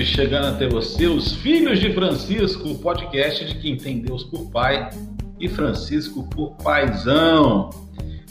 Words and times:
noite, 0.00 0.04
chegando 0.04 0.46
até 0.46 0.66
você, 0.66 1.06
os 1.06 1.32
Filhos 1.34 1.78
de 1.78 1.92
Francisco, 1.92 2.74
podcast 2.76 3.44
de 3.44 3.54
quem 3.56 3.76
tem 3.76 4.00
Deus 4.00 4.24
por 4.24 4.50
Pai 4.50 4.88
e 5.38 5.48
Francisco 5.48 6.26
por 6.30 6.52
Paizão. 6.56 7.70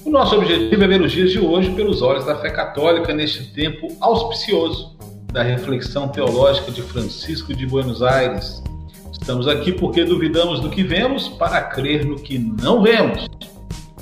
O 0.04 0.10
nosso 0.10 0.36
objetivo 0.36 0.84
é 0.84 0.88
ver 0.88 1.02
os 1.02 1.12
dias 1.12 1.32
de 1.32 1.40
hoje 1.40 1.70
pelos 1.72 2.02
olhos 2.02 2.26
da 2.26 2.36
fé 2.38 2.50
católica 2.50 3.14
neste 3.14 3.54
tempo 3.54 3.88
auspicioso 4.00 4.98
da 5.32 5.44
reflexão 5.44 6.08
teológica 6.08 6.72
de 6.72 6.82
Francisco 6.82 7.54
de 7.54 7.68
Buenos 7.68 8.02
Aires. 8.02 8.64
Estamos 9.12 9.48
aqui 9.48 9.72
porque 9.72 10.04
duvidamos 10.04 10.60
do 10.60 10.70
que 10.70 10.82
vemos 10.82 11.28
para 11.28 11.62
crer 11.62 12.06
no 12.06 12.16
que 12.16 12.40
não 12.40 12.82
vemos. 12.82 13.28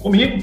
Comigo, 0.02 0.38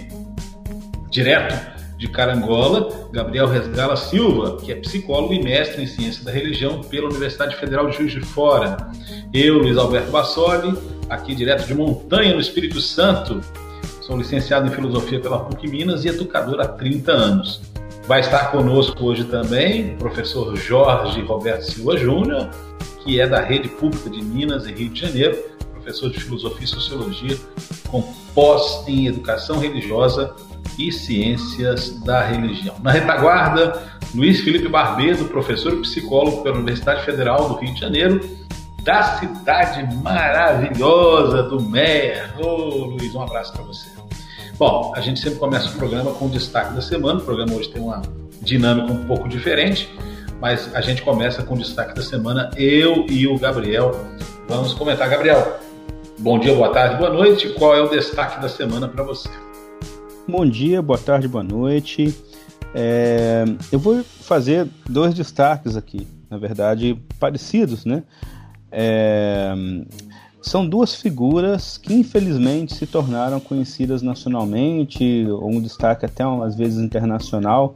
direto 1.10 1.73
de 2.04 2.10
Carangola, 2.10 3.08
Gabriel 3.10 3.46
Resgala 3.46 3.96
Silva, 3.96 4.58
que 4.58 4.70
é 4.70 4.74
psicólogo 4.74 5.32
e 5.32 5.42
mestre 5.42 5.82
em 5.82 5.86
ciência 5.86 6.22
da 6.22 6.30
religião 6.30 6.82
pela 6.82 7.08
Universidade 7.08 7.56
Federal 7.56 7.88
de 7.88 7.96
Juiz 7.96 8.12
de 8.12 8.20
Fora. 8.20 8.76
Eu, 9.32 9.58
Luiz 9.58 9.78
Alberto 9.78 10.10
Bassoli, 10.10 10.76
aqui 11.08 11.34
direto 11.34 11.66
de 11.66 11.74
Montanha, 11.74 12.34
no 12.34 12.40
Espírito 12.40 12.78
Santo. 12.78 13.40
Sou 14.02 14.18
licenciado 14.18 14.66
em 14.66 14.70
filosofia 14.70 15.18
pela 15.18 15.40
PUC 15.40 15.66
Minas 15.66 16.04
e 16.04 16.08
educador 16.08 16.60
há 16.60 16.68
30 16.68 17.10
anos. 17.10 17.62
Vai 18.06 18.20
estar 18.20 18.50
conosco 18.50 19.02
hoje 19.02 19.24
também 19.24 19.94
o 19.94 19.96
professor 19.96 20.54
Jorge 20.56 21.22
Roberto 21.22 21.62
Silva 21.62 21.96
Júnior, 21.96 22.50
que 23.02 23.18
é 23.18 23.26
da 23.26 23.40
Rede 23.40 23.70
Pública 23.70 24.10
de 24.10 24.22
Minas 24.22 24.66
e 24.66 24.72
Rio 24.72 24.90
de 24.90 25.00
Janeiro, 25.00 25.42
professor 25.72 26.10
de 26.10 26.20
filosofia 26.20 26.64
e 26.64 26.68
sociologia, 26.68 27.38
com 27.88 28.02
pós 28.34 28.84
em 28.86 29.06
educação 29.06 29.58
religiosa 29.58 30.34
e 30.78 30.92
Ciências 30.92 31.90
da 32.00 32.24
Religião. 32.24 32.74
Na 32.82 32.90
retaguarda, 32.90 33.82
Luiz 34.14 34.40
Felipe 34.40 34.68
Barbedo, 34.68 35.24
professor 35.26 35.72
e 35.72 35.80
psicólogo 35.80 36.42
pela 36.42 36.56
Universidade 36.56 37.04
Federal 37.04 37.48
do 37.48 37.56
Rio 37.56 37.74
de 37.74 37.80
Janeiro, 37.80 38.20
da 38.82 39.02
cidade 39.18 39.82
maravilhosa 40.02 41.42
do 41.44 41.60
Meia. 41.60 42.32
Ô, 42.38 42.86
Luiz, 42.86 43.14
um 43.14 43.22
abraço 43.22 43.52
para 43.52 43.62
você. 43.62 43.88
Bom, 44.56 44.92
a 44.94 45.00
gente 45.00 45.18
sempre 45.20 45.38
começa 45.38 45.68
o 45.68 45.72
programa 45.72 46.12
com 46.12 46.26
o 46.26 46.28
destaque 46.28 46.74
da 46.74 46.82
semana. 46.82 47.18
O 47.18 47.22
programa 47.22 47.54
hoje 47.54 47.70
tem 47.70 47.82
uma 47.82 48.02
dinâmica 48.40 48.92
um 48.92 49.04
pouco 49.04 49.28
diferente, 49.28 49.92
mas 50.40 50.72
a 50.74 50.80
gente 50.80 51.02
começa 51.02 51.42
com 51.42 51.54
o 51.54 51.58
destaque 51.58 51.94
da 51.94 52.02
semana. 52.02 52.50
Eu 52.56 53.06
e 53.08 53.26
o 53.26 53.36
Gabriel 53.36 53.92
vamos 54.48 54.72
comentar. 54.74 55.08
Gabriel, 55.08 55.58
bom 56.18 56.38
dia, 56.38 56.54
boa 56.54 56.72
tarde, 56.72 56.96
boa 56.96 57.10
noite. 57.10 57.48
Qual 57.54 57.74
é 57.74 57.80
o 57.80 57.88
destaque 57.88 58.40
da 58.40 58.48
semana 58.48 58.86
para 58.86 59.02
você? 59.02 59.28
Bom 60.26 60.46
dia, 60.46 60.80
boa 60.80 60.98
tarde, 60.98 61.28
boa 61.28 61.44
noite. 61.44 62.16
É, 62.74 63.44
eu 63.70 63.78
vou 63.78 64.02
fazer 64.02 64.66
dois 64.88 65.12
destaques 65.12 65.76
aqui, 65.76 66.06
na 66.30 66.38
verdade, 66.38 66.98
parecidos, 67.20 67.84
né? 67.84 68.02
É, 68.72 69.52
são 70.40 70.66
duas 70.66 70.94
figuras 70.94 71.76
que 71.76 71.92
infelizmente 71.92 72.74
se 72.74 72.86
tornaram 72.86 73.38
conhecidas 73.38 74.00
nacionalmente, 74.00 75.26
ou 75.28 75.50
um 75.50 75.60
destaque 75.60 76.06
até 76.06 76.24
às 76.24 76.56
vezes 76.56 76.82
internacional, 76.82 77.74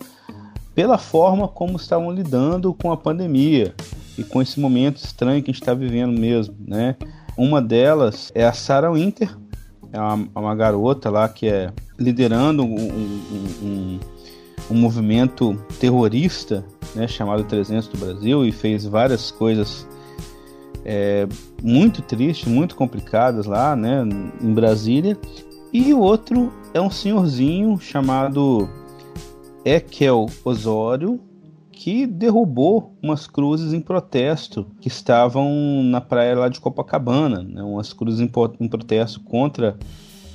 pela 0.74 0.96
forma 0.96 1.46
como 1.46 1.76
estavam 1.76 2.10
lidando 2.10 2.72
com 2.72 2.91
a 2.91 2.96
pandemia 2.96 3.74
e 4.16 4.24
com 4.24 4.41
esse 4.41 4.58
momento 4.58 4.96
estranho 4.96 5.42
que 5.42 5.50
a 5.50 5.52
gente 5.52 5.62
está 5.62 5.74
vivendo 5.74 6.19
mesmo, 6.19 6.56
né? 6.66 6.96
Uma 7.36 7.60
delas 7.60 8.32
é 8.34 8.46
a 8.46 8.54
Sarah 8.54 8.91
Winter, 8.91 9.37
é 9.93 9.99
uma, 9.99 10.28
uma 10.34 10.54
garota 10.54 11.10
lá 11.10 11.28
que 11.28 11.49
é 11.49 11.72
liderando 11.99 12.62
um, 12.62 12.75
um, 12.75 13.21
um, 13.62 14.00
um 14.71 14.75
movimento 14.75 15.56
terrorista 15.81 16.65
né, 16.94 17.06
chamado 17.06 17.44
300 17.44 17.88
do 17.88 17.99
Brasil 17.99 18.44
e 18.44 18.53
fez 18.53 18.84
várias 18.84 19.31
coisas 19.31 19.87
é, 20.84 21.26
muito 21.62 22.03
tristes, 22.03 22.49
muito 22.49 22.75
complicadas 22.76 23.47
lá 23.47 23.76
né, 23.76 24.03
em 24.41 24.53
Brasília. 24.53 25.16
E 25.72 25.93
o 25.93 26.00
outro 26.00 26.53
é 26.72 26.81
um 26.81 26.91
senhorzinho 26.91 27.78
chamado 27.78 28.69
Ekel 29.65 30.26
Osório, 30.44 31.20
que 31.78 32.09
derrubou 32.09 32.93
umas 33.00 33.28
cruzes 33.28 33.72
em 33.72 33.81
protesto 33.81 34.66
que 34.81 34.89
estavam 34.89 35.81
na 35.84 36.00
praia 36.00 36.37
lá 36.37 36.49
de 36.49 36.59
Copacabana, 36.59 37.41
né, 37.41 37.62
umas 37.62 37.93
cruzes 37.93 38.19
em, 38.19 38.28
em 38.59 38.69
protesto 38.69 39.21
contra 39.21 39.78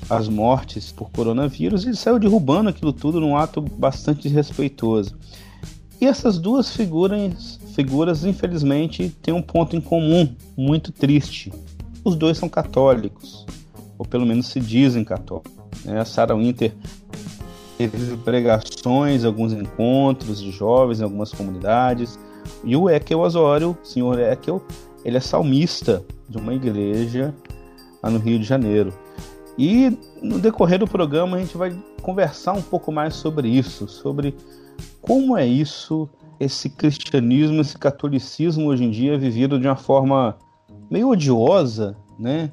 as 0.09 0.29
mortes 0.29 0.93
por 0.93 1.11
coronavírus 1.11 1.85
e 1.85 1.93
saiu 1.97 2.17
derrubando 2.17 2.69
aquilo 2.69 2.93
tudo 2.93 3.19
num 3.19 3.35
ato 3.35 3.59
bastante 3.59 4.21
desrespeitoso. 4.21 5.17
E 5.99 6.05
essas 6.05 6.39
duas 6.39 6.73
figuras, 6.73 7.59
figuras, 7.75 8.23
infelizmente, 8.23 9.09
têm 9.21 9.33
um 9.33 9.41
ponto 9.41 9.75
em 9.75 9.81
comum 9.81 10.33
muito 10.55 10.93
triste. 10.93 11.51
Os 12.05 12.15
dois 12.15 12.37
são 12.37 12.47
católicos, 12.47 13.45
ou 13.97 14.05
pelo 14.05 14.25
menos 14.25 14.47
se 14.47 14.61
dizem 14.61 15.03
católicos. 15.03 15.51
Né? 15.83 15.99
A 15.99 16.05
Sarah 16.05 16.35
Winter 16.35 16.73
teve 17.77 18.17
pregações, 18.17 19.23
alguns 19.23 19.53
encontros 19.53 20.41
de 20.41 20.51
jovens 20.51 20.99
em 20.99 21.03
algumas 21.03 21.31
comunidades. 21.31 22.19
E 22.63 22.75
o 22.75 22.89
Ekel 22.89 23.19
Osório, 23.19 23.77
o 23.81 23.85
senhor 23.85 24.19
Ekel, 24.19 24.61
ele 25.03 25.17
é 25.17 25.19
salmista 25.19 26.03
de 26.27 26.37
uma 26.37 26.53
igreja 26.53 27.33
lá 28.01 28.09
no 28.09 28.19
Rio 28.19 28.39
de 28.39 28.45
Janeiro. 28.45 28.93
E 29.57 29.97
no 30.21 30.39
decorrer 30.39 30.79
do 30.79 30.87
programa 30.87 31.37
a 31.37 31.39
gente 31.39 31.57
vai 31.57 31.75
conversar 32.01 32.53
um 32.53 32.61
pouco 32.61 32.91
mais 32.91 33.15
sobre 33.15 33.47
isso, 33.47 33.87
sobre 33.87 34.35
como 35.01 35.37
é 35.37 35.45
isso, 35.45 36.09
esse 36.39 36.69
cristianismo, 36.69 37.61
esse 37.61 37.77
catolicismo 37.77 38.67
hoje 38.67 38.83
em 38.83 38.89
dia 38.89 39.17
vivido 39.17 39.59
de 39.59 39.67
uma 39.67 39.75
forma 39.75 40.37
meio 40.89 41.09
odiosa, 41.09 41.95
né? 42.17 42.51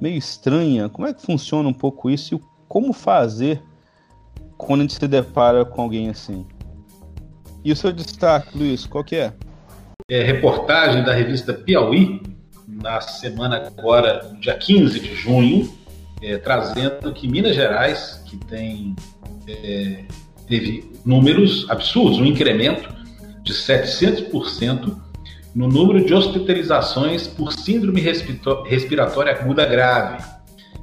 Meio 0.00 0.16
estranha. 0.16 0.88
Como 0.88 1.06
é 1.06 1.14
que 1.14 1.22
funciona 1.22 1.68
um 1.68 1.72
pouco 1.72 2.10
isso 2.10 2.34
e 2.34 2.40
como 2.68 2.92
fazer 2.92 3.62
quando 4.66 4.80
a 4.80 4.82
gente 4.84 4.94
se 4.94 5.08
depara 5.08 5.64
com 5.64 5.82
alguém 5.82 6.10
assim? 6.10 6.46
E 7.64 7.72
o 7.72 7.76
seu 7.76 7.92
destaque, 7.92 8.56
Luiz, 8.56 8.86
qual 8.86 9.04
que 9.04 9.16
é? 9.16 9.32
É 10.08 10.22
reportagem 10.22 11.04
da 11.04 11.12
revista 11.12 11.52
Piauí, 11.52 12.22
na 12.66 13.00
semana 13.00 13.66
agora, 13.66 14.34
dia 14.40 14.56
15 14.56 15.00
de 15.00 15.14
junho, 15.14 15.70
é, 16.22 16.38
trazendo 16.38 17.12
que 17.12 17.28
Minas 17.28 17.54
Gerais, 17.54 18.22
que 18.26 18.36
tem 18.36 18.94
é, 19.46 20.04
teve 20.46 20.90
números 21.04 21.66
absurdos, 21.70 22.18
um 22.18 22.24
incremento 22.24 22.92
de 23.42 23.52
700% 23.52 24.96
no 25.54 25.68
número 25.68 26.04
de 26.04 26.12
hospitalizações 26.12 27.26
por 27.26 27.52
síndrome 27.52 28.00
respiratória 28.00 29.32
aguda 29.32 29.64
grave. 29.64 30.22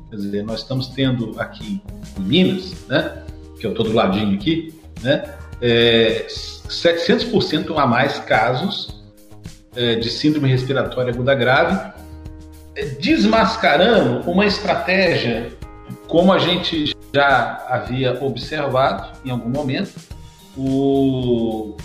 Quer 0.09 0.15
dizer, 0.15 0.43
nós 0.43 0.61
estamos 0.61 0.87
tendo 0.87 1.39
aqui 1.39 1.81
em 2.17 2.21
Minas, 2.21 2.87
né, 2.87 3.23
que 3.59 3.65
eu 3.65 3.71
estou 3.71 3.85
do 3.85 3.93
ladinho 3.93 4.35
aqui, 4.35 4.73
né, 5.01 5.33
é, 5.61 6.25
700% 6.27 7.77
a 7.77 7.85
mais 7.85 8.19
casos 8.19 9.03
é, 9.75 9.95
de 9.95 10.09
síndrome 10.09 10.49
respiratória 10.49 11.13
aguda 11.13 11.33
grave 11.33 11.97
desmascarando 12.99 14.29
uma 14.29 14.45
estratégia 14.45 15.51
como 16.07 16.31
a 16.31 16.39
gente 16.39 16.95
já 17.13 17.65
havia 17.69 18.23
observado 18.23 19.17
em 19.25 19.29
algum 19.29 19.49
momento, 19.49 19.93
o, 20.55 21.75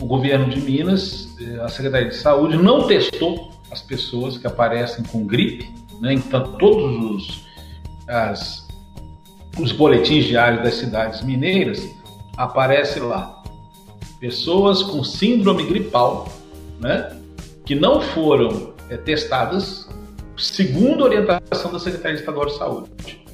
o 0.00 0.06
governo 0.06 0.48
de 0.48 0.60
Minas, 0.60 1.36
a 1.62 1.68
Secretaria 1.68 2.08
de 2.08 2.16
Saúde, 2.16 2.56
não 2.56 2.86
testou 2.86 3.50
as 3.70 3.80
pessoas 3.80 4.36
que 4.36 4.46
aparecem 4.46 5.04
com 5.04 5.26
gripe, 5.26 5.70
né? 6.00 6.12
então 6.12 6.52
todos 6.58 7.04
os, 7.04 7.44
as, 8.08 8.61
os 9.58 9.72
boletins 9.72 10.24
diários 10.24 10.62
das 10.62 10.74
cidades 10.74 11.22
mineiras 11.22 11.82
aparece 12.36 13.00
lá 13.00 13.42
pessoas 14.20 14.82
com 14.82 15.02
síndrome 15.02 15.64
gripal, 15.64 16.28
né? 16.80 17.16
que 17.64 17.74
não 17.74 18.00
foram 18.00 18.72
é, 18.88 18.96
testadas 18.96 19.88
segundo 20.36 21.02
a 21.02 21.06
orientação 21.06 21.72
da 21.72 21.78
Secretaria 21.78 22.18
Estadual 22.18 22.46
de 22.46 22.56
Saúde. 22.56 23.24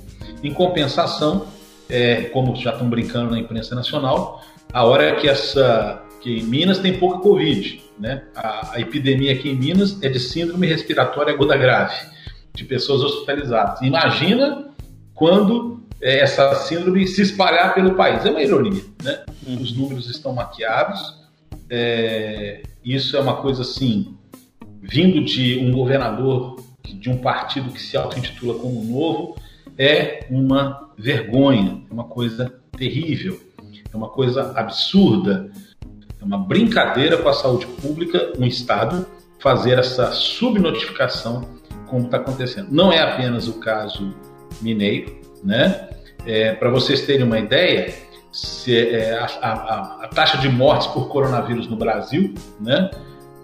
Em 0.43 0.53
compensação, 0.53 1.47
é, 1.89 2.23
como 2.25 2.55
já 2.57 2.73
estão 2.73 2.89
brincando 2.89 3.31
na 3.31 3.39
imprensa 3.39 3.75
nacional, 3.75 4.43
a 4.73 4.85
hora 4.85 5.05
é 5.05 5.15
que 5.17 5.29
essa 5.29 6.03
que 6.21 6.41
em 6.41 6.43
Minas 6.43 6.79
tem 6.79 6.99
pouca 6.99 7.19
Covid, 7.19 7.83
né? 7.99 8.25
A, 8.35 8.75
a, 8.75 8.81
epidemia 8.81 9.33
aqui 9.33 9.51
em 9.51 9.55
Minas 9.55 10.03
é 10.03 10.09
de 10.09 10.19
síndrome 10.19 10.67
respiratória 10.67 11.33
aguda 11.33 11.57
grave, 11.57 11.95
de 12.55 12.65
pessoas 12.65 13.03
hospitalizadas. 13.03 13.81
Imagina 13.83 14.69
quando 15.15 15.81
essa 16.01 16.55
síndrome 16.55 17.07
se 17.07 17.23
espalhar 17.23 17.75
pelo 17.75 17.95
país. 17.95 18.25
É 18.25 18.31
uma 18.31 18.43
ironia, 18.43 18.83
né? 19.03 19.25
Uhum. 19.47 19.61
Os 19.61 19.77
números 19.77 20.09
estão 20.09 20.33
maquiados. 20.33 21.19
É, 21.71 22.63
isso 22.85 23.17
é 23.17 23.21
uma 23.21 23.37
coisa 23.37 23.63
assim, 23.63 24.17
vindo 24.81 25.25
de 25.25 25.59
um 25.59 25.73
governador 25.73 26.57
de 26.83 27.11
um 27.11 27.19
partido 27.19 27.71
que 27.71 27.81
se 27.81 27.97
auto-intitula 27.97 28.59
como 28.59 28.83
novo 28.83 29.37
é 29.77 30.27
uma 30.31 30.91
vergonha, 30.97 31.83
é 31.89 31.93
uma 31.93 32.05
coisa 32.05 32.53
terrível, 32.77 33.39
é 33.93 33.97
uma 33.97 34.09
coisa 34.09 34.53
absurda. 34.57 35.51
É 36.21 36.25
uma 36.25 36.39
brincadeira 36.39 37.17
com 37.17 37.29
a 37.29 37.33
saúde 37.33 37.67
pública, 37.67 38.33
um 38.39 38.45
Estado 38.45 39.07
fazer 39.39 39.79
essa 39.79 40.11
subnotificação, 40.11 41.49
como 41.87 42.07
está 42.07 42.17
acontecendo. 42.17 42.69
Não 42.73 42.93
é 42.93 43.01
apenas 43.01 43.47
o 43.47 43.55
caso 43.61 44.13
mineiro, 44.61 45.17
né? 45.43 45.89
É, 46.27 46.53
Para 46.55 46.71
vocês 46.71 47.03
terem 47.03 47.25
uma 47.25 47.39
ideia, 47.39 47.95
se, 48.33 48.77
é, 48.77 49.19
a, 49.19 49.25
a, 49.25 50.05
a, 50.05 50.09
taxa 50.09 50.39
de 50.39 50.49
mortes 50.49 50.87
por 50.89 51.09
coronavírus 51.09 51.69
no 51.69 51.77
Brasil, 51.77 52.35
né? 52.61 52.91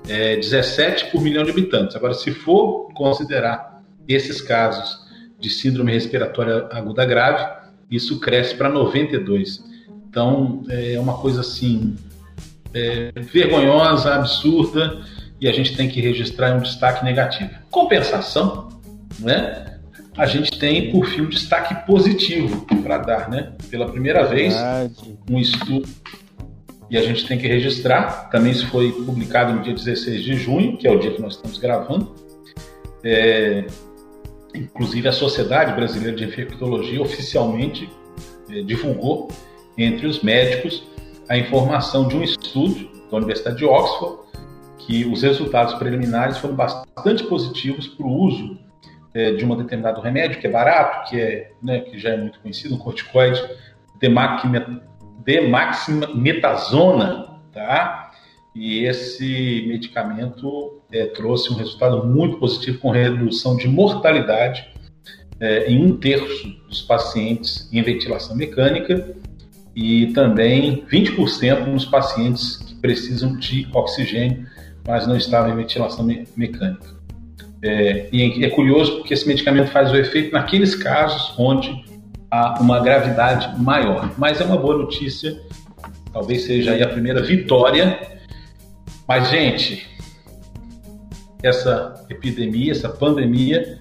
É 0.06 0.36
17 0.36 1.10
por 1.10 1.22
milhão 1.22 1.44
de 1.44 1.50
habitantes. 1.50 1.96
Agora, 1.96 2.12
se 2.12 2.30
for 2.30 2.92
considerar 2.92 3.82
esses 4.06 4.40
casos 4.42 4.98
de 5.40 5.48
síndrome 5.48 5.92
respiratória 5.92 6.68
aguda 6.70 7.06
grave, 7.06 7.64
isso 7.90 8.20
cresce 8.20 8.54
para 8.54 8.68
92. 8.68 9.64
Então, 10.08 10.62
é 10.68 10.98
uma 11.00 11.16
coisa 11.18 11.40
assim 11.40 11.96
é, 12.74 13.12
vergonhosa, 13.16 14.14
absurda, 14.14 15.00
e 15.40 15.48
a 15.48 15.52
gente 15.52 15.76
tem 15.76 15.88
que 15.88 16.00
registrar 16.00 16.54
um 16.54 16.60
destaque 16.60 17.04
negativo. 17.04 17.50
Compensação, 17.70 18.68
né? 19.18 19.73
A 20.16 20.26
gente 20.26 20.58
tem, 20.58 20.92
por 20.92 21.06
fim, 21.06 21.22
um 21.22 21.28
destaque 21.28 21.74
positivo 21.86 22.64
para 22.82 22.98
dar, 22.98 23.28
né? 23.28 23.52
Pela 23.70 23.90
primeira 23.90 24.24
vez, 24.24 24.54
um 25.28 25.38
estudo 25.40 25.88
e 26.88 26.96
a 26.96 27.02
gente 27.02 27.26
tem 27.26 27.36
que 27.36 27.48
registrar. 27.48 28.30
Também 28.30 28.52
isso 28.52 28.68
foi 28.68 28.92
publicado 28.92 29.52
no 29.52 29.62
dia 29.62 29.74
16 29.74 30.22
de 30.22 30.34
junho, 30.36 30.76
que 30.76 30.86
é 30.86 30.92
o 30.92 30.98
dia 30.98 31.10
que 31.10 31.20
nós 31.20 31.34
estamos 31.34 31.58
gravando. 31.58 32.14
É, 33.02 33.66
inclusive, 34.54 35.08
a 35.08 35.12
Sociedade 35.12 35.72
Brasileira 35.72 36.16
de 36.16 36.24
Infectologia 36.24 37.02
oficialmente 37.02 37.90
é, 38.48 38.62
divulgou 38.62 39.28
entre 39.76 40.06
os 40.06 40.22
médicos 40.22 40.84
a 41.28 41.36
informação 41.36 42.06
de 42.06 42.16
um 42.16 42.22
estudo 42.22 42.88
da 43.10 43.16
Universidade 43.16 43.56
de 43.56 43.64
Oxford 43.64 44.18
que 44.78 45.04
os 45.06 45.22
resultados 45.22 45.74
preliminares 45.74 46.38
foram 46.38 46.54
bastante 46.54 47.24
positivos 47.24 47.88
para 47.88 48.06
o 48.06 48.12
uso 48.12 48.63
é, 49.14 49.32
de 49.32 49.44
um 49.44 49.56
determinado 49.56 50.00
remédio 50.00 50.40
que 50.40 50.46
é 50.46 50.50
barato, 50.50 51.08
que 51.08 51.20
é 51.20 51.52
né, 51.62 51.80
que 51.80 51.98
já 51.98 52.10
é 52.10 52.16
muito 52.16 52.40
conhecido, 52.40 52.74
um 52.74 52.78
corticoide 52.78 53.42
demaximetazona, 55.24 57.38
tá? 57.52 58.10
E 58.54 58.84
esse 58.84 59.64
medicamento 59.66 60.80
é, 60.92 61.06
trouxe 61.06 61.52
um 61.52 61.56
resultado 61.56 62.06
muito 62.06 62.38
positivo 62.38 62.78
com 62.78 62.90
redução 62.90 63.56
de 63.56 63.66
mortalidade 63.66 64.68
é, 65.40 65.70
em 65.70 65.84
um 65.84 65.96
terço 65.96 66.48
dos 66.68 66.82
pacientes 66.82 67.68
em 67.72 67.82
ventilação 67.82 68.36
mecânica 68.36 69.16
e 69.74 70.12
também 70.12 70.84
20% 70.86 71.66
nos 71.66 71.84
pacientes 71.84 72.58
que 72.58 72.76
precisam 72.76 73.36
de 73.36 73.66
oxigênio, 73.72 74.46
mas 74.86 75.04
não 75.06 75.16
estavam 75.16 75.52
em 75.52 75.56
ventilação 75.56 76.04
me 76.04 76.28
mecânica. 76.36 76.94
É, 77.64 78.08
e 78.12 78.44
é 78.44 78.50
curioso 78.50 78.98
porque 78.98 79.14
esse 79.14 79.26
medicamento 79.26 79.70
faz 79.70 79.90
o 79.90 79.96
efeito 79.96 80.34
naqueles 80.34 80.74
casos 80.74 81.32
onde 81.38 81.82
há 82.30 82.60
uma 82.60 82.78
gravidade 82.80 83.58
maior. 83.58 84.12
Mas 84.18 84.38
é 84.38 84.44
uma 84.44 84.58
boa 84.58 84.76
notícia, 84.76 85.40
talvez 86.12 86.44
seja 86.44 86.72
aí 86.72 86.82
a 86.82 86.88
primeira 86.88 87.22
vitória. 87.22 87.98
Mas, 89.08 89.30
gente, 89.30 89.88
essa 91.42 92.04
epidemia, 92.10 92.70
essa 92.70 92.90
pandemia, 92.90 93.78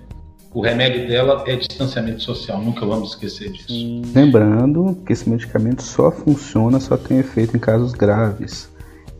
o 0.53 0.61
remédio 0.61 1.05
dela 1.05 1.43
é 1.45 1.57
distanciamento 1.57 2.21
social, 2.21 2.61
nunca 2.61 2.85
vamos 2.85 3.09
esquecer 3.09 3.51
disso. 3.51 4.01
Lembrando 4.15 4.97
que 5.05 5.11
esse 5.11 5.29
medicamento 5.29 5.83
só 5.83 6.09
funciona, 6.09 6.79
só 6.79 6.95
tem 6.95 7.19
efeito 7.19 7.57
em 7.57 7.59
casos 7.59 7.91
graves. 7.91 8.71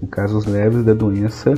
Em 0.01 0.05
casos 0.05 0.45
leves 0.45 0.85
da 0.85 0.93
doença, 0.93 1.53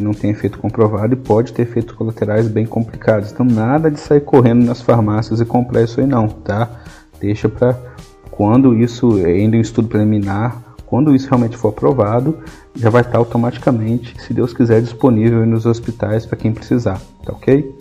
não 0.00 0.12
tem 0.12 0.30
efeito 0.30 0.58
comprovado 0.58 1.14
e 1.14 1.16
pode 1.16 1.52
ter 1.52 1.62
efeitos 1.62 1.94
colaterais 1.94 2.48
bem 2.48 2.66
complicados. 2.66 3.32
Então, 3.32 3.44
nada 3.44 3.90
de 3.90 3.98
sair 3.98 4.20
correndo 4.20 4.64
nas 4.64 4.80
farmácias 4.80 5.40
e 5.40 5.44
comprar 5.44 5.82
isso 5.82 6.00
aí, 6.00 6.06
não, 6.06 6.28
tá? 6.28 6.82
Deixa 7.20 7.48
para 7.48 7.76
quando 8.30 8.74
isso, 8.78 9.16
ainda 9.24 9.56
em 9.56 9.60
estudo 9.60 9.88
preliminar, 9.88 10.62
quando 10.86 11.14
isso 11.14 11.28
realmente 11.28 11.56
for 11.56 11.68
aprovado, 11.68 12.38
já 12.74 12.88
vai 12.88 13.02
estar 13.02 13.18
automaticamente, 13.18 14.14
se 14.22 14.32
Deus 14.32 14.54
quiser, 14.54 14.80
disponível 14.80 15.44
nos 15.44 15.66
hospitais 15.66 16.24
para 16.24 16.38
quem 16.38 16.52
precisar, 16.52 17.00
tá 17.24 17.32
ok? 17.32 17.76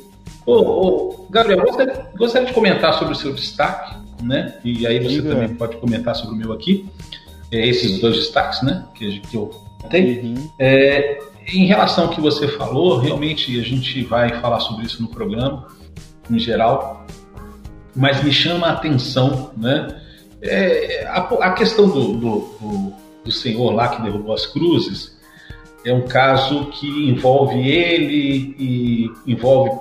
Ô, 0.46 0.54
ô, 0.54 1.28
Gabriel, 1.30 1.62
gostaria, 1.64 2.06
gostaria 2.18 2.48
de 2.48 2.54
comentar 2.54 2.94
sobre 2.96 3.14
o 3.14 3.16
seu 3.16 3.34
destaque, 3.34 3.96
né? 4.24 4.56
E 4.64 4.88
aí 4.88 5.00
você 5.00 5.22
também 5.22 5.50
pode 5.50 5.78
comentar 5.78 6.16
sobre 6.16 6.36
o 6.36 6.38
meu 6.38 6.52
aqui. 6.52 6.90
É, 7.52 7.68
esses 7.68 8.02
dois 8.02 8.16
destaques, 8.16 8.62
né? 8.62 8.86
Que, 8.94 9.20
que 9.20 9.38
eu 9.38 9.52
tenho. 9.90 10.24
Uhum. 10.24 10.50
É, 10.58 11.20
em 11.48 11.66
relação 11.66 12.06
ao 12.06 12.10
que 12.10 12.20
você 12.20 12.48
falou, 12.48 13.00
realmente 13.00 13.60
a 13.60 13.64
gente 13.64 14.04
vai 14.04 14.30
falar 14.42 14.60
sobre 14.60 14.86
isso 14.86 15.02
no 15.02 15.08
programa, 15.08 15.68
em 16.30 16.38
geral, 16.38 17.06
mas 17.96 18.22
me 18.24 18.32
chama 18.32 18.68
a 18.68 18.74
atenção, 18.74 19.52
né? 19.56 20.02
É, 20.42 21.08
a, 21.08 21.20
a, 21.20 21.54
questão 21.54 21.88
do, 21.88 22.14
do, 22.14 22.40
do, 22.60 22.94
do, 23.26 23.32
senhor 23.32 23.72
lá 23.72 23.88
que 23.88 24.04
derrubou 24.04 24.36
as 24.36 24.46
cruzes 24.46 25.18
é 25.84 25.92
um 25.92 26.04
caso 26.04 26.66
que 26.66 27.10
envolve 27.10 27.60
ele 27.68 28.56
e 28.60 29.12
envolve 29.26 29.72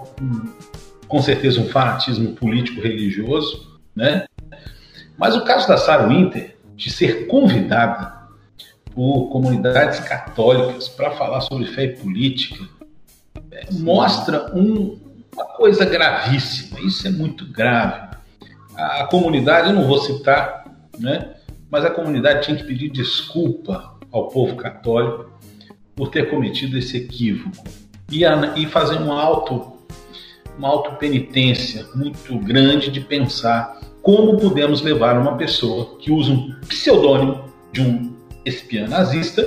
com 1.07 1.21
certeza 1.21 1.61
um 1.61 1.69
fanatismo 1.69 2.33
político 2.33 2.81
religioso, 2.81 3.79
né? 3.95 4.25
Mas 5.19 5.37
o 5.37 5.45
caso 5.45 5.69
da 5.69 5.77
Sarah 5.77 6.07
Winter 6.07 6.57
de 6.75 6.91
ser 6.91 7.27
convidada 7.27 8.16
por 8.97 9.29
comunidades 9.29 10.01
católicas 10.01 10.89
para 10.89 11.11
falar 11.11 11.43
sobre 11.43 11.67
fé 11.67 11.85
e 11.85 11.97
política 11.97 12.67
é, 13.53 13.67
mostra 13.73 14.51
um, 14.57 14.99
uma 15.35 15.45
coisa 15.45 15.85
gravíssima. 15.85 16.81
Isso 16.81 17.07
é 17.07 17.11
muito 17.11 17.45
grave. 17.45 18.17
A, 18.75 19.03
a, 19.03 19.07
comunidade, 19.07 19.69
eu 19.69 19.75
não 19.75 19.87
vou 19.87 19.99
citar, 19.99 20.65
né, 20.99 21.35
mas 21.71 21.85
a 21.85 21.91
comunidade 21.91 22.47
tinha 22.47 22.57
que 22.57 22.65
pedir 22.65 22.89
desculpa 22.89 23.99
ao 24.11 24.29
povo 24.29 24.57
católico 24.57 25.31
por 25.95 26.09
ter 26.09 26.31
cometido 26.31 26.79
esse 26.79 26.97
equívoco 26.97 27.65
e, 28.11 28.25
a, 28.25 28.55
e 28.57 28.65
fazer 28.65 28.97
um 28.97 29.13
auto, 29.13 29.77
uma 30.57 30.69
auto-penitência 30.69 31.87
muito 31.95 32.39
grande 32.39 32.91
de 32.91 33.03
pensar 33.03 33.79
como 34.01 34.39
podemos 34.39 34.81
levar 34.81 35.19
uma 35.19 35.37
pessoa 35.37 35.99
que 35.99 36.11
usa 36.11 36.33
um 36.33 36.55
pseudônimo 36.67 37.45
de 37.73 37.83
um 37.83 38.16
espiã 38.47 38.89
nazista 38.89 39.47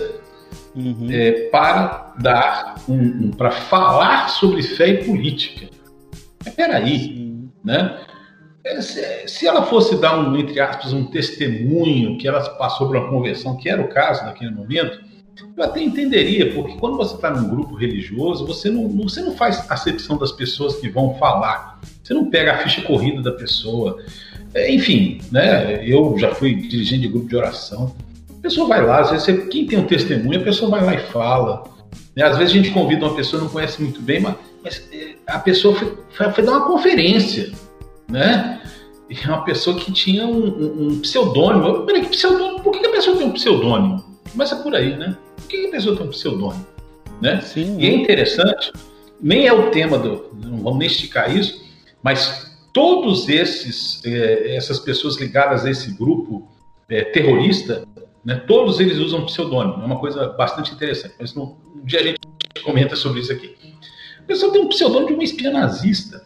uhum. 0.75 1.07
é, 1.09 1.31
para 1.49 2.13
dar 2.19 2.75
um, 2.87 2.95
um 2.97 3.31
para 3.31 3.51
falar 3.51 4.29
sobre 4.29 4.61
fé 4.61 4.89
e 4.89 5.03
política. 5.03 5.67
Mas 6.43 6.53
peraí, 6.53 7.49
né? 7.63 7.99
É, 8.63 8.81
se, 8.81 9.27
se, 9.27 9.47
ela 9.47 9.63
fosse 9.63 9.95
dar 9.99 10.19
um, 10.19 10.35
entre 10.37 10.59
aspas, 10.59 10.91
um 10.91 11.05
testemunho 11.05 12.17
que 12.17 12.27
ela 12.27 12.41
passou 12.51 12.87
por 12.87 12.97
uma 12.97 13.09
conversão, 13.09 13.55
que 13.55 13.69
era 13.69 13.81
o 13.81 13.87
caso 13.87 14.25
naquele 14.25 14.51
momento, 14.51 14.99
eu 15.55 15.63
até 15.63 15.81
entenderia, 15.81 16.53
porque 16.53 16.73
quando 16.77 16.97
você 16.97 17.15
está 17.15 17.31
num 17.31 17.49
grupo 17.49 17.75
religioso, 17.75 18.45
você 18.45 18.69
não, 18.69 18.89
você 18.89 19.21
não 19.21 19.35
faz 19.35 19.69
acepção 19.71 20.17
das 20.17 20.31
pessoas 20.31 20.75
que 20.75 20.89
vão 20.89 21.15
falar. 21.15 21.79
Você 22.03 22.13
não 22.13 22.29
pega 22.29 22.53
a 22.53 22.57
ficha 22.57 22.81
corrida 22.81 23.21
da 23.21 23.31
pessoa. 23.31 23.97
É, 24.53 24.71
enfim, 24.73 25.21
né? 25.31 25.87
Eu 25.87 26.17
já 26.17 26.33
fui 26.33 26.55
dirigente 26.55 27.03
de 27.03 27.07
grupo 27.07 27.29
de 27.29 27.35
oração. 27.35 27.95
A 28.39 28.41
pessoa 28.41 28.67
vai 28.69 28.85
lá, 28.85 29.01
às 29.01 29.11
vezes, 29.11 29.25
você, 29.25 29.37
quem 29.47 29.67
tem 29.67 29.77
um 29.77 29.85
testemunho, 29.85 30.39
a 30.39 30.43
pessoa 30.43 30.71
vai 30.71 30.83
lá 30.83 30.95
e 30.95 30.99
fala. 31.11 31.65
Né? 32.15 32.23
Às 32.23 32.37
vezes 32.37 32.53
a 32.53 32.57
gente 32.57 32.71
convida 32.71 33.05
uma 33.05 33.13
pessoa, 33.13 33.41
não 33.41 33.49
conhece 33.49 33.81
muito 33.81 34.01
bem, 34.01 34.21
mas, 34.21 34.35
mas 34.63 34.89
é, 34.93 35.15
a 35.27 35.39
pessoa 35.39 35.75
foi, 35.75 35.97
foi, 36.11 36.31
foi, 36.31 36.43
dar 36.45 36.53
uma 36.53 36.65
conferência, 36.65 37.51
né? 38.09 38.61
E 39.09 39.15
é 39.15 39.27
uma 39.27 39.43
pessoa 39.43 39.75
que 39.77 39.91
tinha 39.91 40.25
um, 40.25 40.47
um, 40.47 40.87
um 40.87 40.99
pseudônimo. 40.99 41.85
Peraí, 41.85 42.03
que 42.03 42.09
pseudônimo? 42.09 42.61
Por 42.61 42.71
que 42.71 42.85
a 42.85 42.91
pessoa 42.91 43.17
tem 43.17 43.27
um 43.27 43.31
pseudônimo? 43.33 44.05
Começa 44.31 44.55
por 44.55 44.73
aí, 44.73 44.95
né? 44.95 45.17
Por 45.35 45.47
que 45.47 45.67
a 45.67 45.71
pessoa 45.71 45.97
tem 45.97 46.05
um 46.05 46.09
pseudônimo? 46.09 46.65
Né? 47.21 47.41
Sim, 47.41 47.77
e 47.77 47.87
é 47.87 47.93
interessante, 47.93 48.71
nem 49.21 49.47
é 49.47 49.53
o 49.53 49.69
tema 49.69 49.97
do. 49.97 50.29
Não 50.33 50.59
vamos 50.59 50.79
nem 50.79 50.87
esticar 50.87 51.35
isso, 51.35 51.61
mas 52.01 52.49
todos 52.73 53.27
esses 53.27 53.99
é, 54.05 54.55
essas 54.55 54.79
pessoas 54.79 55.17
ligadas 55.17 55.65
a 55.65 55.69
esse 55.69 55.91
grupo 55.91 56.47
é, 56.87 57.03
terrorista 57.03 57.85
né? 58.23 58.35
Todos 58.47 58.79
eles 58.79 58.97
usam 58.97 59.25
pseudônimo, 59.25 59.81
é 59.81 59.85
uma 59.85 59.99
coisa 59.99 60.29
bastante 60.29 60.73
interessante. 60.73 61.15
Mas 61.19 61.33
no, 61.33 61.57
um 61.75 61.85
dia 61.85 61.99
a 61.99 62.03
gente 62.03 62.19
comenta 62.63 62.95
sobre 62.95 63.21
isso 63.21 63.31
aqui. 63.31 63.55
A 64.19 64.23
pessoa 64.23 64.51
tem 64.51 64.61
um 64.61 64.67
pseudônimo 64.67 65.07
de 65.07 65.13
uma 65.13 65.23
espia 65.23 65.51
nazista. 65.51 66.23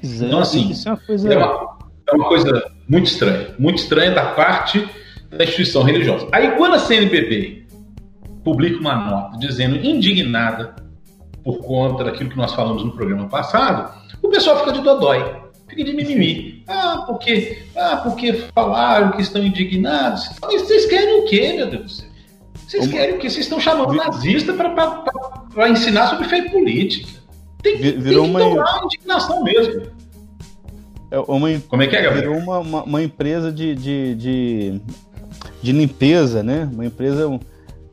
Pois 0.00 0.22
é, 0.22 0.26
então, 0.26 0.40
assim, 0.40 0.70
isso 0.70 0.88
é 0.88 0.92
uma, 0.92 1.00
coisa... 1.00 1.32
é, 1.32 1.36
uma, 1.36 1.78
é 2.08 2.14
uma 2.14 2.28
coisa 2.28 2.72
muito 2.88 3.06
estranha. 3.06 3.54
Muito 3.58 3.78
estranha 3.78 4.12
da 4.12 4.32
parte 4.32 4.88
da 5.30 5.44
instituição 5.44 5.82
religiosa. 5.82 6.26
Aí, 6.32 6.56
quando 6.56 6.74
a 6.74 6.78
CNBB 6.78 7.66
publica 8.42 8.80
uma 8.80 8.96
nota 8.96 9.38
dizendo 9.38 9.76
indignada 9.76 10.74
por 11.44 11.58
conta 11.58 12.04
daquilo 12.04 12.30
que 12.30 12.36
nós 12.36 12.52
falamos 12.52 12.84
no 12.84 12.92
programa 12.92 13.28
passado, 13.28 13.94
o 14.22 14.28
pessoal 14.28 14.58
fica 14.58 14.72
de 14.72 14.80
dodói 14.80 15.39
fica 15.70 15.84
de 15.84 15.92
mimimi. 15.92 16.62
Ah, 16.66 17.04
porque, 17.06 17.62
ah, 17.76 17.96
porque 18.02 18.32
falaram 18.54 19.12
que 19.12 19.22
estão 19.22 19.42
indignados. 19.42 20.28
Vocês 20.42 20.86
querem 20.86 21.20
o 21.20 21.24
quê, 21.24 21.52
meu 21.54 21.70
Deus 21.70 21.82
do 21.82 21.90
céu? 21.90 22.10
Vocês 22.66 22.86
Uma... 22.86 22.92
querem 22.92 23.14
o 23.16 23.18
quê? 23.18 23.30
Vocês 23.30 23.46
estão 23.46 23.58
chamando 23.58 23.94
nazista 23.94 24.52
para 24.52 25.68
ensinar 25.68 26.08
sobre 26.08 26.28
fé 26.28 26.48
política. 26.48 27.08
Tem, 27.62 27.76
Virou 27.76 28.24
tem 28.24 28.32
que 28.32 28.40
uma... 28.40 28.40
tomar 28.40 28.84
indignação 28.84 29.42
mesmo. 29.42 29.82
É 31.10 31.18
uma, 31.18 31.48
Como 31.68 31.82
é 31.82 31.86
que 31.88 31.96
é, 31.96 32.02
Gabriel? 32.02 32.30
Virou 32.30 32.38
uma, 32.38 32.58
uma, 32.58 32.82
uma 32.84 33.02
empresa 33.02 33.50
de, 33.50 33.74
de, 33.74 34.14
de, 34.14 34.80
de, 35.60 35.72
limpeza, 35.72 36.42
né? 36.44 36.70
Uma 36.72 36.86
empresa 36.86 37.40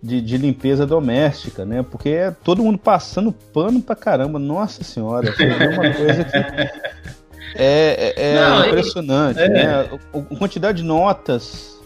de, 0.02 0.22
de, 0.22 0.38
limpeza 0.38 0.86
doméstica, 0.86 1.66
né? 1.66 1.82
Porque 1.82 2.10
é 2.10 2.32
todo 2.32 2.64
mundo 2.64 2.78
passando 2.78 3.32
pano 3.32 3.82
pra 3.82 3.96
caramba. 3.96 4.38
Nossa 4.38 4.84
senhora, 4.84 5.34
é 5.40 5.70
uma 5.70 5.92
coisa 5.92 6.24
que 6.24 7.10
é, 7.56 8.14
é, 8.16 8.32
é 8.34 8.36
Não, 8.40 8.66
impressionante, 8.68 9.40
é... 9.40 9.50
né? 9.50 9.90
A, 10.14 10.36
quantidade 10.36 10.80
de 10.80 10.84
notas 10.84 11.78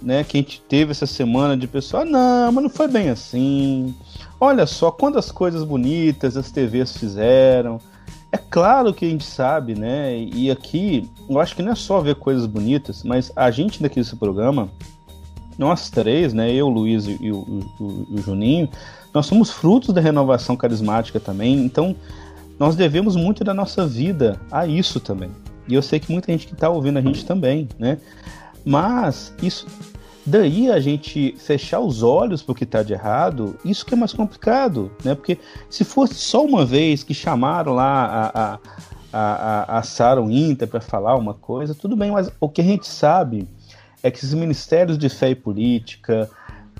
né, 0.00 0.22
que 0.22 0.36
a 0.36 0.40
gente 0.40 0.60
teve 0.68 0.90
essa 0.90 1.06
semana 1.06 1.56
de 1.56 1.66
pessoal, 1.66 2.02
ah, 2.02 2.06
não, 2.06 2.52
mas 2.52 2.62
não 2.64 2.70
foi 2.70 2.88
bem 2.88 3.08
assim. 3.08 3.94
Olha 4.38 4.66
só 4.66 4.90
quantas 4.90 5.32
coisas 5.32 5.64
bonitas 5.64 6.36
as 6.36 6.50
TVs 6.50 6.96
fizeram. 6.96 7.80
É 8.30 8.36
claro 8.36 8.92
que 8.92 9.06
a 9.06 9.08
gente 9.08 9.24
sabe, 9.24 9.74
né? 9.74 10.18
E 10.18 10.50
aqui, 10.50 11.08
eu 11.30 11.38
acho 11.38 11.54
que 11.54 11.62
não 11.62 11.72
é 11.72 11.74
só 11.76 12.00
ver 12.00 12.16
coisas 12.16 12.46
bonitas, 12.46 13.02
mas 13.04 13.32
a 13.34 13.50
gente 13.50 13.80
daqui 13.80 14.00
desse 14.00 14.16
programa, 14.16 14.68
nós 15.56 15.88
três, 15.88 16.34
né? 16.34 16.52
Eu, 16.52 16.66
o 16.66 16.70
Luiz 16.70 17.06
e 17.06 17.30
o, 17.30 17.62
o, 17.78 18.06
o 18.10 18.18
Juninho, 18.18 18.68
nós 19.14 19.26
somos 19.26 19.50
frutos 19.50 19.94
da 19.94 20.00
renovação 20.00 20.56
carismática 20.56 21.20
também. 21.20 21.54
Então, 21.64 21.94
nós 22.58 22.76
devemos 22.76 23.16
muito 23.16 23.42
da 23.42 23.54
nossa 23.54 23.86
vida 23.86 24.40
a 24.50 24.66
isso 24.66 25.00
também. 25.00 25.30
E 25.66 25.74
eu 25.74 25.82
sei 25.82 25.98
que 25.98 26.12
muita 26.12 26.30
gente 26.30 26.46
que 26.46 26.54
está 26.54 26.68
ouvindo 26.68 26.98
a 26.98 27.02
gente 27.02 27.24
também, 27.24 27.68
né? 27.78 27.98
Mas 28.64 29.32
isso 29.42 29.66
Daí 30.26 30.70
a 30.70 30.80
gente 30.80 31.34
fechar 31.38 31.80
os 31.80 32.02
olhos 32.02 32.42
para 32.42 32.52
o 32.52 32.54
que 32.54 32.64
está 32.64 32.82
de 32.82 32.94
errado, 32.94 33.58
isso 33.62 33.84
que 33.84 33.92
é 33.92 33.96
mais 33.96 34.14
complicado, 34.14 34.90
né? 35.04 35.14
Porque 35.14 35.38
se 35.68 35.84
fosse 35.84 36.14
só 36.14 36.42
uma 36.42 36.64
vez 36.64 37.02
que 37.02 37.12
chamaram 37.12 37.74
lá 37.74 38.06
a, 38.06 38.54
a, 38.54 38.58
a, 39.12 39.78
a 39.78 39.82
Sarah 39.82 40.22
Winter 40.22 40.66
para 40.66 40.80
falar 40.80 41.14
uma 41.16 41.34
coisa, 41.34 41.74
tudo 41.74 41.94
bem, 41.94 42.10
mas 42.10 42.30
o 42.40 42.48
que 42.48 42.62
a 42.62 42.64
gente 42.64 42.88
sabe 42.88 43.46
é 44.02 44.10
que 44.10 44.16
esses 44.16 44.32
ministérios 44.32 44.96
de 44.96 45.10
fé 45.10 45.30
e 45.30 45.34
política, 45.34 46.30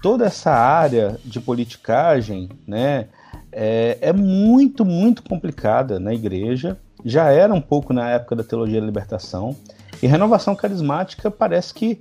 toda 0.00 0.24
essa 0.24 0.50
área 0.50 1.20
de 1.22 1.38
politicagem, 1.38 2.48
né, 2.66 3.08
é, 3.52 3.98
é 4.00 4.12
muito, 4.12 4.84
muito 4.84 5.22
complicada 5.22 5.98
na 5.98 6.12
igreja. 6.12 6.78
Já 7.04 7.30
era 7.30 7.52
um 7.52 7.60
pouco 7.60 7.92
na 7.92 8.10
época 8.10 8.36
da 8.36 8.44
teologia 8.44 8.80
da 8.80 8.86
libertação. 8.86 9.56
E 10.02 10.06
renovação 10.06 10.54
carismática 10.54 11.30
parece 11.30 11.72
que 11.72 12.00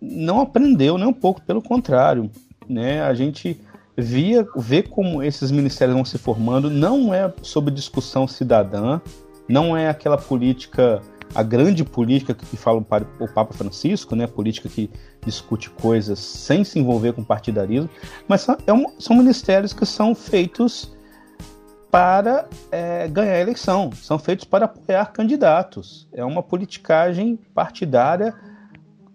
não 0.00 0.40
aprendeu 0.40 0.98
nem 0.98 1.06
um 1.06 1.12
pouco, 1.12 1.40
pelo 1.42 1.62
contrário. 1.62 2.30
Né? 2.68 3.02
A 3.02 3.14
gente 3.14 3.60
via, 3.96 4.46
vê 4.56 4.82
como 4.82 5.22
esses 5.22 5.50
ministérios 5.50 5.94
vão 5.94 6.04
se 6.04 6.18
formando, 6.18 6.70
não 6.70 7.14
é 7.14 7.32
sobre 7.42 7.72
discussão 7.72 8.28
cidadã, 8.28 9.00
não 9.48 9.76
é 9.76 9.88
aquela 9.88 10.18
política, 10.18 11.00
a 11.34 11.42
grande 11.42 11.84
política 11.84 12.34
que 12.34 12.56
fala 12.56 12.84
o 13.18 13.28
Papa 13.28 13.52
Francisco, 13.52 14.14
né? 14.14 14.26
política 14.26 14.68
que 14.68 14.90
discute 15.24 15.70
coisas 15.70 16.18
sem 16.18 16.64
se 16.64 16.78
envolver 16.78 17.12
com 17.12 17.22
partidarismo, 17.22 17.90
mas 18.26 18.42
são, 18.42 18.54
é 18.54 19.00
são 19.00 19.16
ministérios 19.16 19.72
que 19.72 19.84
são 19.84 20.14
feitos 20.14 20.94
para 21.90 22.46
é, 22.70 23.08
ganhar 23.08 23.40
eleição, 23.40 23.90
são 23.92 24.18
feitos 24.18 24.44
para 24.44 24.66
apoiar 24.66 25.12
candidatos. 25.12 26.08
É 26.12 26.24
uma 26.24 26.42
politicagem 26.42 27.38
partidária 27.54 28.34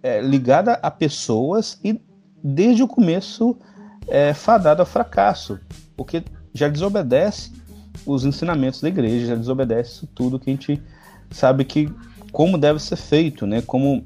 é, 0.02 0.22
ligada 0.22 0.74
a 0.82 0.90
pessoas 0.90 1.80
e 1.84 2.02
desde 2.44 2.82
o 2.82 2.88
começo 2.88 3.58
é 4.08 4.34
fadada 4.34 4.82
ao 4.82 4.86
fracasso, 4.86 5.60
porque 5.96 6.24
já 6.54 6.68
desobedece 6.68 7.52
os 8.06 8.26
ensinamentos 8.26 8.82
da 8.82 8.90
igreja, 8.90 9.28
já 9.28 9.36
desobedece 9.36 10.08
tudo 10.08 10.40
que 10.40 10.50
a 10.50 10.54
gente 10.54 10.82
sabe 11.32 11.66
que 11.66 11.92
como 12.32 12.58
deve 12.58 12.80
ser 12.80 12.96
feito, 12.96 13.46
né? 13.46 13.62
Como 13.62 14.06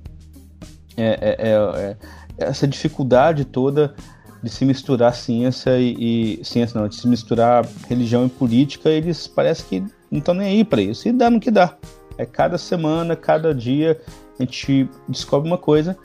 é, 0.98 1.06
é, 1.06 1.36
é, 1.40 1.54
é 1.54 1.98
essa 2.38 2.68
dificuldade 2.68 3.46
toda 3.46 3.94
de 4.42 4.50
se 4.50 4.64
misturar 4.66 5.16
ciência 5.16 5.78
e, 5.80 6.40
e, 6.40 6.46
ciência 6.46 6.80
não, 6.80 6.88
de 6.88 6.96
se 6.96 7.08
misturar 7.08 7.66
religião 7.88 8.26
e 8.26 8.30
política, 8.30 8.90
eles 8.90 9.28
parece 9.28 9.64
que 9.64 9.80
não 10.12 10.20
estão 10.20 10.36
nem 10.36 10.48
aí 10.48 10.64
para 10.64 10.82
isso. 10.82 11.08
E 11.08 11.12
dá 11.12 11.30
no 11.30 11.40
que 11.40 11.50
dá. 11.50 11.76
É 12.18 12.26
cada 12.26 12.58
semana, 12.58 13.16
cada 13.16 13.54
dia 13.54 14.00
a 14.40 14.44
gente 14.44 14.90
descobre 15.10 15.50
uma 15.50 15.58
coisa 15.58 15.98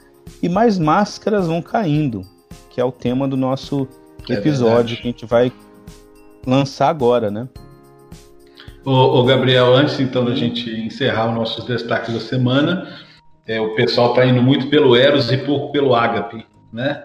e 0.42 0.48
mais 0.48 0.78
máscaras 0.78 1.46
vão 1.46 1.60
caindo, 1.60 2.22
que 2.70 2.80
é 2.80 2.84
o 2.84 2.92
tema 2.92 3.28
do 3.28 3.36
nosso 3.36 3.86
é 4.28 4.34
episódio 4.34 4.96
que 4.96 5.02
a 5.02 5.10
gente 5.10 5.26
vai 5.26 5.52
lançar 6.46 6.88
agora, 6.88 7.30
né? 7.30 7.48
Ô, 8.84 8.90
ô, 8.90 9.24
Gabriel, 9.24 9.74
antes 9.74 10.00
então 10.00 10.24
da 10.24 10.34
gente 10.34 10.70
encerrar 10.70 11.28
os 11.28 11.34
nossos 11.34 11.64
destaques 11.66 12.14
da 12.14 12.20
semana, 12.20 12.98
é, 13.46 13.60
o 13.60 13.74
pessoal 13.74 14.10
está 14.10 14.24
indo 14.24 14.42
muito 14.42 14.68
pelo 14.68 14.96
Eros 14.96 15.30
e 15.30 15.36
pouco 15.36 15.70
pelo 15.70 15.94
Ágape, 15.94 16.46
né? 16.72 17.04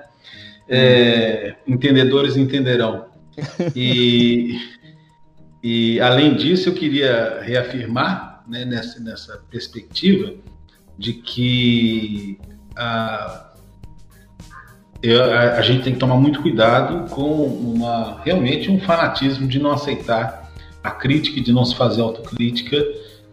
É, 0.69 1.55
entendedores 1.67 2.37
entenderão. 2.37 3.05
E, 3.75 4.57
e 5.61 5.99
além 5.99 6.35
disso, 6.35 6.69
eu 6.69 6.73
queria 6.73 7.41
reafirmar 7.41 8.43
né, 8.47 8.63
nessa, 8.63 8.99
nessa 9.01 9.43
perspectiva 9.49 10.33
de 10.97 11.13
que 11.13 12.39
a, 12.75 13.51
a, 15.03 15.57
a, 15.57 15.61
gente 15.61 15.83
tem 15.83 15.93
que 15.93 15.99
tomar 15.99 16.15
muito 16.15 16.41
cuidado 16.41 17.09
com 17.09 17.43
uma 17.43 18.21
realmente 18.23 18.71
um 18.71 18.79
fanatismo 18.79 19.47
de 19.47 19.59
não 19.59 19.71
aceitar 19.71 20.44
a 20.85 20.91
crítica 20.91 21.41
de 21.41 21.51
não 21.51 21.65
se 21.65 21.75
fazer 21.75 22.01
autocrítica 22.01 22.77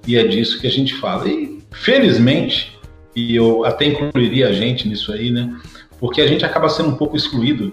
e 0.07 0.17
é 0.17 0.27
disso 0.27 0.59
que 0.59 0.67
a 0.67 0.71
gente 0.71 0.95
fala. 0.95 1.29
E 1.29 1.59
felizmente, 1.71 2.79
e 3.15 3.37
eu 3.37 3.65
até 3.65 3.87
incluiria 3.87 4.49
a 4.49 4.53
gente 4.53 4.89
nisso 4.89 5.13
aí, 5.13 5.31
né? 5.31 5.55
Porque 6.01 6.23
a 6.23 6.27
gente 6.27 6.45
acaba 6.45 6.69
sendo 6.71 6.89
um 6.89 6.97
pouco 6.97 7.15
excluído 7.15 7.73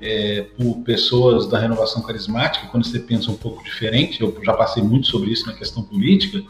é, 0.00 0.46
por 0.56 0.78
pessoas 0.78 1.46
da 1.46 1.58
renovação 1.58 2.02
carismática, 2.02 2.66
quando 2.68 2.86
você 2.86 2.98
pensa 2.98 3.30
um 3.30 3.36
pouco 3.36 3.62
diferente, 3.62 4.20
eu 4.22 4.34
já 4.42 4.54
passei 4.54 4.82
muito 4.82 5.06
sobre 5.06 5.30
isso 5.30 5.46
na 5.46 5.52
questão 5.52 5.82
política, 5.82 6.42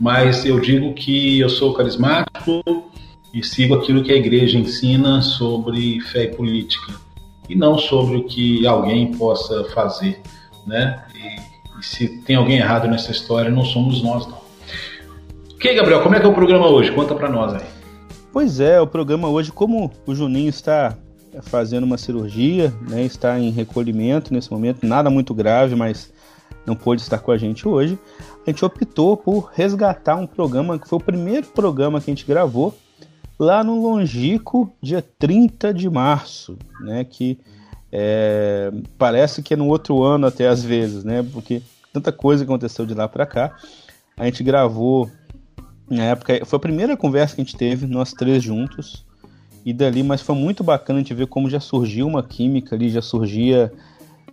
mas 0.00 0.44
eu 0.44 0.58
digo 0.58 0.92
que 0.94 1.38
eu 1.38 1.48
sou 1.48 1.72
carismático 1.74 2.62
e 3.32 3.42
sigo 3.42 3.74
aquilo 3.74 4.02
que 4.02 4.12
a 4.12 4.16
igreja 4.16 4.58
ensina 4.58 5.22
sobre 5.22 6.00
fé 6.00 6.24
e 6.24 6.34
política 6.34 6.92
e 7.48 7.54
não 7.54 7.78
sobre 7.78 8.16
o 8.16 8.24
que 8.24 8.66
alguém 8.66 9.12
possa 9.12 9.64
fazer, 9.66 10.20
né? 10.66 11.04
Se 11.90 12.08
tem 12.22 12.36
alguém 12.36 12.58
errado 12.58 12.88
nessa 12.88 13.10
história, 13.10 13.50
não 13.50 13.64
somos 13.64 14.02
nós, 14.02 14.26
não. 14.26 14.38
Ok, 15.54 15.74
Gabriel, 15.74 16.02
como 16.02 16.14
é 16.14 16.20
que 16.20 16.26
é 16.26 16.28
o 16.28 16.34
programa 16.34 16.68
hoje? 16.68 16.92
Conta 16.92 17.14
para 17.14 17.28
nós 17.28 17.54
aí. 17.54 17.66
Pois 18.32 18.60
é, 18.60 18.80
o 18.80 18.86
programa 18.86 19.28
hoje, 19.28 19.52
como 19.52 19.90
o 20.06 20.14
Juninho 20.14 20.48
está 20.48 20.96
fazendo 21.42 21.84
uma 21.84 21.98
cirurgia, 21.98 22.72
né, 22.88 23.02
está 23.02 23.38
em 23.38 23.50
recolhimento 23.50 24.32
nesse 24.32 24.50
momento, 24.50 24.86
nada 24.86 25.10
muito 25.10 25.34
grave, 25.34 25.74
mas 25.74 26.12
não 26.66 26.74
pôde 26.74 27.02
estar 27.02 27.18
com 27.18 27.30
a 27.30 27.36
gente 27.36 27.66
hoje 27.66 27.98
a 28.46 28.50
gente 28.50 28.64
optou 28.64 29.16
por 29.16 29.50
resgatar 29.54 30.16
um 30.16 30.26
programa 30.26 30.78
que 30.78 30.88
foi 30.88 30.98
o 30.98 31.02
primeiro 31.02 31.46
programa 31.46 32.00
que 32.00 32.10
a 32.10 32.14
gente 32.14 32.26
gravou 32.26 32.74
lá 33.38 33.64
no 33.64 33.80
Longico, 33.80 34.70
dia 34.82 35.02
30 35.18 35.72
de 35.72 35.88
março, 35.88 36.56
né? 36.80 37.04
Que 37.04 37.38
é, 37.90 38.70
parece 38.98 39.42
que 39.42 39.54
é 39.54 39.56
no 39.56 39.68
outro 39.68 40.02
ano 40.02 40.26
até 40.26 40.46
às 40.46 40.62
vezes, 40.62 41.04
né? 41.04 41.24
Porque 41.32 41.62
tanta 41.94 42.10
coisa 42.10 42.42
aconteceu 42.42 42.84
de 42.84 42.92
lá 42.92 43.06
para 43.06 43.24
cá. 43.24 43.56
A 44.16 44.24
gente 44.24 44.42
gravou 44.42 45.08
na 45.88 46.02
época, 46.02 46.44
foi 46.44 46.56
a 46.56 46.60
primeira 46.60 46.96
conversa 46.96 47.36
que 47.36 47.40
a 47.40 47.44
gente 47.44 47.56
teve, 47.56 47.86
nós 47.86 48.12
três 48.12 48.42
juntos, 48.42 49.06
e 49.64 49.72
dali, 49.72 50.02
mas 50.02 50.20
foi 50.20 50.34
muito 50.34 50.64
bacana 50.64 50.98
a 50.98 51.02
gente 51.02 51.14
ver 51.14 51.28
como 51.28 51.48
já 51.48 51.60
surgiu 51.60 52.06
uma 52.06 52.22
química 52.22 52.74
ali, 52.74 52.90
já 52.90 53.00
surgia 53.00 53.72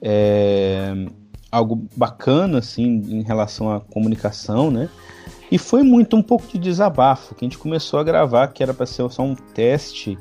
é, 0.02 0.94
algo 1.52 1.88
bacana 1.96 2.58
assim 2.58 2.84
em 2.84 3.22
relação 3.22 3.72
à 3.72 3.80
comunicação, 3.80 4.72
né? 4.72 4.90
E 5.52 5.58
foi 5.58 5.84
muito 5.84 6.16
um 6.16 6.24
pouco 6.24 6.48
de 6.48 6.58
desabafo 6.58 7.36
que 7.36 7.46
a 7.46 7.48
gente 7.48 7.58
começou 7.58 8.00
a 8.00 8.04
gravar, 8.04 8.48
que 8.48 8.64
era 8.64 8.74
para 8.74 8.86
ser 8.86 9.08
só 9.12 9.22
um 9.22 9.36
teste 9.36 10.18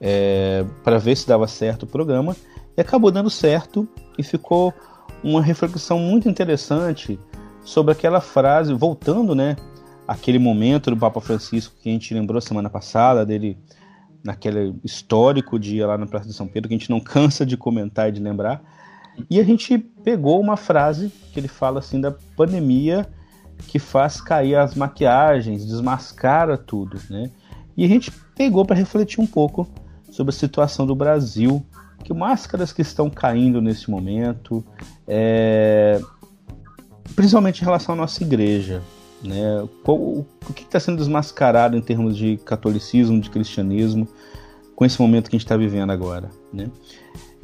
é, 0.00 0.64
para 0.84 0.98
ver 0.98 1.16
se 1.16 1.26
dava 1.26 1.48
certo 1.48 1.82
o 1.82 1.86
programa, 1.86 2.36
e 2.76 2.80
acabou 2.80 3.10
dando 3.10 3.30
certo 3.30 3.88
e 4.16 4.22
ficou 4.22 4.72
uma 5.22 5.42
reflexão 5.42 5.98
muito 5.98 6.28
interessante 6.28 7.18
sobre 7.64 7.92
aquela 7.92 8.20
frase, 8.20 8.72
voltando, 8.72 9.34
né? 9.34 9.56
Aquele 10.06 10.38
momento 10.38 10.90
do 10.90 10.96
Papa 10.96 11.20
Francisco 11.20 11.74
que 11.82 11.88
a 11.88 11.92
gente 11.92 12.14
lembrou 12.14 12.40
semana 12.40 12.70
passada, 12.70 13.26
dele 13.26 13.58
naquele 14.24 14.74
histórico 14.82 15.58
dia 15.58 15.86
lá 15.86 15.98
na 15.98 16.06
Praça 16.06 16.26
de 16.26 16.34
São 16.34 16.46
Pedro, 16.46 16.68
que 16.68 16.74
a 16.74 16.78
gente 16.78 16.90
não 16.90 17.00
cansa 17.00 17.44
de 17.44 17.56
comentar 17.56 18.08
e 18.08 18.12
de 18.12 18.20
lembrar 18.20 18.62
e 19.30 19.40
a 19.40 19.44
gente 19.44 19.78
pegou 19.78 20.40
uma 20.40 20.56
frase 20.56 21.10
que 21.32 21.40
ele 21.40 21.48
fala 21.48 21.78
assim 21.80 22.00
da 22.00 22.12
pandemia 22.36 23.06
que 23.66 23.78
faz 23.78 24.20
cair 24.20 24.54
as 24.54 24.74
maquiagens, 24.74 25.66
desmascara 25.66 26.56
tudo, 26.56 27.00
né? 27.10 27.30
E 27.76 27.84
a 27.84 27.88
gente 27.88 28.12
pegou 28.36 28.64
para 28.64 28.76
refletir 28.76 29.20
um 29.20 29.26
pouco 29.26 29.66
sobre 30.10 30.30
a 30.30 30.36
situação 30.36 30.86
do 30.86 30.94
Brasil 30.94 31.64
que 32.04 32.12
máscaras 32.12 32.72
que 32.72 32.82
estão 32.82 33.10
caindo 33.10 33.60
nesse 33.60 33.90
momento, 33.90 34.64
é, 35.06 36.00
principalmente 37.14 37.60
em 37.60 37.64
relação 37.64 37.94
à 37.94 37.98
nossa 37.98 38.22
igreja. 38.22 38.82
Né? 39.22 39.66
o, 39.84 40.24
que 40.54 40.62
está 40.62 40.78
sendo 40.78 40.98
desmascarado 40.98 41.76
em 41.76 41.80
termos 41.80 42.16
de 42.16 42.36
catolicismo, 42.44 43.20
de 43.20 43.28
cristianismo, 43.28 44.06
com 44.76 44.84
esse 44.84 45.00
momento 45.00 45.28
que 45.28 45.34
a 45.34 45.38
gente 45.38 45.44
está 45.44 45.56
vivendo 45.56 45.90
agora? 45.90 46.30
Né? 46.52 46.70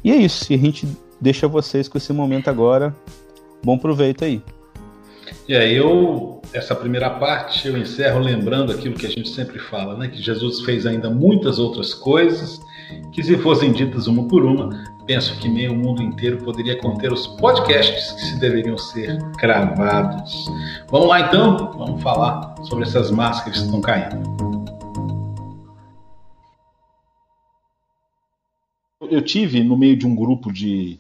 E 0.05 0.13
é 0.13 0.17
isso, 0.17 0.53
e 0.53 0.55
a 0.55 0.59
gente 0.59 0.87
deixa 1.21 1.49
vocês 1.49 1.89
com 1.89 1.99
esse 1.99 2.13
momento 2.13 2.49
agora. 2.49 2.95
Bom 3.63 3.77
proveito 3.79 4.25
aí. 4.25 4.43
E 5.49 5.55
aí 5.55 5.75
eu, 5.77 6.41
essa 6.53 6.75
primeira 6.75 7.11
parte, 7.11 7.67
eu 7.67 7.77
encerro 7.77 8.21
lembrando 8.21 8.73
aquilo 8.73 8.95
que 8.95 9.07
a 9.07 9.11
gente 9.11 9.29
sempre 9.29 9.59
fala, 9.59 9.97
né? 9.97 10.09
Que 10.09 10.23
Jesus 10.23 10.61
fez 10.61 10.87
ainda 10.87 11.11
muitas 11.11 11.59
outras 11.59 11.93
coisas, 11.93 12.61
que 13.13 13.23
se 13.23 13.37
fossem 13.39 13.73
ditas 13.73 14.07
uma 14.07 14.27
por 14.29 14.45
uma, 14.45 14.71
penso 15.07 15.39
que 15.39 15.49
meio 15.49 15.75
mundo 15.75 16.03
inteiro 16.03 16.39
poderia 16.39 16.79
conter 16.79 17.13
os 17.13 17.27
podcasts 17.27 18.13
que 18.13 18.21
se 18.21 18.41
deveriam 18.41 18.77
ser 18.77 19.19
cravados. 19.39 20.47
Vamos 20.91 21.09
lá 21.09 21.21
então, 21.21 21.73
vamos 21.77 22.03
falar 22.03 22.55
sobre 22.65 22.85
essas 22.85 23.11
máscaras 23.11 23.59
que 23.59 23.65
estão 23.67 23.81
caindo. 23.81 24.45
Eu 29.11 29.23
tive 29.23 29.63
no 29.63 29.77
meio 29.77 29.97
de 29.97 30.07
um 30.07 30.15
grupo 30.15 30.53
de, 30.53 30.99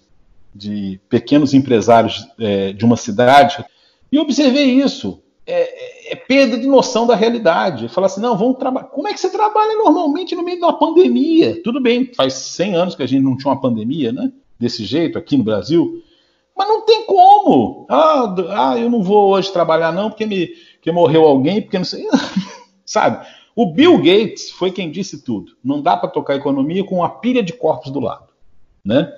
de 0.54 1.00
pequenos 1.08 1.54
empresários 1.54 2.26
é, 2.38 2.72
de 2.72 2.84
uma 2.84 2.96
cidade 2.96 3.64
e 4.12 4.18
observei 4.18 4.80
isso. 4.80 5.22
É, 5.46 5.93
é, 6.06 6.16
perda 6.16 6.58
de 6.58 6.66
noção 6.66 7.06
da 7.06 7.14
realidade. 7.14 7.88
Falar 7.88 8.06
assim, 8.06 8.20
não, 8.20 8.37
vamos 8.37 8.58
trabalhar. 8.58 8.88
Como 8.88 9.08
é 9.08 9.12
que 9.12 9.20
você 9.20 9.30
trabalha 9.30 9.76
normalmente 9.76 10.34
no 10.34 10.42
meio 10.42 10.58
de 10.58 10.64
uma 10.64 10.78
pandemia? 10.78 11.62
Tudo 11.62 11.80
bem, 11.80 12.12
faz 12.14 12.34
100 12.34 12.75
anos 12.75 12.94
que 12.94 13.02
a 13.02 13.06
gente 13.06 13.23
não 13.23 13.37
tinha 13.37 13.52
uma 13.52 13.61
pandemia, 13.61 14.12
né? 14.12 14.32
Desse 14.58 14.84
jeito, 14.84 15.18
aqui 15.18 15.37
no 15.37 15.44
Brasil. 15.44 16.02
Mas 16.56 16.68
não 16.68 16.82
tem 16.82 17.04
como. 17.04 17.87
Ah, 17.88 18.34
ah 18.50 18.78
eu 18.78 18.88
não 18.88 19.02
vou 19.02 19.30
hoje 19.30 19.52
trabalhar, 19.52 19.92
não, 19.92 20.11
porque, 20.11 20.26
me, 20.26 20.46
porque 20.75 20.92
morreu 20.92 21.25
alguém, 21.25 21.62
porque 21.62 21.78
não 21.78 21.84
sei. 21.84 22.06
Sabe? 22.84 23.26
O 23.56 23.73
Bill 23.73 23.99
Gates 23.99 24.50
foi 24.50 24.70
quem 24.70 24.90
disse 24.90 25.23
tudo. 25.23 25.52
Não 25.62 25.80
dá 25.80 25.96
para 25.96 26.11
tocar 26.11 26.34
economia 26.34 26.84
com 26.84 26.96
uma 26.96 27.08
pilha 27.08 27.42
de 27.42 27.52
corpos 27.52 27.90
do 27.90 28.00
lado. 28.00 28.28
Né? 28.84 29.12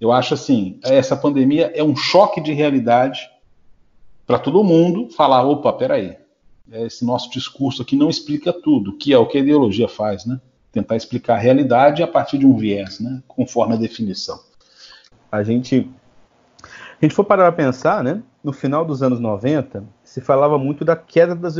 Eu 0.00 0.12
acho 0.12 0.34
assim, 0.34 0.78
essa 0.82 1.16
pandemia 1.16 1.72
é 1.74 1.82
um 1.82 1.94
choque 1.94 2.40
de 2.40 2.52
realidade 2.52 3.28
para 4.26 4.38
todo 4.38 4.64
mundo 4.64 5.10
falar, 5.10 5.44
opa, 5.44 5.72
peraí, 5.72 6.16
esse 6.72 7.04
nosso 7.04 7.30
discurso 7.30 7.82
aqui 7.82 7.96
não 7.96 8.08
explica 8.08 8.52
tudo, 8.52 8.96
que 8.96 9.12
é 9.12 9.18
o 9.18 9.26
que 9.26 9.38
a 9.38 9.40
ideologia 9.40 9.88
faz, 9.88 10.24
né? 10.24 10.40
Tentar 10.70 10.96
explicar 10.96 11.34
a 11.34 11.38
realidade 11.38 12.02
a 12.02 12.06
partir 12.06 12.38
de 12.38 12.46
um 12.46 12.56
viés, 12.56 13.00
né? 13.00 13.22
Conforme 13.26 13.74
a 13.74 13.78
definição. 13.78 14.38
A 15.32 15.42
gente, 15.42 15.90
a 16.62 17.04
gente 17.04 17.14
for 17.14 17.24
parar 17.24 17.50
para 17.50 17.64
pensar, 17.64 18.04
né? 18.04 18.22
No 18.42 18.52
final 18.52 18.84
dos 18.84 19.02
anos 19.02 19.18
90, 19.18 19.84
se 20.04 20.20
falava 20.20 20.58
muito 20.58 20.84
da 20.84 20.94
queda 20.94 21.34
das, 21.34 21.56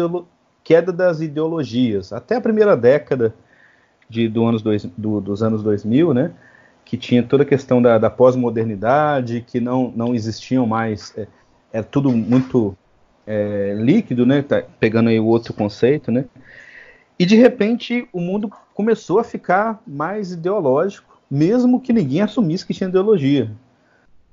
queda 0.62 0.92
das 0.92 1.20
ideologias. 1.20 2.12
Até 2.12 2.36
a 2.36 2.40
primeira 2.40 2.76
década 2.76 3.34
de, 4.08 4.28
do 4.28 4.44
anos 4.46 4.62
dois, 4.62 4.84
do, 4.96 5.20
dos 5.20 5.42
anos 5.42 5.62
2000, 5.62 6.14
né? 6.14 6.32
Que 6.84 6.96
tinha 6.96 7.22
toda 7.22 7.42
a 7.42 7.46
questão 7.46 7.82
da, 7.82 7.98
da 7.98 8.10
pós-modernidade, 8.10 9.44
que 9.46 9.60
não, 9.60 9.92
não 9.94 10.14
existiam 10.14 10.66
mais... 10.66 11.12
É, 11.16 11.26
é 11.72 11.82
tudo 11.82 12.10
muito 12.10 12.76
é, 13.26 13.74
líquido, 13.78 14.24
né? 14.26 14.42
Tá 14.42 14.62
pegando 14.78 15.08
aí 15.08 15.18
o 15.20 15.26
outro 15.26 15.52
conceito, 15.52 16.10
né? 16.10 16.24
E 17.18 17.26
de 17.26 17.36
repente 17.36 18.08
o 18.12 18.20
mundo 18.20 18.50
começou 18.74 19.18
a 19.18 19.24
ficar 19.24 19.82
mais 19.86 20.32
ideológico, 20.32 21.20
mesmo 21.30 21.80
que 21.80 21.92
ninguém 21.92 22.22
assumisse 22.22 22.66
que 22.66 22.74
tinha 22.74 22.88
ideologia. 22.88 23.50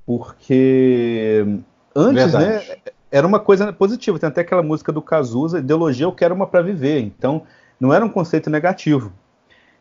Porque 0.06 1.45
antes, 1.93 2.34
né, 2.34 2.39
Verdade. 2.39 2.69
né, 2.69 2.78
era 3.12 3.28
uma 3.28 3.39
coisa 3.39 3.73
positiva. 3.73 4.17
Tem 4.17 4.30
até 4.30 4.41
aquela 4.41 4.63
música 4.63 4.91
do 4.91 5.02
Cazuza, 5.02 5.60
ideologia 5.60 6.06
eu 6.06 6.12
quero 6.12 6.34
uma 6.34 6.47
para 6.47 6.62
viver. 6.62 7.02
Então, 7.02 7.43
não 7.80 7.93
era 7.93 8.06
um 8.06 8.10
conceito 8.10 8.50
negativo. 8.50 9.12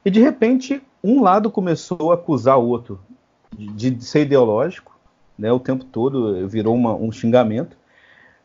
E 0.04 0.10
de 0.10 0.20
repente, 0.20 0.82
um 1.02 1.22
lado 1.22 1.50
começou 1.50 2.10
a 2.10 2.14
acusar 2.14 2.58
o 2.58 2.66
outro 2.66 3.00
de, 3.56 3.90
de 3.90 4.04
ser 4.04 4.22
ideológico, 4.22 4.98
né, 5.38 5.52
o 5.52 5.60
tempo 5.60 5.84
todo, 5.84 6.48
virou 6.48 6.74
uma, 6.74 6.94
um 6.94 7.12
xingamento. 7.12 7.76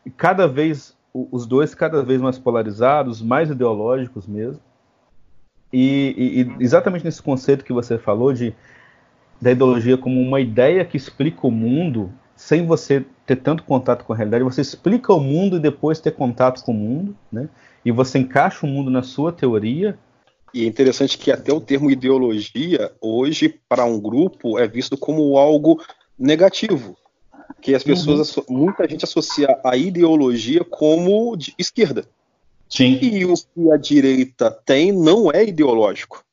E 0.04 0.10
cada 0.10 0.48
vez, 0.48 0.96
os 1.12 1.46
dois 1.46 1.74
cada 1.74 2.02
vez 2.02 2.20
mais 2.20 2.38
polarizados, 2.38 3.22
mais 3.22 3.50
ideológicos 3.50 4.26
mesmo. 4.26 4.60
E, 5.72 6.46
e, 6.58 6.62
exatamente 6.62 7.04
nesse 7.04 7.22
conceito 7.22 7.64
que 7.64 7.72
você 7.72 7.96
falou 7.98 8.32
de 8.32 8.54
da 9.40 9.50
ideologia 9.50 9.98
como 9.98 10.20
uma 10.20 10.40
ideia 10.40 10.84
que 10.84 10.96
explica 10.96 11.44
o 11.46 11.50
mundo 11.50 12.12
sem 12.36 12.64
você 12.64 13.04
ter 13.26 13.36
tanto 13.36 13.64
contato 13.64 14.04
com 14.04 14.12
a 14.12 14.16
realidade, 14.16 14.44
você 14.44 14.60
explica 14.60 15.12
o 15.12 15.20
mundo 15.20 15.56
e 15.56 15.60
depois 15.60 16.00
ter 16.00 16.12
contato 16.12 16.62
com 16.64 16.72
o 16.72 16.74
mundo, 16.74 17.16
né? 17.30 17.48
E 17.84 17.90
você 17.90 18.18
encaixa 18.18 18.64
o 18.64 18.68
mundo 18.68 18.90
na 18.90 19.02
sua 19.02 19.32
teoria. 19.32 19.98
E 20.54 20.64
é 20.64 20.66
interessante 20.66 21.18
que 21.18 21.32
até 21.32 21.52
o 21.52 21.60
termo 21.60 21.90
ideologia 21.90 22.92
hoje 23.00 23.48
para 23.68 23.84
um 23.84 24.00
grupo 24.00 24.58
é 24.58 24.68
visto 24.68 24.96
como 24.96 25.36
algo 25.38 25.82
negativo. 26.18 26.96
Que 27.62 27.74
as 27.74 27.84
pessoas, 27.84 28.36
uhum. 28.36 28.44
muita 28.48 28.88
gente 28.88 29.04
associa 29.04 29.58
a 29.64 29.76
ideologia 29.76 30.64
como 30.64 31.36
de 31.36 31.54
esquerda. 31.56 32.04
Sim. 32.68 32.98
E 33.00 33.24
o 33.24 33.34
que 33.34 33.70
a 33.70 33.76
direita 33.76 34.50
tem 34.50 34.90
não 34.90 35.30
é 35.30 35.44
ideológico. 35.44 36.24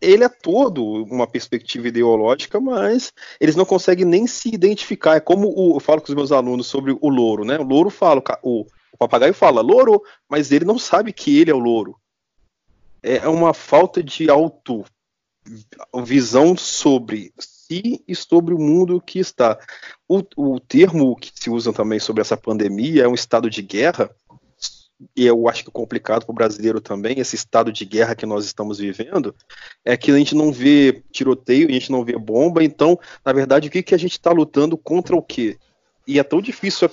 Ele 0.00 0.22
é 0.22 0.28
todo 0.28 0.84
uma 1.04 1.26
perspectiva 1.26 1.88
ideológica, 1.88 2.60
mas 2.60 3.12
eles 3.40 3.56
não 3.56 3.64
conseguem 3.64 4.04
nem 4.04 4.26
se 4.26 4.54
identificar. 4.54 5.16
É 5.16 5.20
como 5.20 5.48
o, 5.48 5.76
eu 5.76 5.80
falo 5.80 6.00
com 6.00 6.08
os 6.08 6.14
meus 6.14 6.30
alunos 6.30 6.68
sobre 6.68 6.96
o 7.00 7.08
louro, 7.08 7.44
né? 7.44 7.58
O 7.58 7.64
louro 7.64 7.90
fala, 7.90 8.22
o, 8.42 8.66
o 8.92 8.98
papagaio 8.98 9.34
fala 9.34 9.60
louro, 9.60 10.02
mas 10.28 10.52
ele 10.52 10.64
não 10.64 10.78
sabe 10.78 11.12
que 11.12 11.38
ele 11.38 11.50
é 11.50 11.54
o 11.54 11.58
louro. 11.58 11.96
É 13.02 13.26
uma 13.28 13.52
falta 13.52 14.02
de 14.02 14.30
auto 14.30 14.84
visão 16.04 16.56
sobre 16.56 17.32
si 17.38 18.02
e 18.06 18.14
sobre 18.14 18.54
o 18.54 18.58
mundo 18.58 19.00
que 19.00 19.18
está. 19.18 19.58
O, 20.08 20.22
o 20.36 20.60
termo 20.60 21.16
que 21.16 21.30
se 21.34 21.50
usa 21.50 21.72
também 21.72 21.98
sobre 21.98 22.20
essa 22.20 22.36
pandemia 22.36 23.04
é 23.04 23.08
um 23.08 23.14
estado 23.14 23.48
de 23.48 23.62
guerra, 23.62 24.10
e 25.16 25.26
eu 25.26 25.48
acho 25.48 25.64
que 25.64 25.70
é 25.70 25.72
complicado 25.72 26.24
para 26.24 26.32
o 26.32 26.34
brasileiro 26.34 26.80
também, 26.80 27.18
esse 27.18 27.36
estado 27.36 27.72
de 27.72 27.84
guerra 27.84 28.14
que 28.14 28.26
nós 28.26 28.44
estamos 28.44 28.78
vivendo, 28.78 29.34
é 29.84 29.96
que 29.96 30.10
a 30.10 30.16
gente 30.16 30.34
não 30.34 30.52
vê 30.52 31.02
tiroteio, 31.10 31.68
a 31.68 31.72
gente 31.72 31.90
não 31.90 32.04
vê 32.04 32.16
bomba, 32.16 32.62
então, 32.62 32.98
na 33.24 33.32
verdade, 33.32 33.68
o 33.68 33.70
que, 33.70 33.82
que 33.82 33.94
a 33.94 33.98
gente 33.98 34.12
está 34.12 34.30
lutando 34.30 34.76
contra 34.76 35.16
o 35.16 35.22
quê? 35.22 35.58
E 36.06 36.18
é 36.18 36.22
tão 36.22 36.40
difícil 36.40 36.88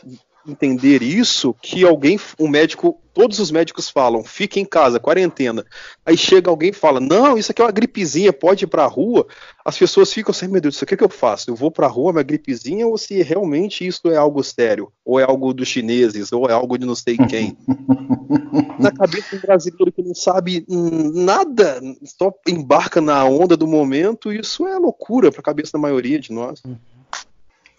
entender 0.48 1.02
isso 1.02 1.56
que 1.62 1.86
alguém, 1.86 2.20
um 2.40 2.48
médico, 2.48 3.00
todos 3.14 3.40
os 3.40 3.52
médicos 3.52 3.90
falam, 3.90 4.24
fique 4.24 4.60
em 4.60 4.66
casa, 4.66 5.00
quarentena. 5.00 5.66
Aí 6.06 6.18
chega 6.18 6.50
alguém 6.50 6.70
e 6.70 6.74
fala, 6.74 7.00
não, 7.00 7.38
isso 7.38 7.52
aqui 7.52 7.62
é 7.62 7.66
uma 7.66 7.72
gripezinha, 7.72 8.34
pode 8.34 8.66
ir 8.66 8.68
pra 8.68 8.86
rua. 8.86 9.28
As 9.64 9.78
pessoas 9.78 10.12
ficam 10.12 10.32
assim, 10.32 10.48
meu 10.48 10.62
Deus, 10.62 10.76
isso 10.76 10.84
aqui 10.84 10.94
é 10.94 10.98
que 10.98 11.04
eu 11.04 11.10
faço? 11.10 11.50
Eu 11.50 11.56
vou 11.56 11.70
pra 11.70 11.88
rua, 11.88 12.12
uma 12.12 12.24
gripezinha, 12.24 12.88
ou 12.88 12.98
se 12.98 13.22
realmente 13.22 13.86
isso 13.86 14.10
é 14.10 14.18
algo 14.18 14.44
sério? 14.44 14.92
Ou 15.06 15.20
é 15.20 15.24
algo 15.24 15.54
dos 15.54 15.68
chineses, 15.68 16.32
ou 16.32 16.50
é 16.50 16.54
algo 16.54 16.78
de 16.78 16.86
não 16.86 16.96
sei 16.96 17.18
quem? 17.18 17.58
na 18.80 18.92
cabeça 18.92 19.36
do 19.36 19.42
brasileiro 19.42 19.92
que 19.92 20.02
não 20.02 20.16
sabe 20.16 20.66
nada, 20.68 21.80
só 22.04 22.34
embarca 22.48 23.00
na 23.00 23.24
onda 23.26 23.56
do 23.56 23.68
momento, 23.68 24.32
isso 24.32 24.68
é 24.68 24.78
loucura 24.78 25.32
pra 25.32 25.42
cabeça 25.42 25.74
da 25.74 25.80
maioria 25.80 26.20
de 26.20 26.32
nós. 26.32 26.62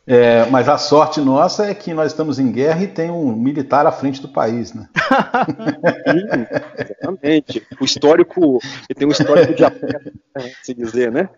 É, 0.05 0.47
mas 0.47 0.69
a 0.69 0.77
sorte 0.77 1.21
nossa 1.21 1.67
é 1.67 1.75
que 1.75 1.95
nós 1.95 2.11
estamos 2.11 2.39
em 2.39 2.51
guerra 2.51 2.83
e 2.83 2.89
tem 2.89 3.11
um 3.11 3.37
militar 3.37 3.87
à 3.87 3.93
frente 3.93 4.21
do 4.21 4.29
país, 4.29 4.75
né? 4.75 4.89
Sim, 6.11 6.47
exatamente. 6.79 7.67
O 7.81 7.85
histórico, 7.85 8.59
tem 8.97 9.07
um 9.07 9.13
histórico 9.13 9.55
de 9.55 9.65
aperto, 9.65 10.13
né, 10.37 10.53
se 10.63 10.75
dizer, 10.75 11.13
né? 11.13 11.29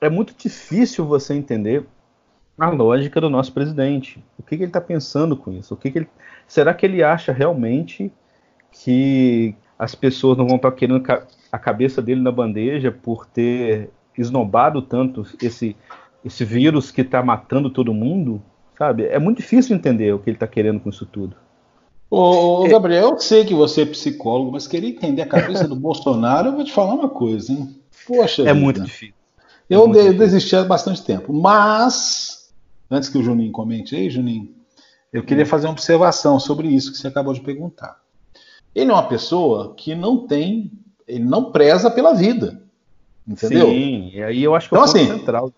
É 0.00 0.10
muito 0.10 0.34
difícil 0.36 1.06
você 1.06 1.34
entender 1.34 1.86
a 2.58 2.68
lógica 2.68 3.20
do 3.20 3.30
nosso 3.30 3.52
presidente. 3.52 4.22
O 4.36 4.42
que, 4.42 4.56
que 4.56 4.64
ele 4.64 4.70
está 4.70 4.80
pensando 4.80 5.36
com 5.36 5.52
isso? 5.52 5.74
O 5.74 5.76
que, 5.76 5.90
que 5.90 5.98
ele, 6.00 6.08
será 6.48 6.74
que 6.74 6.84
ele 6.84 7.02
acha 7.02 7.32
realmente 7.32 8.12
que 8.72 9.54
as 9.78 9.94
pessoas 9.94 10.36
não 10.36 10.46
vão 10.46 10.56
estar 10.56 10.72
querendo 10.72 11.02
a 11.50 11.58
cabeça 11.58 12.02
dele 12.02 12.20
na 12.20 12.32
bandeja 12.32 12.90
por 12.90 13.24
ter 13.26 13.90
esnobado 14.16 14.82
tanto 14.82 15.24
esse 15.40 15.76
esse 16.24 16.44
vírus 16.44 16.90
que 16.90 17.00
está 17.00 17.22
matando 17.22 17.70
todo 17.70 17.92
mundo, 17.92 18.42
sabe? 18.78 19.04
É 19.06 19.18
muito 19.18 19.38
difícil 19.38 19.76
entender 19.76 20.12
o 20.12 20.18
que 20.18 20.30
ele 20.30 20.36
está 20.36 20.46
querendo 20.46 20.80
com 20.80 20.90
isso 20.90 21.06
tudo. 21.06 21.36
Ô, 22.10 22.68
Gabriel, 22.68 23.10
eu 23.10 23.18
sei 23.18 23.44
que 23.44 23.54
você 23.54 23.82
é 23.82 23.86
psicólogo, 23.86 24.52
mas 24.52 24.66
queria 24.66 24.90
entender 24.90 25.22
a 25.22 25.26
cabeça 25.26 25.66
do 25.66 25.74
Bolsonaro, 25.76 26.48
eu 26.48 26.52
vou 26.52 26.64
te 26.64 26.72
falar 26.72 26.94
uma 26.94 27.08
coisa, 27.08 27.52
hein? 27.52 27.74
Poxa. 28.06 28.42
É 28.42 28.46
vida. 28.46 28.54
muito 28.54 28.82
difícil. 28.82 29.14
É 29.70 29.74
eu 29.74 29.88
muito 29.88 30.12
desisti 30.18 30.54
há 30.54 30.64
bastante 30.64 31.02
tempo. 31.02 31.32
Mas, 31.32 32.52
antes 32.90 33.08
que 33.08 33.16
o 33.16 33.22
Juninho 33.22 33.50
comente 33.50 33.96
aí, 33.96 34.10
Juninho, 34.10 34.50
eu 35.10 35.22
queria 35.22 35.46
fazer 35.46 35.66
uma 35.66 35.72
observação 35.72 36.38
sobre 36.38 36.68
isso 36.68 36.92
que 36.92 36.98
você 36.98 37.08
acabou 37.08 37.32
de 37.32 37.40
perguntar. 37.40 37.98
Ele 38.74 38.90
é 38.90 38.94
uma 38.94 39.08
pessoa 39.08 39.74
que 39.74 39.94
não 39.94 40.26
tem, 40.26 40.70
ele 41.06 41.24
não 41.24 41.50
preza 41.50 41.90
pela 41.90 42.12
vida. 42.12 42.62
Entendeu? 43.26 43.68
Sim, 43.68 44.10
e 44.12 44.22
aí 44.22 44.42
eu 44.42 44.54
acho 44.54 44.68
que 44.68 44.74
então, 44.74 44.84
é 44.84 44.86
o 44.86 44.90
então, 44.90 45.02
assim, 45.02 45.18
central. 45.18 45.52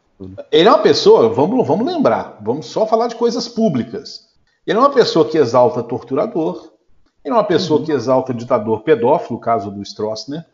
Ele 0.50 0.68
é 0.68 0.70
uma 0.70 0.82
pessoa, 0.82 1.28
vamos, 1.28 1.66
vamos 1.66 1.86
lembrar, 1.86 2.38
vamos 2.42 2.66
só 2.66 2.86
falar 2.86 3.08
de 3.08 3.16
coisas 3.16 3.48
públicas. 3.48 4.28
Ele 4.66 4.78
é 4.78 4.80
uma 4.80 4.90
pessoa 4.90 5.28
que 5.28 5.36
exalta 5.36 5.82
torturador, 5.82 6.72
ele 7.24 7.32
é 7.32 7.36
uma 7.36 7.44
pessoa 7.44 7.80
uhum. 7.80 7.86
que 7.86 7.92
exalta 7.92 8.34
ditador 8.34 8.82
pedófilo, 8.82 9.40
caso 9.40 9.70
do 9.70 9.82
Stroessner. 9.82 10.44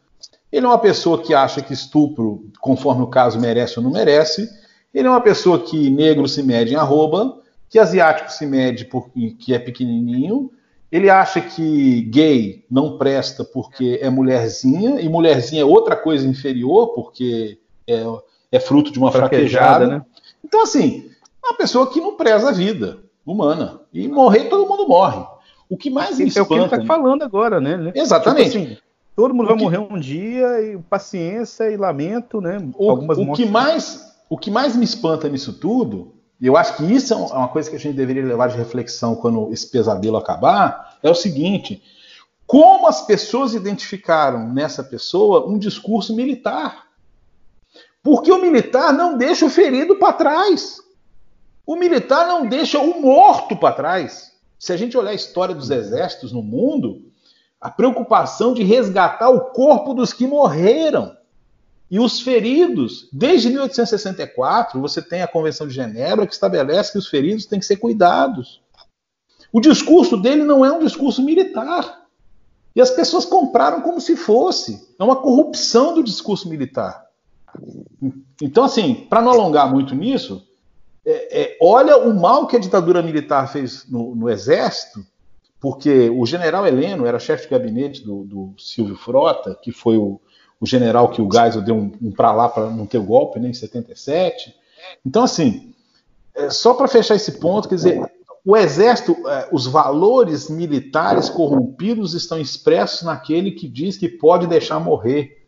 Ele 0.53 0.65
é 0.65 0.69
uma 0.69 0.79
pessoa 0.79 1.21
que 1.21 1.35
acha 1.35 1.61
que 1.61 1.73
estupro, 1.73 2.49
conforme 2.61 3.03
o 3.03 3.09
caso, 3.09 3.41
merece 3.41 3.79
ou 3.79 3.85
não 3.85 3.91
merece. 3.91 4.49
Ele 4.95 5.09
é 5.09 5.11
uma 5.11 5.21
pessoa 5.21 5.59
que 5.59 5.91
negro 5.91 6.29
se 6.29 6.43
mede 6.43 6.73
em 6.73 6.77
arroba, 6.77 7.41
que 7.69 7.79
asiático 7.79 8.33
se 8.33 8.47
mede 8.47 8.85
porque 8.85 9.53
é 9.53 9.59
pequenininho. 9.59 10.51
Ele 10.91 11.09
acha 11.09 11.41
que 11.41 12.03
gay 12.03 12.65
não 12.71 12.99
presta 12.99 13.45
porque 13.45 13.99
é 14.03 14.11
mulherzinha, 14.11 15.01
e 15.01 15.09
mulherzinha 15.09 15.63
é 15.63 15.65
outra 15.65 15.97
coisa 15.97 16.27
inferior, 16.27 16.89
porque 16.95 17.59
é, 17.87 18.05
é 18.51 18.59
fruto 18.61 18.91
de 18.91 18.99
uma 18.99 19.13
fraquejada. 19.13 19.87
Né? 19.87 20.03
Então, 20.45 20.63
assim, 20.63 21.11
uma 21.43 21.55
pessoa 21.55 21.91
que 21.91 22.01
não 22.01 22.17
preza 22.17 22.49
a 22.49 22.53
vida 22.53 22.99
humana. 23.25 23.81
E 23.93 24.09
morrer, 24.09 24.45
todo 24.45 24.69
mundo 24.69 24.87
morre. 24.89 25.25
O 25.69 25.77
que 25.77 25.91
mais 25.91 26.19
me 26.19 26.29
espanta... 26.29 26.41
É 26.41 26.43
o 26.43 26.47
que 26.47 26.55
ele 26.55 26.83
está 26.83 26.95
falando 26.95 27.23
agora, 27.23 27.61
né? 27.61 27.93
Exatamente. 27.95 28.51
Tipo 28.51 28.65
assim, 28.65 28.77
todo 29.15 29.35
mundo 29.35 29.47
vai 29.49 29.57
que... 29.57 29.63
morrer 29.63 29.79
um 29.79 29.99
dia, 29.99 30.63
e 30.63 30.79
paciência 30.79 31.71
e 31.71 31.77
lamento, 31.77 32.41
né? 32.41 32.59
O, 32.77 32.91
Algumas 32.91 33.19
o 33.19 33.33
que 33.33 33.47
mais 33.47 34.11
o 34.29 34.39
que 34.39 34.51
mais 34.51 34.77
me 34.77 34.85
espanta 34.85 35.29
nisso 35.29 35.53
tudo, 35.55 36.15
e 36.41 36.47
eu 36.47 36.57
acho 36.57 36.77
que 36.77 36.85
isso 36.85 37.13
é, 37.13 37.17
é 37.17 37.35
uma 37.35 37.49
coisa 37.49 37.69
que 37.69 37.75
a 37.75 37.79
gente 37.79 37.97
deveria 37.97 38.25
levar 38.25 38.49
de 38.49 38.57
reflexão 38.57 39.17
quando 39.17 39.53
esse 39.53 39.69
pesadelo 39.69 40.17
acabar, 40.17 40.99
é 41.03 41.11
o 41.11 41.15
seguinte: 41.15 41.83
como 42.47 42.87
as 42.87 43.05
pessoas 43.05 43.55
identificaram 43.55 44.49
nessa 44.49 44.83
pessoa 44.85 45.47
um 45.47 45.59
discurso 45.59 46.15
militar. 46.15 46.90
Porque 48.03 48.33
o 48.33 48.41
militar 48.41 48.93
não 48.93 49.17
deixa 49.17 49.45
o 49.45 49.51
ferido 49.51 49.97
para 49.97 50.13
trás. 50.13 50.79
O 51.67 51.77
militar 51.77 52.27
não 52.27 52.47
deixa 52.47 52.79
o 52.79 53.01
morto 53.01 53.57
para 53.57 53.75
trás 53.75 54.31
se 54.59 54.73
a 54.75 54.77
gente 54.77 54.97
olhar 54.97 55.11
a 55.11 55.15
história 55.15 55.55
dos 55.55 55.71
exércitos 55.71 56.33
no 56.33 56.43
mundo, 56.43 57.03
a 57.59 57.71
preocupação 57.71 58.53
de 58.53 58.63
resgatar 58.63 59.31
o 59.31 59.53
corpo 59.53 59.95
dos 59.95 60.13
que 60.13 60.27
morreram 60.27 61.17
e 61.91 61.99
os 61.99 62.21
feridos. 62.21 63.09
Desde 63.11 63.49
1864, 63.49 64.79
você 64.79 65.01
tem 65.01 65.23
a 65.23 65.29
Convenção 65.29 65.67
de 65.67 65.75
Genebra 65.75 66.27
que 66.27 66.35
estabelece 66.35 66.93
que 66.93 66.99
os 66.99 67.09
feridos 67.09 67.47
têm 67.47 67.59
que 67.59 67.65
ser 67.65 67.77
cuidados. 67.77 68.63
O 69.51 69.61
discurso 69.61 70.17
dele 70.17 70.45
não 70.45 70.65
é 70.65 70.71
um 70.71 70.81
discurso 70.81 71.23
militar. 71.23 72.07
E 72.77 72.81
as 72.81 72.91
pessoas 72.91 73.25
compraram 73.25 73.81
como 73.81 74.01
se 74.01 74.15
fosse. 74.15 74.95
É 74.99 75.03
uma 75.03 75.17
corrupção 75.17 75.95
do 75.95 76.05
discurso 76.05 76.49
militar. 76.49 77.10
Então, 78.41 78.65
assim, 78.65 78.95
para 78.95 79.23
não 79.23 79.33
alongar 79.33 79.71
muito 79.71 79.95
nisso, 79.95 80.47
é, 81.05 81.43
é, 81.43 81.59
olha 81.61 81.97
o 81.97 82.19
mal 82.19 82.47
que 82.47 82.57
a 82.57 82.61
ditadura 82.61 83.03
militar 83.03 83.51
fez 83.51 83.87
no, 83.89 84.15
no 84.15 84.29
Exército, 84.29 85.05
porque 85.61 86.09
o 86.11 86.25
general 86.25 86.67
Heleno 86.67 87.07
era 87.07 87.19
chefe 87.19 87.45
de 87.45 87.51
gabinete 87.51 88.03
do, 88.03 88.25
do 88.25 88.55
Silvio 88.59 88.97
Frota, 88.97 89.59
que 89.61 89.73
foi 89.73 89.97
o, 89.97 90.21
o 90.59 90.67
general 90.67 91.11
que 91.11 91.21
o 91.21 91.29
Geisel 91.31 91.63
deu 91.63 91.75
um, 91.75 91.93
um 92.01 92.13
para 92.13 92.33
lá 92.33 92.49
para 92.49 92.71
não 92.71 92.87
ter 92.87 92.99
o 92.99 93.05
golpe 93.05 93.39
né, 93.39 93.49
em 93.49 93.55
77. 93.55 94.55
Então, 95.05 95.25
assim, 95.25 95.75
é, 96.35 96.51
só 96.51 96.75
para 96.75 96.89
fechar 96.89 97.15
esse 97.15 97.33
ponto, 97.33 97.69
quer 97.69 97.75
dizer, 97.75 98.13
o 98.45 98.57
Exército, 98.57 99.17
é, 99.29 99.49
os 99.53 99.67
valores 99.67 100.49
militares 100.49 101.29
corrompidos 101.29 102.15
estão 102.15 102.39
expressos 102.39 103.03
naquele 103.03 103.53
que 103.53 103.69
diz 103.69 103.97
que 103.97 104.09
pode 104.09 104.47
deixar 104.47 104.81
morrer, 104.81 105.47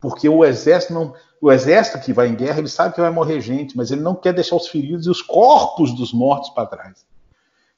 porque 0.00 0.28
o 0.28 0.44
Exército 0.44 0.92
não, 0.92 1.14
o 1.46 1.52
exército 1.52 2.00
que 2.00 2.12
vai 2.12 2.26
em 2.26 2.34
guerra, 2.34 2.58
ele 2.58 2.68
sabe 2.68 2.92
que 2.92 3.00
vai 3.00 3.08
morrer 3.08 3.40
gente, 3.40 3.76
mas 3.76 3.92
ele 3.92 4.00
não 4.00 4.16
quer 4.16 4.32
deixar 4.32 4.56
os 4.56 4.66
feridos 4.66 5.06
e 5.06 5.10
os 5.10 5.22
corpos 5.22 5.94
dos 5.94 6.12
mortos 6.12 6.50
para 6.50 6.66
trás. 6.66 7.06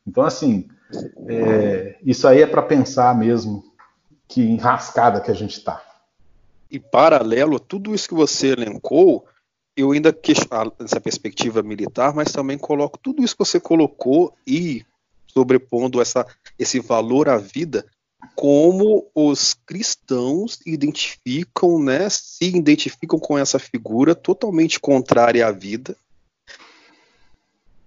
Então, 0.06 0.24
assim, 0.24 0.70
é, 1.26 1.98
isso 2.02 2.26
aí 2.26 2.40
é 2.40 2.46
para 2.46 2.62
pensar 2.62 3.14
mesmo 3.14 3.62
que 4.26 4.40
enrascada 4.40 5.20
que 5.20 5.30
a 5.30 5.34
gente 5.34 5.58
está. 5.58 5.82
E 6.70 6.80
paralelo 6.80 7.56
a 7.56 7.60
tudo 7.60 7.94
isso 7.94 8.08
que 8.08 8.14
você 8.14 8.52
elencou, 8.52 9.26
eu 9.76 9.92
ainda 9.92 10.14
questiono 10.14 10.72
essa 10.80 10.98
perspectiva 10.98 11.62
militar, 11.62 12.14
mas 12.14 12.32
também 12.32 12.56
coloco 12.56 12.96
tudo 12.96 13.22
isso 13.22 13.36
que 13.36 13.44
você 13.44 13.60
colocou 13.60 14.32
e 14.46 14.82
sobrepondo 15.26 16.00
essa, 16.00 16.26
esse 16.58 16.80
valor 16.80 17.28
à 17.28 17.36
vida 17.36 17.84
como 18.34 19.08
os 19.14 19.54
cristãos 19.54 20.58
identificam, 20.66 21.82
né, 21.82 22.08
se 22.08 22.44
identificam 22.44 23.18
com 23.18 23.38
essa 23.38 23.58
figura 23.58 24.14
totalmente 24.14 24.80
contrária 24.80 25.46
à 25.46 25.52
vida 25.52 25.96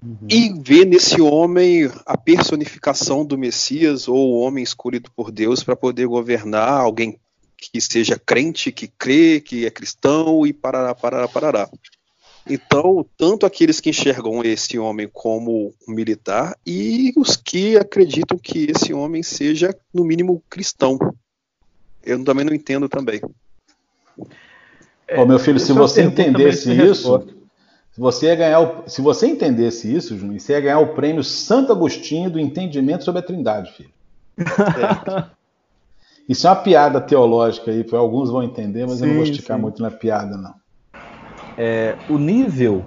uhum. 0.02 0.28
e 0.30 0.54
vê 0.62 0.86
nesse 0.86 1.22
homem 1.22 1.91
a 2.06 2.17
personificação 2.17 3.26
do 3.26 3.38
Messias 3.38 4.08
ou 4.08 4.17
o 4.17 4.39
homem 4.39 4.63
escolhido 4.63 5.12
por 5.15 5.32
Deus 5.32 5.63
para 5.63 5.76
poder 5.76 6.08
governar, 6.08 6.80
alguém 6.80 7.20
que 7.58 7.80
seja 7.80 8.17
crente, 8.17 8.72
que 8.72 8.88
crê, 8.88 9.39
que 9.39 9.65
é 9.65 9.70
cristão 9.70 10.48
e 10.48 10.52
parará, 10.52 10.96
parará, 10.96 11.28
parará. 11.28 11.70
Então, 12.49 13.06
tanto 13.17 13.45
aqueles 13.45 13.80
que 13.80 13.89
enxergam 13.89 14.43
esse 14.43 14.77
homem 14.80 15.08
como 15.12 15.73
um 15.88 15.93
militar 15.93 16.58
e 16.65 17.13
os 17.15 17.36
que 17.36 17.77
acreditam 17.77 18.38
que 18.38 18.71
esse 18.71 18.93
homem 18.93 19.21
seja, 19.21 19.75
no 19.93 20.04
mínimo, 20.04 20.43
cristão. 20.49 20.97
Eu 22.04 22.23
também 22.23 22.43
não 22.43 22.54
entendo 22.54 22.89
também. 22.89 23.21
É, 25.08 25.19
Ô, 25.19 25.25
meu 25.25 25.38
filho, 25.38 25.60
se 25.60 25.71
você 25.71 26.01
entendesse 26.01 26.71
isso, 26.71 27.27
se 27.91 27.99
você, 27.99 28.27
ia 28.27 28.36
ganhar 28.36 28.60
o, 28.60 28.89
se 28.89 29.01
você 29.01 29.27
entendesse 29.27 29.93
isso, 29.93 30.17
Juninho, 30.17 30.39
você 30.39 30.54
ia 30.54 30.62
ganhar 30.62 30.80
o 30.80 30.95
prêmio 30.95 31.23
Santo 31.23 31.71
Agostinho 31.71 32.30
do 32.30 32.39
entendimento 32.39 33.04
sobre 33.04 33.19
a 33.19 33.23
Trindade, 33.23 33.71
filho. 33.73 33.91
É. 34.39 35.41
Isso 36.30 36.47
é 36.47 36.49
uma 36.49 36.56
piada 36.56 37.01
teológica 37.01 37.71
aí, 37.71 37.86
alguns 37.91 38.30
vão 38.30 38.41
entender, 38.41 38.86
mas 38.86 38.99
sim, 38.99 39.04
eu 39.04 39.08
não 39.10 39.15
vou 39.15 39.23
esticar 39.23 39.58
sim. 39.58 39.62
muito 39.62 39.82
na 39.82 39.91
piada, 39.91 40.38
não 40.38 40.61
é, 41.63 41.95
o 42.10 42.17
nível 42.17 42.84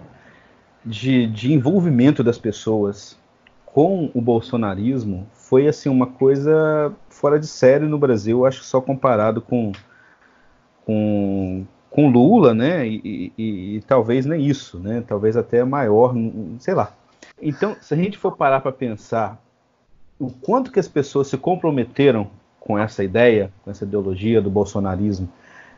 de, 0.85 1.29
de 1.29 1.53
envolvimento 1.53 2.25
das 2.25 2.37
pessoas 2.37 3.17
com 3.65 4.11
o 4.13 4.21
bolsonarismo 4.21 5.29
foi 5.33 5.69
assim 5.69 5.89
uma 5.89 6.09
coisa 6.09 6.93
fora 7.09 7.39
de 7.39 7.47
série 7.47 7.85
no 7.85 7.97
Brasil, 7.97 8.45
acho 8.45 8.59
que 8.61 8.67
só 8.67 8.81
comparado 8.81 9.41
com 9.41 9.71
com, 10.85 11.65
com 11.89 12.11
Lula, 12.11 12.53
né? 12.53 12.87
E, 12.87 13.33
e, 13.39 13.77
e, 13.77 13.81
talvez 13.83 14.27
nem 14.27 14.45
isso, 14.45 14.81
né? 14.81 15.05
Talvez 15.07 15.37
até 15.37 15.63
maior, 15.65 16.13
sei 16.59 16.75
lá. 16.75 16.93
Então, 17.41 17.77
se 17.81 17.95
a 17.95 17.97
gente 17.97 18.19
for 18.19 18.37
parar 18.37 18.61
para 18.61 18.73
pensar 18.73 19.41
o 20.19 20.31
quanto 20.31 20.73
que 20.73 20.81
as 20.81 20.89
pessoas 20.89 21.29
se 21.29 21.39
comprometeram 21.39 22.29
com 22.59 22.77
essa 22.77 23.05
ideia, 23.05 23.53
com 23.63 23.71
essa 23.71 23.85
ideologia 23.85 24.43
do 24.43 24.51
bolsonarismo 24.51 25.29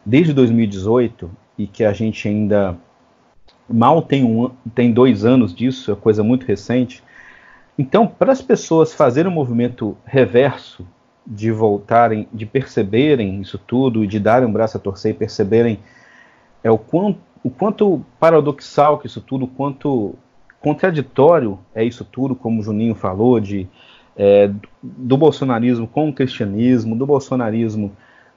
desde 0.05 0.33
2018 0.33 1.31
e 1.59 1.67
que 1.67 1.85
a 1.85 1.93
gente 1.93 2.27
ainda 2.27 2.77
mal 3.69 4.03
tem, 4.03 4.25
um, 4.25 4.51
tem 4.75 4.93
dois 4.93 5.25
anos 5.25 5.55
disso, 5.55 5.93
é 5.93 5.97
coisa 5.97 6.23
muito 6.23 6.47
recente. 6.47 7.03
Então, 7.79 8.07
para 8.07 8.33
as 8.33 8.41
pessoas 8.41 8.95
fazerem 8.95 9.31
um 9.31 9.35
movimento 9.35 9.97
reverso, 10.05 10.87
de 11.27 11.51
voltarem, 11.51 12.29
de 12.33 12.47
perceberem 12.47 13.41
isso 13.41 13.59
tudo 13.59 14.05
e 14.05 14.07
de 14.07 14.21
darem 14.21 14.49
um 14.49 14.53
braço 14.53 14.77
a 14.77 14.81
torcer 14.81 15.11
e 15.11 15.19
perceberem 15.19 15.81
é 16.63 16.71
o 16.71 16.79
quanto, 16.79 17.19
o 17.43 17.51
quanto 17.51 18.01
paradoxal 18.21 18.99
que 18.99 19.07
isso 19.07 19.21
tudo, 19.21 19.45
o 19.45 19.49
quanto 19.49 20.15
contraditório 20.61 21.59
é 21.75 21.85
isso 21.85 22.05
tudo, 22.05 22.35
como 22.35 22.61
o 22.61 22.63
Juninho 22.63 22.95
falou, 22.95 23.41
de, 23.41 23.69
é, 24.17 24.51
do 24.83 25.17
bolsonarismo 25.17 25.87
com 25.87 26.09
o 26.09 26.13
cristianismo, 26.13 26.97
do 26.97 27.07
bolsonarismo 27.07 27.93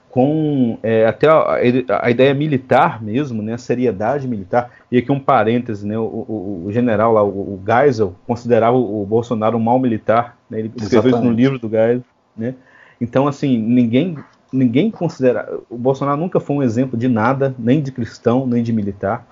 com 0.10 0.78
é, 0.82 1.06
até 1.06 1.28
a, 1.28 1.60
a, 2.02 2.10
ideia 2.10 2.34
militar 2.34 3.02
mesmo, 3.02 3.43
né, 3.43 3.54
a 3.54 3.58
seriedade 3.58 4.28
militar. 4.28 4.72
E 4.91 4.98
aqui 4.98 5.12
um 5.12 5.19
parêntese, 5.19 5.86
né, 5.86 5.98
o, 5.98 6.04
o, 6.04 6.63
o 6.65 6.72
general 6.72 7.13
lá, 7.13 7.24
o, 7.24 7.28
o 7.28 7.63
Geisel, 7.65 8.15
considerava 8.26 8.76
o, 8.76 9.06
Bolsonaro 9.06 9.58
um 9.58 9.62
mal 9.62 9.80
militar, 9.80 10.38
né, 10.50 10.60
ele 10.60 10.72
escreveu 10.76 11.12
isso 11.12 11.24
no 11.24 11.32
livro 11.32 11.60
do 11.60 11.69
Geisel, 11.69 12.04
né. 12.36 12.56
Então, 13.00 13.28
assim, 13.28 13.58
ninguém, 13.58 14.17
ninguém 14.52 14.89
considera, 14.89 15.48
o 15.69 15.78
Bolsonaro 15.78 16.19
nunca 16.19 16.39
foi 16.39 16.56
um 16.56 16.63
exemplo 16.63 16.98
de 16.98 17.08
nada, 17.08 17.56
nem 17.58 17.82
de 17.82 17.91
cristão, 17.91 18.45
nem 18.45 18.62
de 18.62 18.74
militar. 18.74 19.26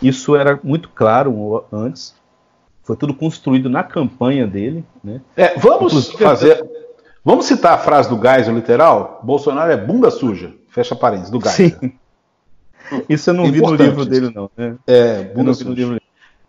Isso 0.00 0.36
era 0.36 0.60
muito 0.62 0.90
claro 0.90 1.64
antes, 1.72 2.14
foi 2.84 2.96
tudo 2.96 3.14
construído 3.14 3.68
na 3.68 3.82
campanha 3.82 4.46
dele, 4.46 4.84
né. 5.02 5.20
É, 5.36 5.58
vamos 5.58 5.92
Inclusive, 5.92 6.22
fazer 6.22 6.77
Vamos 7.28 7.44
citar 7.44 7.74
a 7.74 7.76
frase 7.78 8.08
do 8.08 8.18
Geisel 8.18 8.54
literal? 8.54 9.20
Bolsonaro 9.22 9.70
é 9.70 9.76
bunda 9.76 10.10
suja. 10.10 10.54
Fecha 10.70 10.96
parênteses, 10.96 11.30
do 11.30 11.38
Geisel. 11.38 11.78
Sim. 11.78 11.92
Isso 13.06 13.28
eu 13.28 13.34
não 13.34 13.52
vi 13.52 13.60
no 13.60 13.74
livro 13.74 14.06
dele, 14.06 14.32
não. 14.34 14.50
Né? 14.56 14.76
É, 14.86 15.24
bunda 15.24 15.52
suja. 15.52 16.00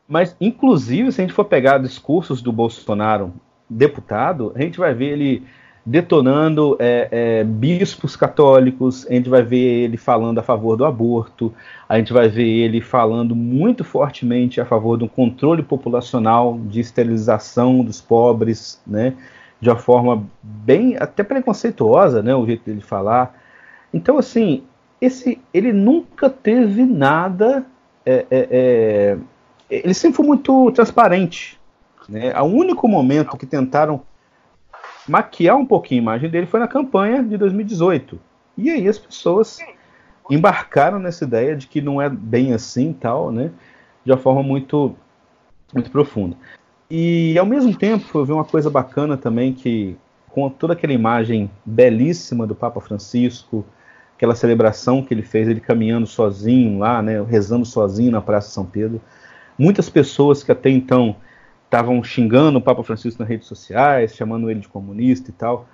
Mas, 0.07 0.37
inclusive, 0.39 1.11
se 1.11 1.19
a 1.19 1.25
gente 1.25 1.33
for 1.33 1.43
pegar 1.43 1.79
discursos 1.79 2.41
do 2.41 2.53
Bolsonaro 2.53 3.33
deputado, 3.69 4.53
a 4.55 4.61
gente 4.61 4.79
vai 4.79 4.93
ver 4.93 5.07
ele 5.07 5.43
detonando 5.85 6.77
é, 6.79 7.09
é, 7.11 7.43
bispos 7.43 8.15
católicos, 8.15 9.05
a 9.09 9.13
gente 9.13 9.29
vai 9.29 9.43
ver 9.43 9.83
ele 9.83 9.97
falando 9.97 10.39
a 10.39 10.43
favor 10.43 10.77
do 10.77 10.85
aborto, 10.85 11.53
a 11.89 11.97
gente 11.97 12.13
vai 12.13 12.29
ver 12.29 12.47
ele 12.47 12.79
falando 12.79 13.35
muito 13.35 13.83
fortemente 13.83 14.61
a 14.61 14.65
favor 14.65 14.95
do 14.95 15.09
controle 15.09 15.61
populacional, 15.61 16.57
de 16.57 16.79
esterilização 16.79 17.83
dos 17.83 17.99
pobres, 17.99 18.79
né, 18.87 19.13
de 19.59 19.69
uma 19.69 19.77
forma 19.77 20.25
bem 20.41 20.95
até 20.97 21.23
preconceituosa, 21.23 22.23
né, 22.23 22.33
o 22.33 22.45
jeito 22.45 22.63
dele 22.65 22.81
falar. 22.81 23.35
Então, 23.93 24.17
assim, 24.17 24.63
esse, 25.01 25.41
ele 25.53 25.73
nunca 25.73 26.29
teve 26.29 26.85
nada. 26.85 27.65
É, 28.05 28.25
é, 28.29 28.47
é 28.51 29.17
ele 29.69 29.93
sempre 29.93 30.17
foi 30.17 30.25
muito 30.25 30.71
transparente. 30.71 31.59
Né? 32.07 32.33
O 32.41 32.45
único 32.45 32.87
momento 32.87 33.37
que 33.37 33.45
tentaram 33.45 34.01
maquiar 35.07 35.55
um 35.55 35.65
pouquinho 35.65 36.01
a 36.01 36.03
imagem 36.03 36.29
dele 36.29 36.47
foi 36.47 36.59
na 36.59 36.67
campanha 36.67 37.23
de 37.23 37.37
2018. 37.37 38.19
E 38.57 38.69
aí 38.69 38.87
as 38.87 38.97
pessoas 38.97 39.59
embarcaram 40.29 40.99
nessa 40.99 41.23
ideia 41.23 41.55
de 41.55 41.67
que 41.67 41.81
não 41.81 42.01
é 42.01 42.09
bem 42.09 42.53
assim 42.53 42.93
tal, 42.93 43.31
né? 43.31 43.51
De 44.03 44.11
uma 44.11 44.17
forma 44.17 44.43
muito, 44.43 44.95
muito 45.73 45.89
profunda. 45.91 46.35
E 46.89 47.38
ao 47.38 47.45
mesmo 47.45 47.75
tempo 47.75 48.17
eu 48.17 48.25
vi 48.25 48.32
uma 48.32 48.43
coisa 48.43 48.69
bacana 48.69 49.15
também 49.15 49.54
que 49.54 49.95
com 50.30 50.49
toda 50.49 50.73
aquela 50.73 50.93
imagem 50.93 51.49
belíssima 51.65 52.47
do 52.47 52.56
Papa 52.56 52.80
Francisco, 52.82 53.65
aquela 54.15 54.36
celebração 54.36 55.04
que 55.04 55.13
ele 55.13 55.21
fez, 55.21 55.47
ele 55.47 55.60
caminhando 55.60 56.08
sozinho 56.08 56.80
lá, 56.80 57.02
né, 57.02 57.21
rezando 57.23 57.65
sozinho 57.65 58.12
na 58.12 58.21
Praça 58.21 58.49
São 58.49 58.65
Pedro. 58.65 59.02
Muitas 59.58 59.89
pessoas 59.89 60.43
que 60.43 60.52
até 60.52 60.69
então 60.69 61.15
estavam 61.65 62.04
xingando 62.04 62.58
o 62.58 62.62
Papa 62.62 62.84
Francisco 62.84 63.21
nas 63.21 63.30
redes 63.30 63.47
sociais, 63.47 64.15
chamando 64.15 64.49
ele 64.49 64.60
de 64.60 64.67
comunista 64.67 65.30
e 65.30 65.34
tal, 65.34 65.67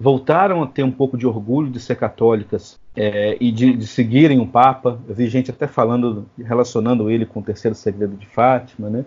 voltaram 0.00 0.62
a 0.62 0.66
ter 0.66 0.82
um 0.82 0.90
pouco 0.90 1.18
de 1.18 1.26
orgulho 1.26 1.70
de 1.70 1.80
ser 1.80 1.96
católicas 1.96 2.78
é, 2.96 3.36
e 3.40 3.52
de, 3.52 3.76
de, 3.76 3.86
seguirem 3.86 4.40
o 4.40 4.46
Papa. 4.46 4.98
Eu 5.06 5.14
vi 5.14 5.26
gente 5.28 5.50
até 5.50 5.66
falando, 5.66 6.26
relacionando 6.38 7.10
ele 7.10 7.26
com 7.26 7.40
o 7.40 7.42
terceiro 7.42 7.74
segredo 7.74 8.16
de 8.16 8.26
Fátima, 8.26 8.88
né? 8.88 9.04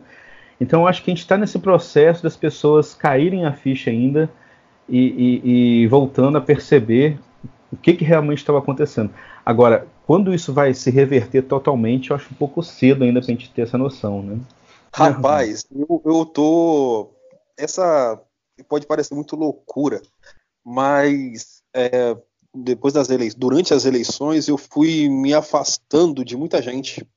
Então, 0.61 0.85
acho 0.85 1.03
que 1.03 1.09
a 1.09 1.13
gente 1.13 1.23
está 1.23 1.35
nesse 1.35 1.57
processo 1.57 2.21
das 2.21 2.37
pessoas 2.37 2.93
caírem 2.93 3.47
a 3.47 3.51
ficha 3.51 3.89
ainda 3.89 4.29
e, 4.87 4.99
e, 5.43 5.81
e 5.83 5.87
voltando 5.87 6.37
a 6.37 6.41
perceber 6.41 7.19
o 7.73 7.75
que, 7.75 7.93
que 7.93 8.05
realmente 8.05 8.37
estava 8.37 8.59
acontecendo. 8.59 9.11
Agora, 9.43 9.87
quando 10.05 10.31
isso 10.31 10.53
vai 10.53 10.71
se 10.75 10.91
reverter 10.91 11.41
totalmente, 11.41 12.11
eu 12.11 12.15
acho 12.15 12.31
um 12.31 12.37
pouco 12.37 12.61
cedo 12.61 13.03
ainda 13.03 13.19
para 13.19 13.31
a 13.31 13.31
gente 13.31 13.49
ter 13.49 13.63
essa 13.63 13.75
noção, 13.75 14.21
né? 14.21 14.39
Rapaz, 14.93 15.65
eu, 15.75 15.99
eu 16.05 16.25
tô. 16.25 17.09
Essa 17.57 18.21
pode 18.69 18.85
parecer 18.85 19.15
muito 19.15 19.35
loucura, 19.35 19.99
mas 20.63 21.63
é, 21.73 22.15
depois 22.53 22.93
das 22.93 23.09
eleições, 23.09 23.33
durante 23.35 23.73
as 23.73 23.85
eleições, 23.85 24.47
eu 24.47 24.59
fui 24.59 25.09
me 25.09 25.33
afastando 25.33 26.23
de 26.23 26.37
muita 26.37 26.61
gente. 26.61 27.07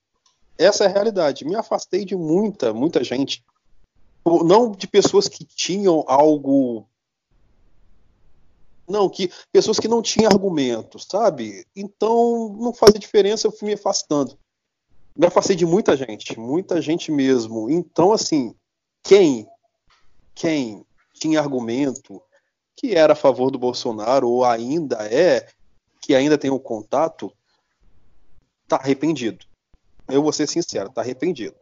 Essa 0.58 0.84
é 0.84 0.86
a 0.86 0.90
realidade. 0.90 1.44
Me 1.44 1.54
afastei 1.54 2.04
de 2.04 2.16
muita, 2.16 2.72
muita 2.72 3.02
gente. 3.02 3.44
Não 4.24 4.70
de 4.70 4.86
pessoas 4.86 5.28
que 5.28 5.44
tinham 5.44 6.04
algo. 6.06 6.86
Não, 8.88 9.08
que 9.08 9.30
pessoas 9.52 9.78
que 9.78 9.88
não 9.88 10.02
tinham 10.02 10.30
argumentos, 10.30 11.06
sabe? 11.10 11.66
Então 11.74 12.54
não 12.58 12.72
fazia 12.72 12.98
diferença, 12.98 13.46
eu 13.46 13.52
fui 13.52 13.68
me 13.68 13.74
afastando 13.74 14.38
me 15.16 15.26
afastei 15.26 15.54
de 15.54 15.64
muita 15.64 15.96
gente, 15.96 16.38
muita 16.38 16.80
gente 16.82 17.12
mesmo. 17.12 17.70
Então, 17.70 18.12
assim, 18.12 18.54
quem, 19.02 19.46
quem 20.34 20.84
tinha 21.12 21.40
argumento 21.40 22.20
que 22.76 22.94
era 22.94 23.12
a 23.12 23.16
favor 23.16 23.50
do 23.50 23.58
Bolsonaro 23.58 24.28
ou 24.28 24.44
ainda 24.44 24.96
é, 25.06 25.48
que 26.00 26.14
ainda 26.14 26.36
tem 26.36 26.50
o 26.50 26.56
um 26.56 26.58
contato, 26.58 27.32
tá 28.66 28.76
arrependido. 28.76 29.46
Eu 30.08 30.22
vou 30.22 30.32
ser 30.32 30.46
sincero, 30.46 30.90
tá 30.90 31.00
arrependido. 31.00 31.54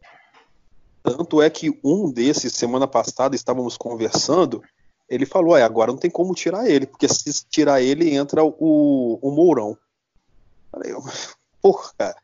Tanto 1.03 1.43
é 1.43 1.51
que 1.51 1.79
um 1.85 2.11
desses, 2.11 2.53
semana 2.53 2.87
passada, 2.87 3.35
estávamos 3.35 3.77
conversando, 3.77 4.63
ele 5.09 5.27
falou, 5.27 5.57
é, 5.57 5.63
agora 5.63 5.91
não 5.91 5.99
tem 5.99 6.11
como 6.11 6.35
tirar 6.35 6.69
ele, 6.69 6.87
porque 6.87 7.09
se 7.09 7.45
tirar 7.49 7.83
ele, 7.83 8.15
entra 8.15 8.45
o, 8.45 9.19
o 9.21 9.31
Mourão. 9.31 9.77
Falei, 10.71 10.95
porra, 11.61 11.91
cara, 11.99 12.17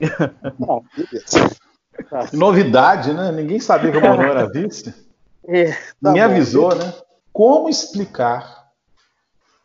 Novidade, 2.32 3.12
né? 3.12 3.30
Ninguém 3.32 3.60
sabia 3.60 3.92
que 3.92 3.98
o 3.98 4.00
Mourão 4.00 4.24
era 4.24 4.48
vice. 4.48 4.94
É, 5.42 5.72
tá 5.72 5.78
Ninguém 6.02 6.22
bom, 6.22 6.30
avisou, 6.30 6.74
né? 6.76 6.92
Como 7.32 7.70
explicar 7.70 8.70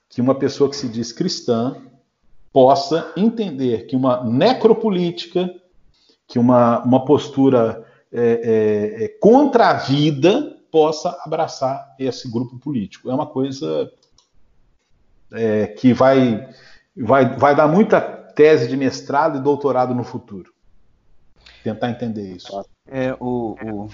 que 0.10 0.22
uma 0.22 0.34
pessoa 0.34 0.70
que 0.70 0.76
se 0.76 0.88
diz 0.88 1.12
cristã 1.12 1.76
possa 2.52 3.12
entender 3.16 3.86
que 3.86 3.96
uma 3.96 4.24
necropolítica, 4.24 5.54
que 6.28 6.40
uma, 6.40 6.84
uma 6.84 7.06
postura 7.06 7.86
é, 8.12 8.22
é, 8.22 9.06
é, 9.06 9.08
contra 9.20 9.70
a 9.70 9.74
vida 9.74 10.58
possa 10.72 11.18
abraçar 11.24 11.96
esse 12.00 12.30
grupo 12.30 12.58
político. 12.58 13.10
É 13.10 13.14
uma 13.14 13.28
coisa 13.28 13.92
é, 15.32 15.68
que 15.68 15.94
vai, 15.94 16.50
vai, 16.96 17.38
vai 17.38 17.56
dar 17.56 17.68
muita 17.68 18.02
tese 18.02 18.68
de 18.68 18.76
mestrado 18.76 19.38
e 19.38 19.42
doutorado 19.42 19.94
no 19.94 20.04
futuro. 20.04 20.54
Tentar 21.64 21.90
entender 21.90 22.36
isso. 22.36 22.66
É, 22.88 23.16
o, 23.20 23.56
o... 23.62 23.90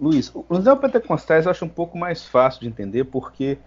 Luiz, 0.00 0.32
os 0.48 0.64
neopentecostais 0.64 1.44
eu 1.44 1.50
acho 1.50 1.64
um 1.64 1.68
pouco 1.68 1.98
mais 1.98 2.24
fácil 2.24 2.60
de 2.60 2.68
entender 2.68 3.04
porque 3.04 3.58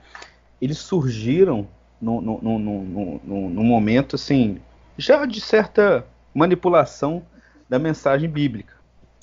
eles 0.62 0.78
surgiram 0.78 1.67
no, 2.02 2.21
no 2.21 3.63
momento 3.63 4.15
assim, 4.15 4.60
já 4.97 5.26
de 5.26 5.41
certa 5.41 6.06
manipulação 6.34 7.24
da 7.71 7.79
mensagem 7.79 8.29
bíblica, 8.29 8.73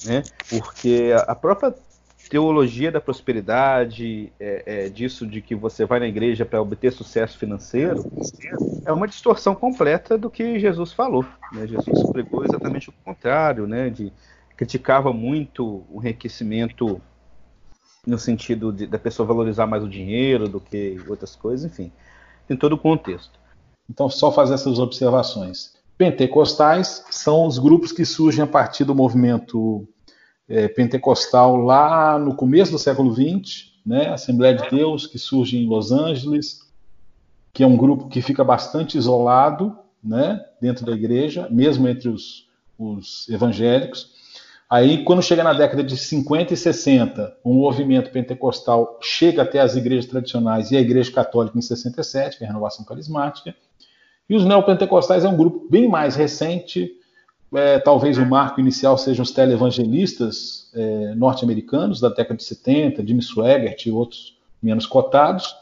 né? 0.06 0.22
Porque 0.48 1.14
a 1.26 1.34
própria 1.34 1.74
teologia 2.30 2.90
da 2.90 2.98
prosperidade, 2.98 4.32
é, 4.40 4.62
é, 4.86 4.88
disso 4.88 5.26
de 5.26 5.42
que 5.42 5.54
você 5.54 5.84
vai 5.84 6.00
na 6.00 6.06
igreja 6.06 6.46
para 6.46 6.62
obter 6.62 6.90
sucesso 6.90 7.36
financeiro, 7.36 8.10
é 8.86 8.92
uma 8.92 9.06
distorção 9.06 9.54
completa 9.54 10.16
do 10.16 10.30
que 10.30 10.58
Jesus 10.58 10.94
falou. 10.94 11.26
Né? 11.52 11.66
Jesus 11.66 12.10
pregou 12.10 12.42
exatamente 12.42 12.88
o 12.88 12.94
contrário, 13.04 13.66
né? 13.66 13.90
De, 13.90 14.10
criticava 14.56 15.12
muito 15.12 15.84
o 15.90 16.00
enriquecimento 16.00 17.02
no 18.06 18.18
sentido 18.18 18.72
de, 18.72 18.86
da 18.86 18.98
pessoa 18.98 19.26
valorizar 19.26 19.66
mais 19.66 19.84
o 19.84 19.88
dinheiro 19.88 20.48
do 20.48 20.58
que 20.58 20.96
outras 21.06 21.36
coisas, 21.36 21.70
enfim, 21.70 21.92
tem 22.46 22.56
todo 22.56 22.72
o 22.72 22.78
contexto. 22.78 23.38
Então, 23.90 24.08
só 24.08 24.32
fazer 24.32 24.54
essas 24.54 24.78
observações. 24.78 25.77
Pentecostais 25.98 27.04
são 27.10 27.44
os 27.44 27.58
grupos 27.58 27.90
que 27.90 28.04
surgem 28.04 28.42
a 28.42 28.46
partir 28.46 28.84
do 28.84 28.94
movimento 28.94 29.86
é, 30.48 30.68
pentecostal 30.68 31.56
lá 31.56 32.18
no 32.18 32.34
começo 32.34 32.70
do 32.70 32.78
século 32.78 33.12
XX, 33.12 33.72
né? 33.84 34.08
Assembleia 34.08 34.54
de 34.54 34.70
Deus, 34.70 35.06
que 35.06 35.18
surge 35.18 35.58
em 35.58 35.66
Los 35.66 35.90
Angeles, 35.90 36.60
que 37.52 37.64
é 37.64 37.66
um 37.66 37.76
grupo 37.76 38.08
que 38.08 38.22
fica 38.22 38.44
bastante 38.44 38.96
isolado 38.96 39.76
né? 40.02 40.40
dentro 40.60 40.86
da 40.86 40.92
igreja, 40.92 41.48
mesmo 41.50 41.88
entre 41.88 42.08
os, 42.08 42.46
os 42.78 43.28
evangélicos. 43.28 44.16
Aí, 44.70 45.02
quando 45.02 45.22
chega 45.22 45.42
na 45.42 45.54
década 45.54 45.82
de 45.82 45.96
50 45.96 46.52
e 46.52 46.56
60, 46.56 47.38
um 47.44 47.54
movimento 47.54 48.10
pentecostal 48.10 48.98
chega 49.02 49.42
até 49.42 49.60
as 49.60 49.74
igrejas 49.74 50.06
tradicionais 50.06 50.70
e 50.70 50.76
a 50.76 50.80
Igreja 50.80 51.10
Católica 51.10 51.56
em 51.56 51.62
67, 51.62 52.36
que 52.36 52.44
é 52.44 52.46
a 52.46 52.50
renovação 52.50 52.84
carismática. 52.84 53.54
E 54.28 54.36
os 54.36 54.44
neopentecostais 54.44 55.24
é 55.24 55.28
um 55.28 55.36
grupo 55.36 55.66
bem 55.70 55.88
mais 55.88 56.14
recente, 56.14 56.92
é, 57.54 57.78
talvez 57.78 58.18
o 58.18 58.26
marco 58.26 58.60
inicial 58.60 58.98
sejam 58.98 59.22
os 59.22 59.30
televangelistas 59.30 60.70
é, 60.74 61.14
norte-americanos 61.14 62.00
da 62.00 62.10
década 62.10 62.36
de 62.36 62.44
70, 62.44 63.06
Jimmy 63.06 63.22
Swaggart 63.22 63.86
e 63.86 63.90
outros 63.90 64.36
menos 64.62 64.86
cotados, 64.86 65.56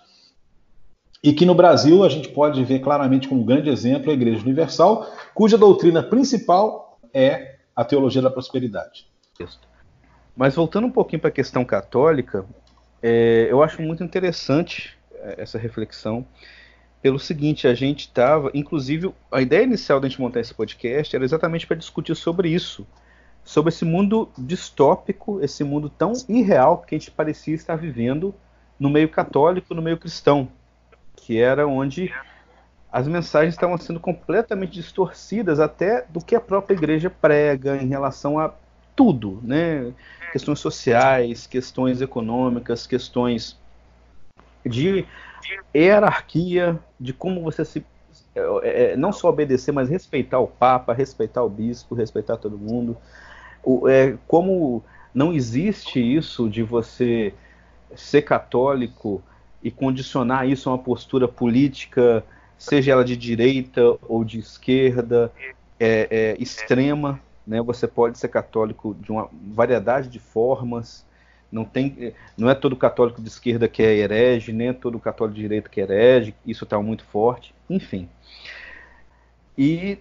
e 1.22 1.32
que 1.32 1.46
no 1.46 1.54
Brasil 1.54 2.02
a 2.02 2.08
gente 2.08 2.28
pode 2.28 2.62
ver 2.64 2.80
claramente 2.80 3.28
como 3.28 3.42
um 3.42 3.44
grande 3.44 3.70
exemplo 3.70 4.10
a 4.10 4.14
Igreja 4.14 4.42
Universal, 4.42 5.10
cuja 5.34 5.56
doutrina 5.56 6.02
principal 6.02 6.98
é 7.14 7.56
a 7.74 7.84
teologia 7.84 8.22
da 8.22 8.30
prosperidade. 8.30 9.06
Mas 10.36 10.54
voltando 10.54 10.86
um 10.86 10.90
pouquinho 10.90 11.20
para 11.20 11.28
a 11.28 11.32
questão 11.32 11.64
católica, 11.64 12.44
é, 13.02 13.46
eu 13.50 13.62
acho 13.62 13.80
muito 13.80 14.02
interessante 14.02 14.96
é, 15.14 15.42
essa 15.42 15.58
reflexão 15.58 16.26
pelo 17.02 17.18
seguinte, 17.18 17.68
a 17.68 17.74
gente 17.74 18.00
estava, 18.00 18.50
inclusive, 18.54 19.12
a 19.30 19.40
ideia 19.40 19.64
inicial 19.64 20.00
da 20.00 20.08
gente 20.08 20.20
montar 20.20 20.40
esse 20.40 20.54
podcast 20.54 21.14
era 21.14 21.24
exatamente 21.24 21.66
para 21.66 21.76
discutir 21.76 22.14
sobre 22.16 22.48
isso, 22.48 22.86
sobre 23.44 23.68
esse 23.68 23.84
mundo 23.84 24.28
distópico, 24.36 25.40
esse 25.40 25.62
mundo 25.62 25.88
tão 25.88 26.12
irreal 26.28 26.78
que 26.78 26.94
a 26.94 26.98
gente 26.98 27.10
parecia 27.10 27.54
estar 27.54 27.76
vivendo 27.76 28.34
no 28.78 28.90
meio 28.90 29.08
católico, 29.08 29.74
no 29.74 29.82
meio 29.82 29.98
cristão, 29.98 30.48
que 31.14 31.38
era 31.38 31.66
onde 31.66 32.12
as 32.90 33.06
mensagens 33.06 33.54
estavam 33.54 33.76
sendo 33.76 34.00
completamente 34.00 34.72
distorcidas 34.72 35.60
até 35.60 36.04
do 36.08 36.24
que 36.24 36.34
a 36.34 36.40
própria 36.40 36.74
igreja 36.74 37.10
prega 37.10 37.76
em 37.76 37.88
relação 37.88 38.38
a 38.38 38.52
tudo, 38.96 39.38
né? 39.42 39.92
Questões 40.32 40.58
sociais, 40.58 41.46
questões 41.46 42.00
econômicas, 42.00 42.86
questões 42.86 43.58
de 44.64 45.06
hierarquia 45.74 46.78
de 46.98 47.12
como 47.12 47.42
você 47.42 47.64
se 47.64 47.84
é, 48.34 48.92
é, 48.92 48.96
não 48.96 49.12
só 49.12 49.30
obedecer, 49.30 49.72
mas 49.72 49.88
respeitar 49.88 50.38
o 50.38 50.46
Papa, 50.46 50.92
respeitar 50.92 51.42
o 51.42 51.48
bispo, 51.48 51.94
respeitar 51.94 52.36
todo 52.36 52.58
mundo. 52.58 52.96
O, 53.62 53.88
é, 53.88 54.16
como 54.28 54.84
não 55.14 55.32
existe 55.32 55.98
isso 55.98 56.48
de 56.48 56.62
você 56.62 57.32
ser 57.94 58.22
católico 58.22 59.22
e 59.62 59.70
condicionar 59.70 60.46
isso 60.46 60.68
a 60.68 60.72
uma 60.72 60.78
postura 60.78 61.26
política, 61.26 62.22
seja 62.58 62.92
ela 62.92 63.04
de 63.04 63.16
direita 63.16 63.96
ou 64.06 64.22
de 64.22 64.38
esquerda, 64.38 65.32
é, 65.80 66.06
é, 66.10 66.36
extrema. 66.38 67.18
Né? 67.46 67.62
Você 67.62 67.86
pode 67.86 68.18
ser 68.18 68.28
católico 68.28 68.94
de 69.00 69.10
uma 69.10 69.30
variedade 69.54 70.08
de 70.08 70.18
formas. 70.18 71.06
Não, 71.50 71.64
tem, 71.64 72.12
não 72.36 72.50
é 72.50 72.54
todo 72.54 72.76
católico 72.76 73.22
de 73.22 73.28
esquerda 73.28 73.68
que 73.68 73.82
é 73.82 73.96
herege, 73.96 74.52
nem 74.52 74.68
é 74.68 74.72
todo 74.72 74.98
católico 74.98 75.36
de 75.36 75.42
direita 75.42 75.68
que 75.68 75.80
é 75.80 75.84
herege. 75.84 76.34
Isso 76.44 76.64
está 76.64 76.80
muito 76.80 77.04
forte. 77.04 77.54
Enfim. 77.70 78.08
E 79.56 79.98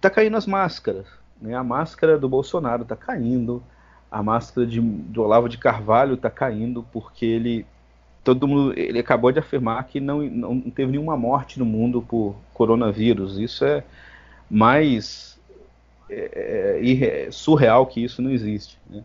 tá 0.00 0.10
caindo 0.10 0.36
as 0.36 0.46
máscaras. 0.46 1.06
Né? 1.40 1.54
A 1.54 1.64
máscara 1.64 2.18
do 2.18 2.28
Bolsonaro 2.28 2.82
está 2.82 2.96
caindo. 2.96 3.62
A 4.10 4.22
máscara 4.22 4.66
de, 4.66 4.80
do 4.80 5.22
Olavo 5.22 5.48
de 5.48 5.58
Carvalho 5.58 6.14
está 6.14 6.28
caindo 6.28 6.84
porque 6.92 7.24
ele 7.24 7.66
todo 8.22 8.46
mundo 8.46 8.78
ele 8.78 8.98
acabou 8.98 9.32
de 9.32 9.38
afirmar 9.38 9.82
que 9.84 9.98
não, 9.98 10.20
não 10.20 10.60
teve 10.60 10.92
nenhuma 10.92 11.16
morte 11.16 11.58
no 11.58 11.64
mundo 11.64 12.02
por 12.02 12.36
coronavírus. 12.52 13.38
Isso 13.38 13.64
é 13.64 13.84
mais 14.50 15.40
é, 16.10 17.26
é 17.26 17.30
surreal 17.30 17.86
que 17.86 18.02
isso 18.02 18.20
não 18.20 18.30
existe. 18.30 18.78
Né? 18.88 19.02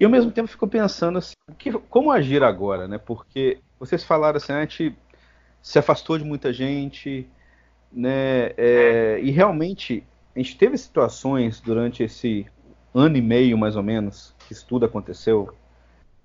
E 0.00 0.04
ao 0.04 0.10
mesmo 0.10 0.30
tempo 0.30 0.48
fico 0.48 0.68
pensando 0.68 1.18
assim, 1.18 1.34
que, 1.58 1.72
como 1.72 2.12
agir 2.12 2.42
agora, 2.44 2.86
né? 2.86 2.98
Porque 2.98 3.58
vocês 3.80 4.04
falaram 4.04 4.36
assim, 4.36 4.52
a 4.52 4.60
gente 4.60 4.96
se 5.60 5.78
afastou 5.78 6.16
de 6.16 6.24
muita 6.24 6.52
gente, 6.52 7.28
né? 7.92 8.52
É, 8.56 9.18
e 9.20 9.30
realmente 9.30 10.04
a 10.34 10.38
gente 10.38 10.56
teve 10.56 10.78
situações 10.78 11.60
durante 11.60 12.02
esse 12.02 12.46
ano 12.94 13.16
e 13.16 13.22
meio, 13.22 13.58
mais 13.58 13.74
ou 13.74 13.82
menos, 13.82 14.34
que 14.46 14.52
isso 14.52 14.64
tudo 14.66 14.86
aconteceu, 14.86 15.52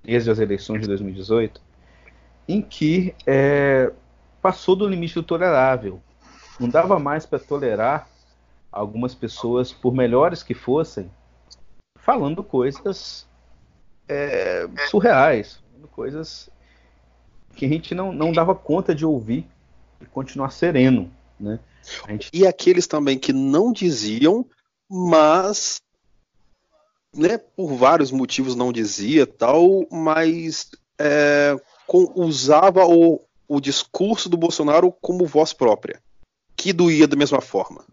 desde 0.04 0.30
as 0.30 0.38
eleições 0.38 0.82
de 0.82 0.88
2018, 0.88 1.60
em 2.48 2.62
que 2.62 3.16
é, 3.26 3.92
passou 4.42 4.76
do 4.76 4.88
limite 4.88 5.16
do 5.16 5.24
tolerável. 5.24 6.00
Não 6.60 6.70
dava 6.70 7.00
mais 7.00 7.26
para 7.26 7.40
tolerar 7.40 8.08
algumas 8.72 9.16
pessoas, 9.16 9.72
por 9.72 9.94
melhores 9.94 10.44
que 10.44 10.54
fossem, 10.54 11.10
falando 11.98 12.44
coisas 12.44 13.28
é, 14.13 14.88
surreais, 14.89 15.60
coisas 15.91 16.49
que 17.56 17.65
a 17.65 17.69
gente 17.69 17.93
não, 17.93 18.12
não 18.12 18.32
dava 18.32 18.56
conta 18.56 18.93
de 18.93 19.06
ouvir 19.06 19.45
e 20.02 20.06
continuar 20.06 20.49
sereno. 20.52 21.12
Né? 21.39 21.60
Gente... 22.08 22.30
E 22.34 22.47
aqueles 22.47 22.88
também 22.88 23.17
que 23.17 23.32
não 23.32 23.71
diziam, 23.71 24.45
mas 24.89 25.82
né, 27.15 27.38
por 27.38 27.73
vários 27.76 28.12
motivos 28.12 28.56
não 28.56 28.71
dizia 28.71 29.26
tal, 29.28 29.86
mas 29.91 30.71
é, 30.99 31.56
com, 31.86 32.12
usava 32.15 32.86
o, 32.86 33.21
o 33.47 33.60
discurso 33.60 34.30
do 34.30 34.38
Bolsonaro 34.38 34.91
como 34.91 35.26
voz 35.26 35.54
própria, 35.54 36.02
que 36.56 36.73
doía 36.73 37.08
da 37.08 37.15
mesma 37.15 37.41
forma, 37.41 37.86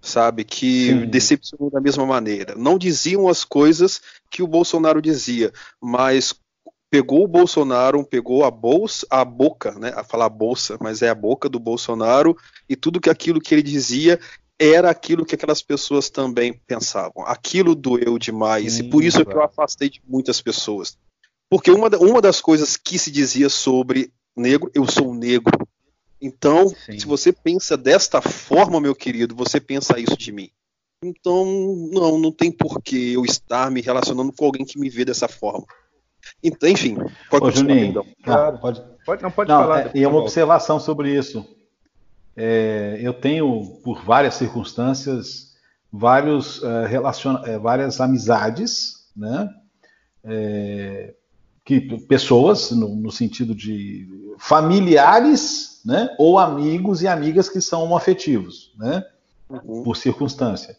sabe? 0.00 0.44
Que 0.44 0.88
Sim. 0.88 1.06
decepcionou 1.06 1.70
da 1.70 1.80
mesma 1.80 2.06
maneira. 2.06 2.54
Não 2.56 2.78
diziam 2.78 3.28
as 3.28 3.44
coisas 3.44 4.00
que 4.30 4.42
o 4.42 4.46
Bolsonaro 4.46 5.00
dizia, 5.02 5.52
mas 5.80 6.34
pegou 6.90 7.24
o 7.24 7.28
Bolsonaro, 7.28 8.04
pegou 8.04 8.44
a 8.44 8.50
bolsa, 8.50 9.06
a 9.08 9.24
boca, 9.24 9.72
né? 9.78 9.92
A 9.94 10.02
falar 10.02 10.28
bolsa, 10.28 10.76
mas 10.80 11.02
é 11.02 11.08
a 11.08 11.14
boca 11.14 11.48
do 11.48 11.60
Bolsonaro 11.60 12.36
e 12.68 12.74
tudo 12.74 13.00
que 13.00 13.08
aquilo 13.08 13.40
que 13.40 13.54
ele 13.54 13.62
dizia 13.62 14.18
era 14.58 14.90
aquilo 14.90 15.24
que 15.24 15.34
aquelas 15.34 15.62
pessoas 15.62 16.10
também 16.10 16.60
pensavam. 16.66 17.24
Aquilo 17.24 17.74
doeu 17.74 18.18
demais 18.18 18.78
e 18.78 18.82
por 18.82 19.02
isso 19.02 19.22
é 19.22 19.24
que 19.24 19.32
eu 19.32 19.42
afastei 19.42 19.88
de 19.88 20.02
muitas 20.06 20.42
pessoas. 20.42 20.98
Porque 21.48 21.70
uma, 21.70 21.88
uma 21.96 22.20
das 22.20 22.40
coisas 22.40 22.76
que 22.76 22.98
se 22.98 23.10
dizia 23.10 23.48
sobre 23.48 24.12
negro, 24.36 24.70
eu 24.74 24.86
sou 24.86 25.14
negro. 25.14 25.52
Então, 26.20 26.68
Sim. 26.68 26.98
se 26.98 27.06
você 27.06 27.32
pensa 27.32 27.76
desta 27.76 28.20
forma, 28.20 28.80
meu 28.80 28.94
querido, 28.94 29.34
você 29.34 29.60
pensa 29.60 29.98
isso 29.98 30.16
de 30.16 30.32
mim. 30.32 30.50
Então, 31.02 31.46
não, 31.90 32.18
não 32.18 32.30
tem 32.30 32.52
porquê 32.52 33.12
eu 33.14 33.24
estar 33.24 33.70
me 33.70 33.80
relacionando 33.80 34.32
com 34.32 34.44
alguém 34.44 34.66
que 34.66 34.78
me 34.78 34.90
vê 34.90 35.04
dessa 35.04 35.26
forma. 35.26 35.64
Então, 36.42 36.68
enfim, 36.68 36.96
pode 37.30 37.46
Ô, 37.46 37.50
Juninho, 37.50 37.94
não, 37.94 38.34
ah, 38.34 38.52
pode, 38.52 38.82
pode, 39.06 39.22
não 39.22 39.30
pode 39.30 39.48
não, 39.48 39.60
falar. 39.60 39.86
É, 39.86 39.90
e 39.94 40.06
uma 40.06 40.18
observação 40.18 40.78
sobre 40.78 41.16
isso. 41.16 41.46
É, 42.36 42.98
eu 43.00 43.14
tenho, 43.14 43.80
por 43.82 44.04
várias 44.04 44.34
circunstâncias, 44.34 45.54
vários, 45.92 46.62
é, 46.62 46.86
relaciona 46.86 47.42
é, 47.48 47.58
várias 47.58 48.00
amizades, 48.00 49.08
né? 49.16 49.48
É, 50.22 51.14
que 51.64 51.80
pessoas 52.06 52.70
no, 52.72 52.94
no, 52.96 53.10
sentido 53.10 53.54
de 53.54 54.06
familiares, 54.38 55.69
né? 55.84 56.14
Ou 56.18 56.38
amigos 56.38 57.02
e 57.02 57.08
amigas 57.08 57.48
que 57.48 57.60
são 57.60 57.82
homoafetivos, 57.82 58.72
né? 58.76 59.04
Uhum. 59.48 59.82
Por 59.82 59.96
circunstância. 59.96 60.76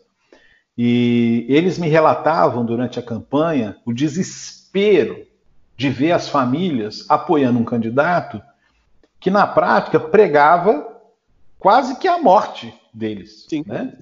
E 0.78 1.46
eles 1.50 1.78
me 1.78 1.88
relatavam 1.88 2.66
durante 2.66 2.98
a 2.98 3.04
campanha 3.04 3.78
o 3.86 3.94
desespero 3.94 5.28
de 5.76 5.90
ver 5.90 6.12
as 6.12 6.30
famílias 6.30 7.06
apoiando 7.10 7.60
um 7.60 7.66
candidato 7.66 8.42
que, 9.20 9.30
na 9.30 9.46
prática, 9.46 10.00
pregava 10.00 10.88
quase 11.60 11.98
que 11.98 12.08
a 12.08 12.18
morte 12.18 12.74
deles. 12.94 13.46
Sim. 13.50 13.64
Né? 13.66 13.94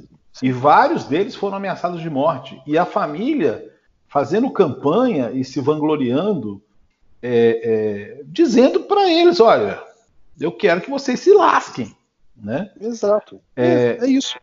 E 0.41 0.51
vários 0.51 1.05
deles 1.05 1.35
foram 1.35 1.57
ameaçados 1.57 2.01
de 2.01 2.09
morte. 2.09 2.61
E 2.65 2.77
a 2.77 2.85
família 2.85 3.69
fazendo 4.07 4.49
campanha 4.51 5.31
e 5.31 5.43
se 5.43 5.59
vangloriando, 5.61 6.61
é, 7.21 7.61
é, 7.63 8.21
dizendo 8.25 8.81
para 8.81 9.09
eles: 9.09 9.39
olha, 9.39 9.81
eu 10.39 10.51
quero 10.51 10.81
que 10.81 10.89
vocês 10.89 11.19
se 11.19 11.33
lasquem. 11.33 11.95
Né? 12.35 12.71
Exato. 12.79 13.41
É, 13.55 13.67
é, 13.67 13.97
é 14.01 14.07
isso. 14.07 14.39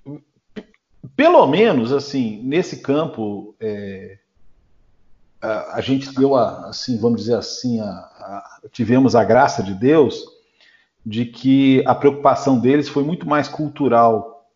Pelo 1.16 1.46
menos, 1.46 1.92
assim, 1.92 2.42
nesse 2.42 2.82
campo, 2.82 3.54
é, 3.58 4.18
a, 5.40 5.76
a 5.76 5.80
gente 5.80 6.14
deu 6.14 6.36
a, 6.36 6.68
assim, 6.68 6.98
vamos 6.98 7.22
dizer 7.22 7.36
assim, 7.36 7.80
a, 7.80 7.86
a, 7.86 8.60
tivemos 8.70 9.14
a 9.14 9.24
graça 9.24 9.62
de 9.62 9.72
Deus 9.72 10.24
de 11.04 11.24
que 11.24 11.84
a 11.86 11.94
preocupação 11.94 12.58
deles 12.58 12.88
foi 12.88 13.04
muito 13.04 13.28
mais 13.28 13.46
cultural. 13.48 14.50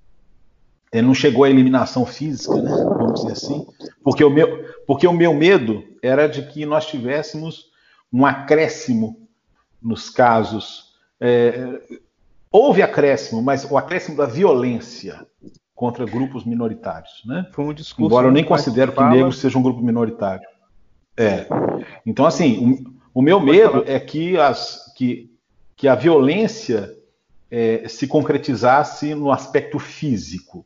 Ele 0.92 1.06
não 1.06 1.14
chegou 1.14 1.44
à 1.44 1.50
eliminação 1.50 2.04
física, 2.04 2.56
né? 2.56 2.70
Vamos 2.70 3.20
dizer 3.20 3.32
assim, 3.32 3.64
porque 4.02 4.24
o 4.24 4.30
meu, 4.30 4.64
porque 4.84 5.06
o 5.06 5.12
meu 5.12 5.32
medo 5.32 5.84
era 6.02 6.26
de 6.26 6.42
que 6.42 6.66
nós 6.66 6.86
tivéssemos 6.86 7.70
um 8.12 8.26
acréscimo 8.26 9.28
nos 9.80 10.10
casos. 10.10 10.89
É, 11.20 11.80
houve 12.50 12.82
acréscimo, 12.82 13.42
mas 13.42 13.64
o 13.70 13.76
acréscimo 13.76 14.16
da 14.16 14.26
violência 14.26 15.26
contra 15.74 16.04
grupos 16.04 16.44
minoritários, 16.44 17.22
né? 17.24 17.46
Foi 17.52 17.64
um 17.64 17.72
discurso. 17.72 18.06
Embora 18.06 18.26
eu 18.26 18.32
nem 18.32 18.44
considero 18.44 18.92
que 18.92 19.02
negros 19.02 19.38
seja 19.38 19.58
um 19.58 19.62
grupo 19.62 19.80
minoritário. 19.82 20.46
É. 21.16 21.46
Então, 22.04 22.26
assim, 22.26 22.82
o, 23.14 23.20
o 23.20 23.22
meu 23.22 23.40
medo 23.40 23.84
é 23.86 23.98
que, 23.98 24.38
as, 24.38 24.92
que, 24.96 25.30
que 25.76 25.88
a 25.88 25.94
violência 25.94 26.94
é, 27.50 27.88
se 27.88 28.06
concretizasse 28.06 29.14
no 29.14 29.32
aspecto 29.32 29.78
físico. 29.78 30.64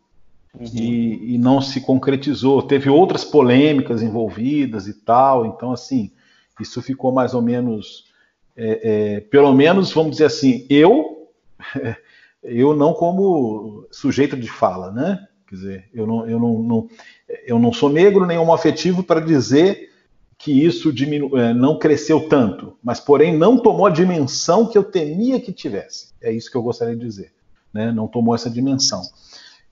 Uhum. 0.52 0.66
E, 0.72 1.34
e, 1.34 1.38
não 1.38 1.60
se 1.60 1.80
concretizou. 1.80 2.62
Teve 2.62 2.88
outras 2.88 3.24
polêmicas 3.24 4.02
envolvidas 4.02 4.86
e 4.86 4.94
tal. 4.94 5.46
Então, 5.46 5.72
assim, 5.72 6.12
isso 6.60 6.80
ficou 6.82 7.10
mais 7.10 7.34
ou 7.34 7.42
menos. 7.42 8.12
É, 8.56 8.80
é, 9.16 9.20
pelo 9.20 9.52
menos, 9.52 9.92
vamos 9.92 10.12
dizer 10.12 10.26
assim, 10.26 10.66
eu. 10.68 11.28
Eu 12.46 12.76
não 12.76 12.92
como 12.92 13.86
sujeito 13.90 14.36
de 14.36 14.50
fala, 14.50 14.92
né? 14.92 15.26
Quer 15.48 15.54
dizer, 15.54 15.90
eu 15.94 16.06
não, 16.06 16.28
eu 16.28 16.38
não, 16.38 16.62
não 16.62 16.88
eu 17.46 17.58
não 17.58 17.72
sou 17.72 17.88
negro 17.88 18.26
nem 18.26 18.36
homoafetivo 18.36 19.02
para 19.02 19.18
dizer 19.18 19.90
que 20.36 20.52
isso 20.64 20.92
diminu... 20.92 21.36
É, 21.38 21.54
não 21.54 21.78
cresceu 21.78 22.28
tanto, 22.28 22.76
mas 22.82 23.00
porém 23.00 23.36
não 23.36 23.58
tomou 23.58 23.86
a 23.86 23.90
dimensão 23.90 24.66
que 24.66 24.76
eu 24.76 24.84
temia 24.84 25.40
que 25.40 25.52
tivesse. 25.52 26.12
É 26.20 26.30
isso 26.30 26.50
que 26.50 26.56
eu 26.56 26.62
gostaria 26.62 26.94
de 26.94 27.04
dizer. 27.04 27.32
Né? 27.72 27.90
Não 27.90 28.06
tomou 28.06 28.34
essa 28.34 28.50
dimensão. 28.50 29.00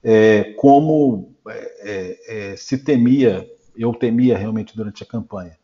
É, 0.03 0.55
como 0.57 1.31
é, 1.47 1.71
é, 1.81 2.51
é, 2.53 2.55
se 2.57 2.77
temia, 2.77 3.47
eu 3.77 3.93
temia 3.93 4.37
realmente 4.37 4.75
durante 4.75 5.03
a 5.03 5.05
campanha. 5.05 5.57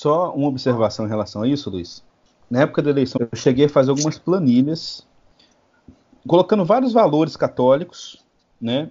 Só 0.00 0.32
uma 0.32 0.48
observação 0.48 1.04
em 1.04 1.10
relação 1.10 1.42
a 1.42 1.46
isso, 1.46 1.68
Luiz. 1.68 2.02
Na 2.50 2.62
época 2.62 2.80
da 2.80 2.88
eleição, 2.88 3.20
eu 3.20 3.36
cheguei 3.36 3.66
a 3.66 3.68
fazer 3.68 3.90
algumas 3.90 4.18
planilhas, 4.18 5.06
colocando 6.26 6.64
vários 6.64 6.94
valores 6.94 7.36
católicos, 7.36 8.24
né? 8.58 8.90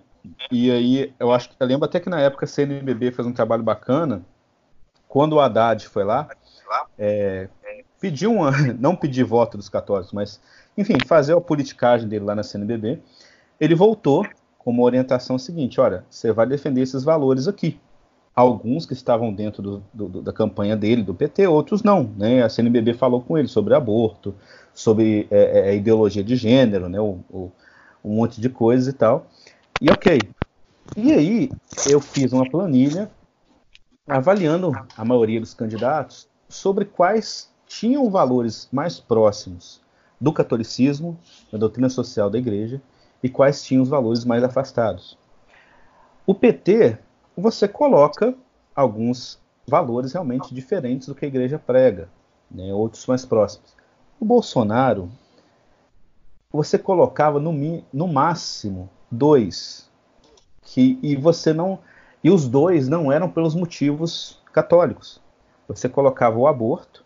E 0.51 0.69
aí, 0.69 1.11
eu 1.19 1.31
acho 1.31 1.49
que 1.49 1.55
eu 1.59 1.65
lembro 1.65 1.85
até 1.85 1.99
que 1.99 2.11
na 2.11 2.21
época 2.21 2.45
a 2.45 2.47
CNBB 2.47 3.11
fez 3.11 3.27
um 3.27 3.33
trabalho 3.33 3.63
bacana, 3.63 4.21
quando 5.07 5.33
o 5.33 5.39
Haddad 5.39 5.87
foi 5.87 6.03
lá, 6.03 6.29
é, 6.95 7.49
pedir 7.99 8.27
uma, 8.27 8.51
não 8.77 8.95
pedir 8.95 9.23
voto 9.23 9.57
dos 9.57 9.67
católicos, 9.67 10.13
mas, 10.13 10.39
enfim, 10.77 10.93
fazer 11.07 11.33
a 11.35 11.41
politicagem 11.41 12.07
dele 12.07 12.25
lá 12.25 12.35
na 12.35 12.43
CNBB, 12.43 13.01
ele 13.59 13.73
voltou 13.73 14.27
com 14.59 14.69
uma 14.69 14.83
orientação 14.83 15.39
seguinte: 15.39 15.81
olha, 15.81 16.05
você 16.07 16.31
vai 16.31 16.45
defender 16.45 16.81
esses 16.81 17.03
valores 17.03 17.47
aqui. 17.47 17.79
Alguns 18.39 18.85
que 18.85 18.93
estavam 18.93 19.33
dentro 19.33 19.61
do, 19.61 19.83
do, 19.93 20.21
da 20.21 20.31
campanha 20.31 20.77
dele, 20.77 21.03
do 21.03 21.13
PT, 21.13 21.45
outros 21.45 21.83
não. 21.83 22.09
Né? 22.15 22.41
A 22.41 22.47
CNBB 22.47 22.93
falou 22.93 23.19
com 23.19 23.37
ele 23.37 23.49
sobre 23.49 23.75
aborto, 23.75 24.33
sobre 24.73 25.27
é, 25.29 25.59
é, 25.59 25.69
a 25.71 25.73
ideologia 25.73 26.23
de 26.23 26.37
gênero, 26.37 26.87
né? 26.87 27.01
O, 27.01 27.19
o, 27.29 27.51
um 28.01 28.15
monte 28.15 28.39
de 28.39 28.47
coisas 28.47 28.87
e 28.87 28.93
tal. 28.93 29.27
E 29.81 29.91
ok. 29.91 30.21
E 30.95 31.11
aí 31.11 31.49
eu 31.89 31.99
fiz 31.99 32.31
uma 32.31 32.49
planilha 32.49 33.11
avaliando 34.07 34.71
a 34.95 35.03
maioria 35.03 35.41
dos 35.41 35.53
candidatos 35.53 36.25
sobre 36.47 36.85
quais 36.85 37.49
tinham 37.67 38.09
valores 38.09 38.69
mais 38.71 39.01
próximos 39.01 39.81
do 40.19 40.31
catolicismo, 40.31 41.19
da 41.51 41.57
doutrina 41.57 41.89
social 41.89 42.29
da 42.29 42.37
igreja, 42.37 42.81
e 43.21 43.27
quais 43.27 43.61
tinham 43.61 43.83
os 43.83 43.89
valores 43.89 44.23
mais 44.23 44.45
afastados. 44.45 45.17
O 46.25 46.33
PT, 46.33 46.97
você 47.39 47.67
coloca 47.67 48.35
alguns 48.75 49.39
valores 49.67 50.13
realmente 50.13 50.53
diferentes 50.53 51.07
do 51.07 51.15
que 51.15 51.25
a 51.25 51.27
igreja 51.27 51.59
prega, 51.59 52.09
né, 52.49 52.73
outros 52.73 53.05
mais 53.05 53.25
próximos. 53.25 53.75
O 54.19 54.25
Bolsonaro, 54.25 55.09
você 56.51 56.77
colocava 56.77 57.39
no, 57.39 57.53
no 57.93 58.07
máximo 58.07 58.89
dois, 59.11 59.89
que, 60.61 60.99
e 61.01 61.15
você 61.15 61.53
não 61.53 61.79
e 62.21 62.29
os 62.29 62.47
dois 62.47 62.89
não 62.89 63.11
eram 63.11 63.29
pelos 63.29 63.55
motivos 63.55 64.41
católicos. 64.51 65.21
Você 65.67 65.87
colocava 65.87 66.37
o 66.37 66.47
aborto, 66.47 67.05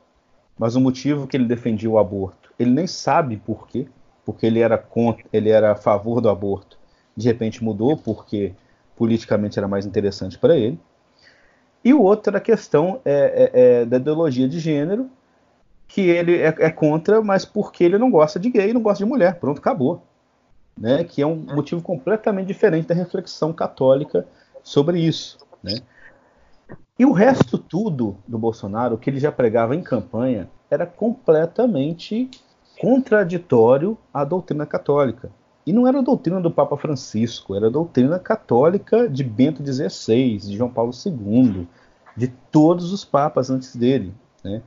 mas 0.57 0.75
o 0.75 0.81
motivo 0.81 1.27
que 1.27 1.38
ele 1.38 1.45
defendia 1.45 1.89
o 1.89 1.99
aborto, 1.99 2.51
ele 2.57 2.71
nem 2.71 2.88
sabe 2.88 3.38
por 3.38 3.67
quê, 3.67 3.88
porque 4.25 4.45
ele 4.45 4.59
era 4.59 4.77
contra, 4.77 5.23
ele 5.31 5.49
era 5.49 5.73
a 5.73 5.75
favor 5.75 6.19
do 6.19 6.29
aborto. 6.29 6.79
De 7.15 7.27
repente 7.27 7.63
mudou 7.63 7.95
porque 7.95 8.55
politicamente 8.95 9.57
era 9.57 9.67
mais 9.67 9.85
interessante 9.85 10.37
para 10.37 10.57
ele. 10.57 10.79
E 11.83 11.93
o 11.93 12.01
outro 12.01 12.29
era 12.29 12.37
a 12.37 12.41
questão 12.41 13.01
é, 13.03 13.51
é, 13.53 13.81
é, 13.81 13.85
da 13.85 13.97
ideologia 13.97 14.47
de 14.47 14.59
gênero, 14.59 15.09
que 15.87 16.01
ele 16.01 16.37
é, 16.37 16.47
é, 16.47 16.69
contra, 16.71 17.21
mas 17.21 17.45
porque 17.45 17.83
ele 17.83 17.97
não 17.97 18.09
gosta 18.09 18.39
de 18.39 18.49
gay, 18.49 18.73
não 18.73 18.81
gosta 18.81 19.03
de 19.03 19.09
mulher. 19.09 19.35
Pronto, 19.39 19.59
acabou. 19.59 20.01
Né? 20.77 21.03
Que 21.03 21.21
é 21.21 21.27
um 21.27 21.35
motivo 21.35 21.81
completamente 21.81 22.47
diferente 22.47 22.87
da 22.87 22.95
reflexão 22.95 23.51
católica 23.51 24.25
sobre 24.63 24.99
isso. 24.99 25.37
Né? 25.61 25.79
E 26.97 27.05
o 27.05 27.11
resto 27.11 27.57
tudo 27.57 28.17
do 28.27 28.37
Bolsonaro, 28.37 28.97
que 28.97 29.09
ele 29.09 29.19
já 29.19 29.31
pregava 29.31 29.75
em 29.75 29.83
campanha, 29.83 30.49
era 30.69 30.85
completamente 30.85 32.29
contraditório 32.79 33.97
à 34.13 34.23
doutrina 34.23 34.65
católica. 34.65 35.29
E 35.66 35.72
não 35.72 35.88
era 35.88 36.01
doutrina 36.01 36.41
do 36.41 36.51
Papa 36.51 36.76
Francisco, 36.78 37.55
era 37.55 37.70
doutrina 37.70 38.20
católica 38.20 39.07
de 39.07 39.24
Bento 39.24 39.64
XVI, 39.66 40.38
de 40.38 40.57
João 40.57 40.70
Paulo 40.70 40.91
II, 41.05 41.68
de 42.18 42.28
todos 42.51 42.91
os 42.91 43.05
papas 43.05 43.49
antes 43.49 43.76
dele. 43.76 44.14
Né? 44.43 44.61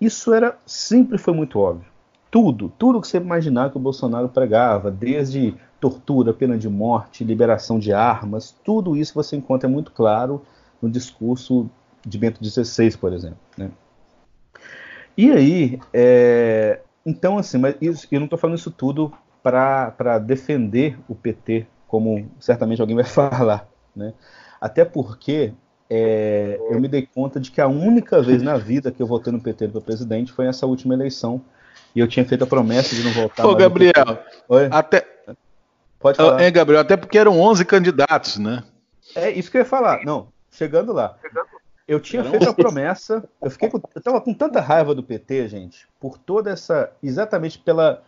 Isso 0.00 0.32
era 0.32 0.58
sempre 0.66 1.18
foi 1.18 1.34
muito 1.34 1.58
óbvio. 1.58 1.88
Tudo, 2.30 2.72
tudo 2.78 3.00
que 3.00 3.08
você 3.08 3.18
imaginar 3.18 3.70
que 3.70 3.76
o 3.76 3.80
Bolsonaro 3.80 4.28
pregava, 4.28 4.90
desde 4.90 5.54
tortura, 5.80 6.32
pena 6.32 6.58
de 6.58 6.68
morte, 6.68 7.24
liberação 7.24 7.78
de 7.78 7.92
armas, 7.92 8.54
tudo 8.64 8.96
isso 8.96 9.14
você 9.14 9.36
encontra 9.36 9.68
muito 9.68 9.92
claro 9.92 10.42
no 10.80 10.90
discurso 10.90 11.68
de 12.06 12.18
Bento 12.18 12.44
XVI, 12.44 12.96
por 12.96 13.12
exemplo. 13.12 13.38
Né? 13.56 13.70
E 15.16 15.30
aí, 15.30 15.80
é, 15.92 16.80
então 17.04 17.38
assim, 17.38 17.58
mas 17.58 17.76
isso, 17.80 18.06
eu 18.10 18.20
não 18.20 18.26
estou 18.26 18.38
falando 18.38 18.58
isso 18.58 18.70
tudo 18.70 19.12
para 19.42 20.18
defender 20.18 20.98
o 21.08 21.14
PT, 21.14 21.66
como 21.86 22.30
certamente 22.38 22.80
alguém 22.80 22.96
vai 22.96 23.04
falar, 23.06 23.68
né? 23.94 24.12
Até 24.60 24.84
porque 24.84 25.52
é, 25.88 26.60
eu 26.70 26.80
me 26.80 26.88
dei 26.88 27.06
conta 27.06 27.40
de 27.40 27.50
que 27.50 27.60
a 27.60 27.66
única 27.66 28.20
vez 28.22 28.42
na 28.42 28.56
vida 28.56 28.92
que 28.92 29.02
eu 29.02 29.06
votei 29.06 29.32
no 29.32 29.40
PT 29.40 29.68
para 29.68 29.80
presidente 29.80 30.32
foi 30.32 30.44
nessa 30.44 30.66
última 30.66 30.94
eleição. 30.94 31.40
E 31.94 31.98
eu 31.98 32.06
tinha 32.06 32.24
feito 32.24 32.44
a 32.44 32.46
promessa 32.46 32.94
de 32.94 33.02
não 33.02 33.10
voltar. 33.12 33.44
Ô, 33.44 33.56
Gabriel, 33.56 34.22
até, 34.70 35.04
Pode 36.00 36.16
falar. 36.16 36.40
É, 36.40 36.50
Gabriel, 36.50 36.80
até 36.80 36.96
porque 36.96 37.18
eram 37.18 37.38
11 37.38 37.64
candidatos, 37.66 38.38
né? 38.38 38.64
É 39.14 39.30
isso 39.30 39.50
que 39.50 39.58
eu 39.58 39.60
ia 39.60 39.66
falar. 39.66 40.02
Não, 40.04 40.32
chegando 40.50 40.92
lá. 40.92 41.14
Eu 41.86 42.00
tinha 42.00 42.24
feito 42.24 42.48
a 42.48 42.54
promessa, 42.54 43.28
eu 43.42 43.50
fiquei 43.50 43.68
com, 43.68 43.80
eu 43.94 44.00
tava 44.00 44.20
com 44.20 44.32
tanta 44.32 44.60
raiva 44.60 44.94
do 44.94 45.02
PT, 45.02 45.48
gente, 45.48 45.86
por 45.98 46.16
toda 46.16 46.50
essa, 46.50 46.90
exatamente 47.02 47.58
pela 47.58 48.02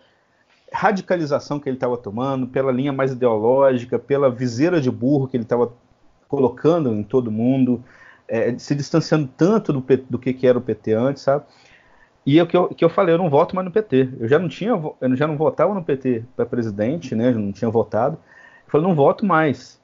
radicalização 0.72 1.60
que 1.60 1.68
ele 1.68 1.76
estava 1.76 1.96
tomando, 1.96 2.46
pela 2.46 2.72
linha 2.72 2.92
mais 2.92 3.12
ideológica, 3.12 3.98
pela 3.98 4.30
viseira 4.30 4.80
de 4.80 4.90
burro 4.90 5.28
que 5.28 5.36
ele 5.36 5.44
estava 5.44 5.72
colocando 6.28 6.92
em 6.92 7.02
todo 7.02 7.30
mundo, 7.30 7.82
é, 8.26 8.56
se 8.58 8.74
distanciando 8.74 9.28
tanto 9.36 9.72
do, 9.72 9.84
do 10.08 10.18
que, 10.18 10.32
que 10.32 10.46
era 10.46 10.56
o 10.56 10.62
PT 10.62 10.94
antes, 10.94 11.22
sabe? 11.22 11.44
E 12.24 12.38
é 12.38 12.42
o 12.42 12.46
que 12.46 12.56
eu, 12.56 12.68
que 12.68 12.84
eu 12.84 12.88
falei, 12.88 13.14
eu 13.14 13.18
não 13.18 13.28
voto 13.28 13.54
mais 13.54 13.66
no 13.66 13.72
PT. 13.72 14.10
Eu 14.20 14.28
já 14.28 14.38
não 14.38 14.48
tinha, 14.48 14.70
eu 14.70 15.16
já 15.16 15.26
não 15.26 15.36
votava 15.36 15.74
no 15.74 15.82
PT 15.82 16.24
para 16.36 16.46
presidente, 16.46 17.14
né? 17.14 17.30
Eu 17.30 17.38
não 17.38 17.52
tinha 17.52 17.70
votado. 17.70 18.16
Eu 18.64 18.70
falei, 18.70 18.86
não 18.86 18.94
voto 18.94 19.26
mais. 19.26 19.80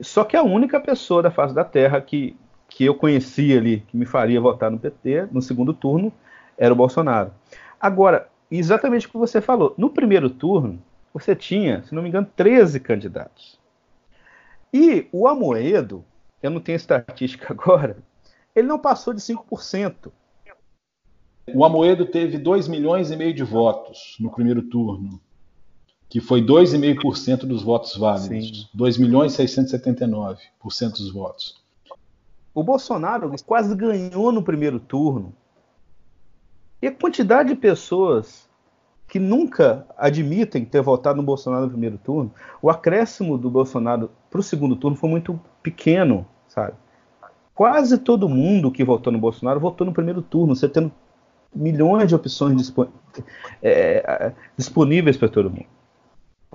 Só 0.00 0.24
que 0.24 0.36
a 0.36 0.42
única 0.42 0.80
pessoa 0.80 1.22
da 1.22 1.30
face 1.30 1.54
da 1.54 1.64
Terra 1.64 2.00
que, 2.00 2.36
que 2.68 2.84
eu 2.84 2.94
conhecia 2.94 3.58
ali, 3.58 3.80
que 3.86 3.96
me 3.96 4.04
faria 4.04 4.40
votar 4.40 4.70
no 4.70 4.78
PT 4.78 5.28
no 5.30 5.40
segundo 5.40 5.72
turno, 5.72 6.12
era 6.58 6.72
o 6.74 6.76
Bolsonaro. 6.76 7.30
Agora, 7.80 8.28
exatamente 8.58 9.06
o 9.06 9.10
que 9.10 9.16
você 9.16 9.40
falou, 9.40 9.74
no 9.78 9.90
primeiro 9.90 10.28
turno, 10.28 10.82
você 11.12 11.34
tinha, 11.34 11.82
se 11.84 11.94
não 11.94 12.02
me 12.02 12.08
engano, 12.08 12.28
13 12.36 12.80
candidatos. 12.80 13.58
E 14.72 15.06
o 15.12 15.28
Amoedo, 15.28 16.04
eu 16.42 16.50
não 16.50 16.60
tenho 16.60 16.76
estatística 16.76 17.52
agora, 17.52 17.96
ele 18.54 18.66
não 18.66 18.78
passou 18.78 19.12
de 19.12 19.20
5%. 19.20 20.10
O 21.54 21.64
Amoedo 21.64 22.06
teve 22.06 22.38
2 22.38 22.68
milhões 22.68 23.10
e 23.10 23.16
meio 23.16 23.34
de 23.34 23.42
votos 23.42 24.16
no 24.20 24.30
primeiro 24.30 24.62
turno, 24.62 25.20
que 26.08 26.20
foi 26.20 26.40
2,5% 26.40 27.46
dos 27.46 27.62
votos 27.62 27.96
válidos. 27.96 28.60
Sim. 28.62 28.68
2 28.74 28.98
milhões 28.98 29.38
e 29.38 29.44
679% 29.44 30.36
dos 30.92 31.12
votos. 31.12 31.60
O 32.54 32.62
Bolsonaro 32.62 33.32
quase 33.46 33.74
ganhou 33.74 34.30
no 34.30 34.42
primeiro 34.42 34.78
turno. 34.78 35.34
E 36.82 36.88
a 36.88 36.92
quantidade 36.92 37.50
de 37.50 37.54
pessoas 37.54 38.50
que 39.06 39.20
nunca 39.20 39.86
admitem 39.96 40.64
ter 40.64 40.82
votado 40.82 41.18
no 41.18 41.22
Bolsonaro 41.22 41.64
no 41.64 41.70
primeiro 41.70 41.96
turno, 41.96 42.32
o 42.60 42.68
acréscimo 42.68 43.38
do 43.38 43.48
Bolsonaro 43.48 44.10
para 44.28 44.40
o 44.40 44.42
segundo 44.42 44.74
turno 44.74 44.96
foi 44.96 45.08
muito 45.08 45.38
pequeno, 45.62 46.26
sabe? 46.48 46.72
Quase 47.54 47.98
todo 47.98 48.28
mundo 48.28 48.72
que 48.72 48.82
votou 48.82 49.12
no 49.12 49.18
Bolsonaro 49.18 49.60
votou 49.60 49.86
no 49.86 49.92
primeiro 49.92 50.22
turno, 50.22 50.56
você 50.56 50.68
tendo 50.68 50.90
milhões 51.54 52.08
de 52.08 52.14
opções 52.14 52.74
é, 53.62 54.32
disponíveis 54.56 55.16
para 55.16 55.28
todo 55.28 55.50
mundo. 55.50 55.66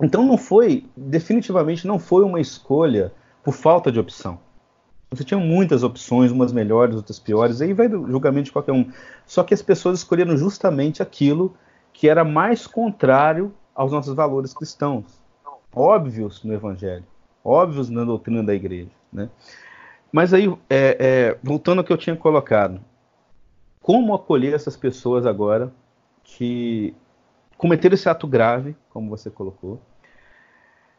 Então 0.02 0.26
não 0.26 0.36
foi, 0.36 0.84
definitivamente 0.96 1.86
não 1.86 1.98
foi 1.98 2.24
uma 2.24 2.40
escolha 2.40 3.12
por 3.42 3.54
falta 3.54 3.90
de 3.90 3.98
opção. 3.98 4.38
Você 5.10 5.24
tinha 5.24 5.40
muitas 5.40 5.82
opções, 5.82 6.30
umas 6.30 6.52
melhores, 6.52 6.94
outras 6.94 7.18
piores, 7.18 7.62
aí 7.62 7.72
vai 7.72 7.88
do 7.88 8.06
julgamento 8.06 8.46
de 8.46 8.52
qualquer 8.52 8.72
um. 8.72 8.90
Só 9.26 9.42
que 9.42 9.54
as 9.54 9.62
pessoas 9.62 9.98
escolheram 9.98 10.36
justamente 10.36 11.02
aquilo 11.02 11.56
que 11.92 12.08
era 12.08 12.24
mais 12.24 12.66
contrário 12.66 13.54
aos 13.74 13.90
nossos 13.90 14.14
valores 14.14 14.52
cristãos, 14.52 15.20
óbvios 15.74 16.44
no 16.44 16.52
Evangelho, 16.52 17.04
óbvios 17.42 17.88
na 17.88 18.04
doutrina 18.04 18.42
da 18.42 18.54
igreja. 18.54 18.90
Né? 19.12 19.30
Mas 20.12 20.34
aí, 20.34 20.46
é, 20.68 20.96
é, 20.98 21.38
voltando 21.42 21.78
ao 21.78 21.84
que 21.84 21.92
eu 21.92 21.96
tinha 21.96 22.14
colocado, 22.14 22.80
como 23.80 24.14
acolher 24.14 24.52
essas 24.52 24.76
pessoas 24.76 25.24
agora 25.24 25.72
que 26.22 26.94
cometeram 27.56 27.94
esse 27.94 28.08
ato 28.08 28.26
grave, 28.26 28.76
como 28.90 29.08
você 29.08 29.30
colocou, 29.30 29.80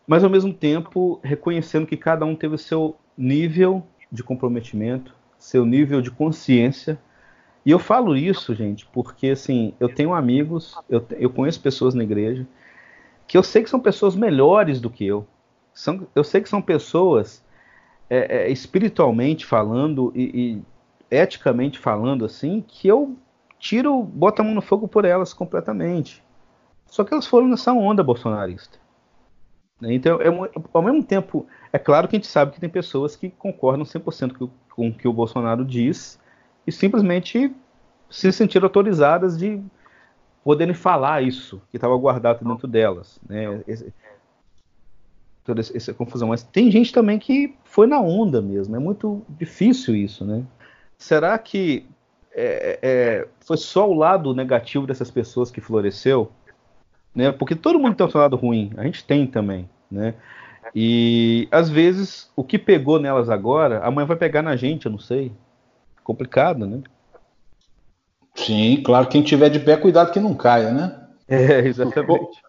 mas 0.07 0.23
ao 0.23 0.29
mesmo 0.29 0.51
tempo 0.51 1.19
reconhecendo 1.23 1.85
que 1.85 1.95
cada 1.95 2.25
um 2.25 2.35
teve 2.35 2.55
o 2.55 2.57
seu 2.57 2.95
nível 3.15 3.85
de 4.11 4.23
comprometimento, 4.23 5.15
seu 5.37 5.65
nível 5.65 6.01
de 6.01 6.11
consciência. 6.11 6.99
E 7.65 7.71
eu 7.71 7.79
falo 7.79 8.15
isso, 8.15 8.53
gente, 8.55 8.85
porque 8.87 9.29
assim, 9.29 9.73
eu 9.79 9.93
tenho 9.93 10.13
amigos, 10.13 10.75
eu, 10.89 11.05
eu 11.11 11.29
conheço 11.29 11.61
pessoas 11.61 11.93
na 11.93 12.03
igreja 12.03 12.47
que 13.29 13.37
eu 13.37 13.43
sei 13.43 13.61
que 13.61 13.69
são 13.69 13.79
pessoas 13.79 14.15
melhores 14.15 14.81
do 14.81 14.89
que 14.89 15.05
eu. 15.05 15.25
São, 15.71 16.07
eu 16.15 16.23
sei 16.23 16.41
que 16.41 16.49
são 16.49 16.63
pessoas 16.63 17.45
é, 18.09 18.37
é, 18.37 18.51
espiritualmente 18.51 19.45
falando 19.45 20.11
e, 20.15 20.23
e 21.11 21.15
eticamente 21.15 21.77
falando 21.77 22.25
assim, 22.25 22.65
que 22.67 22.87
eu 22.87 23.15
tiro, 23.59 24.01
boto 24.01 24.41
a 24.41 24.45
mão 24.45 24.55
no 24.55 24.63
fogo 24.63 24.87
por 24.87 25.05
elas 25.05 25.31
completamente. 25.31 26.23
Só 26.87 27.03
que 27.03 27.13
elas 27.13 27.27
foram 27.27 27.47
nessa 27.47 27.71
onda 27.71 28.03
bolsonarista. 28.03 28.79
Né? 29.79 29.93
Então, 29.93 30.19
é, 30.21 30.27
ao 30.73 30.81
mesmo 30.81 31.03
tempo, 31.03 31.47
é 31.71 31.79
claro 31.79 32.07
que 32.07 32.15
a 32.15 32.19
gente 32.19 32.27
sabe 32.27 32.51
que 32.51 32.59
tem 32.59 32.69
pessoas 32.69 33.15
que 33.15 33.29
concordam 33.29 33.85
100% 33.85 34.49
com 34.69 34.87
o 34.89 34.93
que 34.93 35.07
o 35.07 35.13
Bolsonaro 35.13 35.65
diz 35.65 36.19
e 36.65 36.71
simplesmente 36.71 37.53
se 38.09 38.31
sentiram 38.31 38.65
autorizadas 38.65 39.37
de 39.37 39.61
poderem 40.43 40.73
falar 40.73 41.21
isso 41.21 41.61
que 41.69 41.77
estava 41.77 41.95
guardado 41.97 42.43
dentro 42.43 42.67
delas, 42.67 43.19
né? 43.27 43.61
Esse, 43.67 43.93
toda 45.43 45.61
essa 45.61 45.93
confusão. 45.93 46.29
Mas 46.29 46.43
tem 46.43 46.71
gente 46.71 46.93
também 46.93 47.19
que 47.19 47.55
foi 47.63 47.87
na 47.87 47.99
onda 47.99 48.41
mesmo. 48.41 48.75
É 48.75 48.79
muito 48.79 49.23
difícil 49.29 49.95
isso, 49.95 50.23
né? 50.25 50.43
Será 50.97 51.37
que 51.37 51.85
é, 52.31 52.79
é, 52.81 53.27
foi 53.45 53.57
só 53.57 53.89
o 53.89 53.93
lado 53.93 54.33
negativo 54.33 54.85
dessas 54.85 55.09
pessoas 55.09 55.49
que 55.49 55.61
floresceu? 55.61 56.31
Né? 57.13 57.31
Porque 57.31 57.55
todo 57.55 57.79
mundo 57.79 57.95
tem 57.95 58.05
um 58.05 58.17
lado 58.17 58.35
ruim. 58.35 58.71
A 58.77 58.83
gente 58.83 59.03
tem 59.03 59.25
também, 59.25 59.69
né? 59.89 60.13
E 60.75 61.47
às 61.51 61.69
vezes 61.69 62.29
o 62.35 62.43
que 62.43 62.59
pegou 62.59 62.99
nelas 62.99 63.29
agora, 63.29 63.83
amanhã 63.83 64.05
vai 64.05 64.17
pegar 64.17 64.41
na 64.41 64.55
gente, 64.55 64.85
eu 64.85 64.91
não 64.91 64.99
sei. 64.99 65.31
Complicado, 66.03 66.65
né? 66.65 66.81
Sim, 68.35 68.81
claro. 68.83 69.07
Quem 69.07 69.21
tiver 69.21 69.49
de 69.49 69.59
pé, 69.59 69.75
cuidado 69.75 70.11
que 70.11 70.19
não 70.19 70.33
caia, 70.33 70.71
né? 70.71 71.07
É, 71.27 71.59
exatamente. 71.59 72.41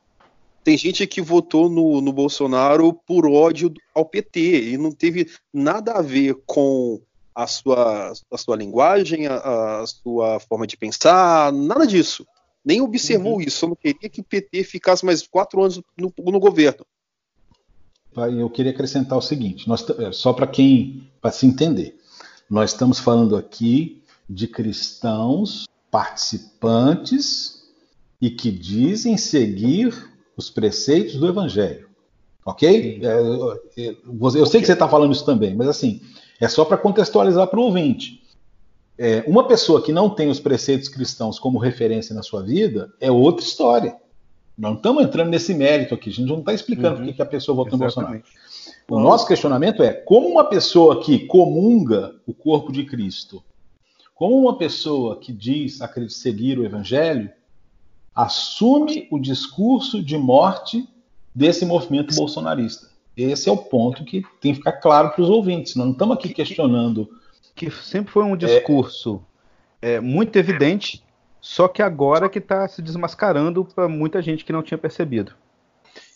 Tem 0.63 0.77
gente 0.77 1.07
que 1.07 1.23
votou 1.23 1.69
no, 1.69 2.01
no 2.01 2.13
Bolsonaro 2.13 2.93
por 2.93 3.27
ódio 3.27 3.73
ao 3.95 4.05
PT 4.05 4.73
e 4.73 4.77
não 4.77 4.93
teve 4.93 5.27
nada 5.53 5.93
a 5.93 6.03
ver 6.03 6.37
com 6.47 7.01
a 7.35 7.47
sua, 7.47 8.13
a 8.31 8.39
sua 8.39 8.57
linguagem, 8.57 9.27
a, 9.27 9.81
a 9.81 9.87
sua 9.87 10.39
forma 10.41 10.67
de 10.67 10.77
pensar, 10.77 11.53
nada 11.53 11.87
disso. 11.87 12.27
Nem 12.65 12.81
observou 12.81 13.35
uhum. 13.35 13.41
isso, 13.41 13.59
só 13.59 13.67
não 13.67 13.77
queria 13.77 14.09
que 14.09 14.21
o 14.21 14.25
PT 14.25 14.65
ficasse 14.65 15.05
mais 15.05 15.27
quatro 15.27 15.63
anos 15.63 15.81
no, 15.97 16.13
no 16.19 16.39
governo. 16.39 16.85
Eu 18.39 18.51
queria 18.51 18.73
acrescentar 18.73 19.17
o 19.17 19.23
seguinte, 19.23 19.69
nós, 19.69 19.89
é, 19.91 20.13
só 20.13 20.33
para 20.33 20.47
quem, 20.47 21.09
para 21.21 21.31
se 21.31 21.47
entender, 21.47 21.99
nós 22.51 22.73
estamos 22.73 22.99
falando 22.99 23.37
aqui 23.37 24.03
de 24.29 24.49
cristãos 24.49 25.69
participantes 25.91 27.63
e 28.21 28.31
que 28.31 28.51
dizem 28.51 29.17
seguir 29.17 30.11
os 30.37 30.51
preceitos 30.51 31.17
do 31.17 31.29
Evangelho. 31.29 31.89
Ok? 32.45 33.01
É, 33.03 33.89
eu 34.37 34.47
sei 34.47 34.61
que 34.61 34.67
você 34.67 34.73
está 34.73 34.89
falando 34.89 35.13
isso 35.13 35.25
também, 35.25 35.55
mas 35.55 35.69
assim, 35.69 36.01
é 36.41 36.49
só 36.49 36.65
para 36.65 36.77
contextualizar 36.77 37.47
para 37.47 37.61
o 37.61 37.65
ouvinte. 37.65 38.20
É, 39.03 39.25
uma 39.27 39.49
pessoa 39.49 39.81
que 39.81 39.95
não 39.95 40.11
tem 40.11 40.29
os 40.29 40.39
preceitos 40.39 40.87
cristãos 40.87 41.39
como 41.39 41.59
referência 41.59 42.15
na 42.15 42.23
sua 42.23 42.43
vida 42.43 42.93
é 43.01 43.11
outra 43.11 43.43
história. 43.43 43.97
Não 44.59 44.75
estamos 44.75 45.03
entrando 45.03 45.31
nesse 45.31 45.55
mérito 45.55 45.95
aqui, 45.95 46.11
a 46.11 46.13
gente 46.13 46.29
não 46.29 46.41
está 46.41 46.53
explicando 46.53 47.01
uhum, 47.01 47.07
por 47.07 47.15
que 47.15 47.23
a 47.23 47.27
pessoa 47.27 47.57
votou 47.57 47.79
no 47.79 47.85
Bolsonaro. 47.85 48.23
O 48.91 49.01
nosso 49.01 49.27
questionamento 49.27 49.83
é 49.83 49.91
como 49.91 50.29
uma 50.29 50.45
pessoa 50.45 51.01
que 51.03 51.21
comunga 51.21 52.15
o 52.27 52.35
corpo 52.35 52.71
de 52.71 52.85
Cristo, 52.85 53.43
como 54.15 54.39
uma 54.39 54.59
pessoa 54.59 55.19
que 55.19 55.33
diz 55.33 55.79
seguir 56.11 56.59
o 56.59 56.65
Evangelho, 56.67 57.31
assume 58.15 59.09
o 59.11 59.19
discurso 59.19 60.03
de 60.03 60.19
morte 60.19 60.87
desse 61.35 61.65
movimento 61.65 62.15
bolsonarista. 62.15 62.91
Esse 63.17 63.49
é 63.49 63.53
o 63.53 63.57
ponto 63.57 64.05
que 64.05 64.23
tem 64.43 64.53
que 64.53 64.59
ficar 64.59 64.73
claro 64.73 65.09
para 65.13 65.23
os 65.23 65.31
ouvintes. 65.31 65.75
Nós 65.75 65.87
não 65.87 65.93
estamos 65.95 66.19
aqui 66.19 66.35
questionando. 66.35 67.09
Que 67.61 67.71
sempre 67.71 68.11
foi 68.11 68.25
um 68.25 68.35
discurso 68.35 69.23
é, 69.83 69.97
é 69.97 70.01
muito 70.01 70.39
evidente, 70.39 71.05
só 71.43 71.69
que 71.69 71.83
agora 71.83 72.27
que 72.27 72.39
está 72.39 72.67
se 72.67 72.81
desmascarando 72.81 73.67
para 73.67 73.87
muita 73.87 74.23
gente 74.23 74.47
que 74.47 74.53
não 74.53 74.63
tinha 74.63 74.79
percebido. 74.79 75.35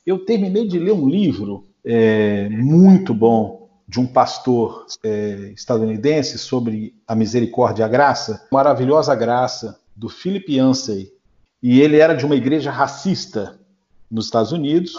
Eu 0.07 0.25
terminei 0.25 0.67
de 0.67 0.79
ler 0.79 0.93
um 0.93 1.07
livro 1.07 1.67
é, 1.85 2.49
muito 2.49 3.13
bom 3.13 3.69
de 3.87 4.01
um 4.01 4.07
pastor 4.07 4.87
é, 5.05 5.53
estadunidense 5.55 6.39
sobre 6.39 6.95
a 7.07 7.15
misericórdia 7.15 7.83
e 7.83 7.85
a 7.85 7.89
graça, 7.89 8.49
maravilhosa 8.51 9.15
graça, 9.15 9.79
do 9.95 10.09
Philip 10.09 10.51
Yancey, 10.51 11.13
e 11.63 11.79
ele 11.83 11.99
era 11.99 12.15
de 12.15 12.25
uma 12.25 12.37
igreja 12.37 12.71
racista 12.71 13.61
nos 14.11 14.25
Estados 14.25 14.51
Unidos, 14.51 14.97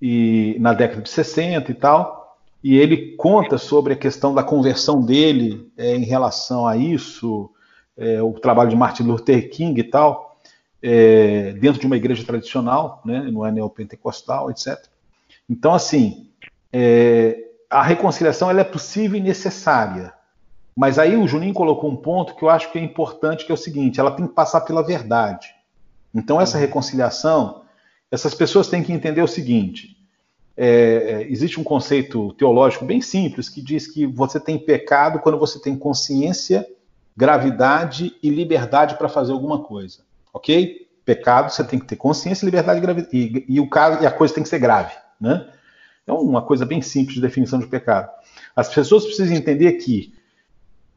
e 0.00 0.56
na 0.60 0.72
década 0.72 1.02
de 1.02 1.10
60 1.10 1.72
e 1.72 1.74
tal, 1.74 2.25
e 2.68 2.76
ele 2.76 3.14
conta 3.14 3.58
sobre 3.58 3.92
a 3.92 3.96
questão 3.96 4.34
da 4.34 4.42
conversão 4.42 5.00
dele 5.00 5.70
é, 5.76 5.94
em 5.94 6.02
relação 6.02 6.66
a 6.66 6.76
isso, 6.76 7.48
é, 7.96 8.20
o 8.20 8.32
trabalho 8.32 8.70
de 8.70 8.74
Martin 8.74 9.04
Luther 9.04 9.48
King 9.50 9.80
e 9.80 9.84
tal, 9.84 10.40
é, 10.82 11.52
dentro 11.60 11.80
de 11.80 11.86
uma 11.86 11.96
igreja 11.96 12.26
tradicional, 12.26 13.00
né, 13.04 13.30
não 13.30 13.46
é 13.46 13.52
neopentecostal, 13.52 14.50
etc. 14.50 14.84
Então, 15.48 15.72
assim, 15.72 16.28
é, 16.72 17.38
a 17.70 17.84
reconciliação 17.84 18.50
ela 18.50 18.62
é 18.62 18.64
possível 18.64 19.16
e 19.16 19.22
necessária, 19.22 20.12
mas 20.76 20.98
aí 20.98 21.16
o 21.16 21.28
Juninho 21.28 21.54
colocou 21.54 21.88
um 21.88 21.96
ponto 21.96 22.34
que 22.34 22.42
eu 22.42 22.50
acho 22.50 22.72
que 22.72 22.80
é 22.80 22.82
importante, 22.82 23.46
que 23.46 23.52
é 23.52 23.54
o 23.54 23.56
seguinte, 23.56 24.00
ela 24.00 24.10
tem 24.10 24.26
que 24.26 24.34
passar 24.34 24.62
pela 24.62 24.82
verdade. 24.82 25.46
Então, 26.12 26.40
essa 26.40 26.58
reconciliação, 26.58 27.62
essas 28.10 28.34
pessoas 28.34 28.66
têm 28.66 28.82
que 28.82 28.92
entender 28.92 29.22
o 29.22 29.28
seguinte: 29.28 29.95
é, 30.56 30.68
é, 30.68 31.30
existe 31.30 31.60
um 31.60 31.64
conceito 31.64 32.32
teológico 32.32 32.84
bem 32.84 33.00
simples 33.02 33.48
que 33.48 33.60
diz 33.60 33.86
que 33.86 34.06
você 34.06 34.40
tem 34.40 34.58
pecado 34.58 35.18
quando 35.18 35.38
você 35.38 35.60
tem 35.60 35.76
consciência, 35.76 36.66
gravidade 37.14 38.16
e 38.22 38.30
liberdade 38.30 38.96
para 38.96 39.08
fazer 39.08 39.32
alguma 39.32 39.62
coisa. 39.62 40.00
Ok? 40.32 40.88
Pecado, 41.04 41.52
você 41.52 41.62
tem 41.62 41.78
que 41.78 41.86
ter 41.86 41.96
consciência, 41.96 42.44
liberdade 42.44 43.08
e, 43.12 43.44
e, 43.48 43.60
o 43.60 43.68
caso, 43.68 44.02
e 44.02 44.06
a 44.06 44.10
coisa 44.10 44.34
tem 44.34 44.42
que 44.42 44.48
ser 44.48 44.58
grave. 44.58 44.94
Né? 45.20 45.46
É 46.06 46.12
uma 46.12 46.42
coisa 46.42 46.64
bem 46.64 46.80
simples 46.80 47.14
de 47.14 47.20
definição 47.20 47.58
de 47.58 47.66
pecado. 47.66 48.10
As 48.54 48.72
pessoas 48.72 49.04
precisam 49.04 49.36
entender 49.36 49.72
que 49.74 50.14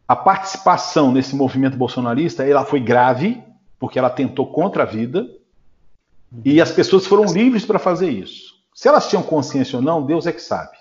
a 0.07 0.15
participação 0.15 1.11
nesse 1.11 1.35
movimento 1.35 1.77
bolsonarista 1.77 2.43
ela 2.43 2.65
foi 2.65 2.79
grave, 2.79 3.43
porque 3.77 3.99
ela 3.99 4.09
tentou 4.09 4.47
contra 4.47 4.83
a 4.83 4.85
vida, 4.85 5.29
e 6.43 6.61
as 6.61 6.71
pessoas 6.71 7.05
foram 7.05 7.25
livres 7.25 7.65
para 7.65 7.77
fazer 7.77 8.09
isso. 8.09 8.58
Se 8.73 8.87
elas 8.87 9.07
tinham 9.09 9.23
consciência 9.23 9.77
ou 9.77 9.83
não, 9.83 10.05
Deus 10.05 10.25
é 10.25 10.31
que 10.31 10.41
sabe. 10.41 10.77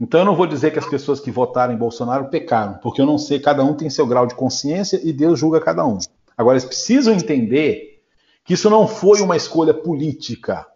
Então 0.00 0.20
eu 0.20 0.26
não 0.26 0.36
vou 0.36 0.46
dizer 0.46 0.72
que 0.72 0.78
as 0.78 0.86
pessoas 0.86 1.20
que 1.20 1.30
votaram 1.30 1.74
em 1.74 1.76
Bolsonaro 1.76 2.28
pecaram, 2.28 2.74
porque 2.74 3.00
eu 3.00 3.06
não 3.06 3.18
sei, 3.18 3.40
cada 3.40 3.64
um 3.64 3.74
tem 3.74 3.90
seu 3.90 4.06
grau 4.06 4.26
de 4.26 4.34
consciência 4.34 5.00
e 5.02 5.12
Deus 5.12 5.38
julga 5.38 5.60
cada 5.60 5.84
um. 5.84 5.98
Agora, 6.36 6.56
eles 6.56 6.64
precisam 6.64 7.12
entender 7.12 8.00
que 8.44 8.54
isso 8.54 8.70
não 8.70 8.86
foi 8.86 9.20
uma 9.20 9.36
escolha 9.36 9.74
política 9.74 10.66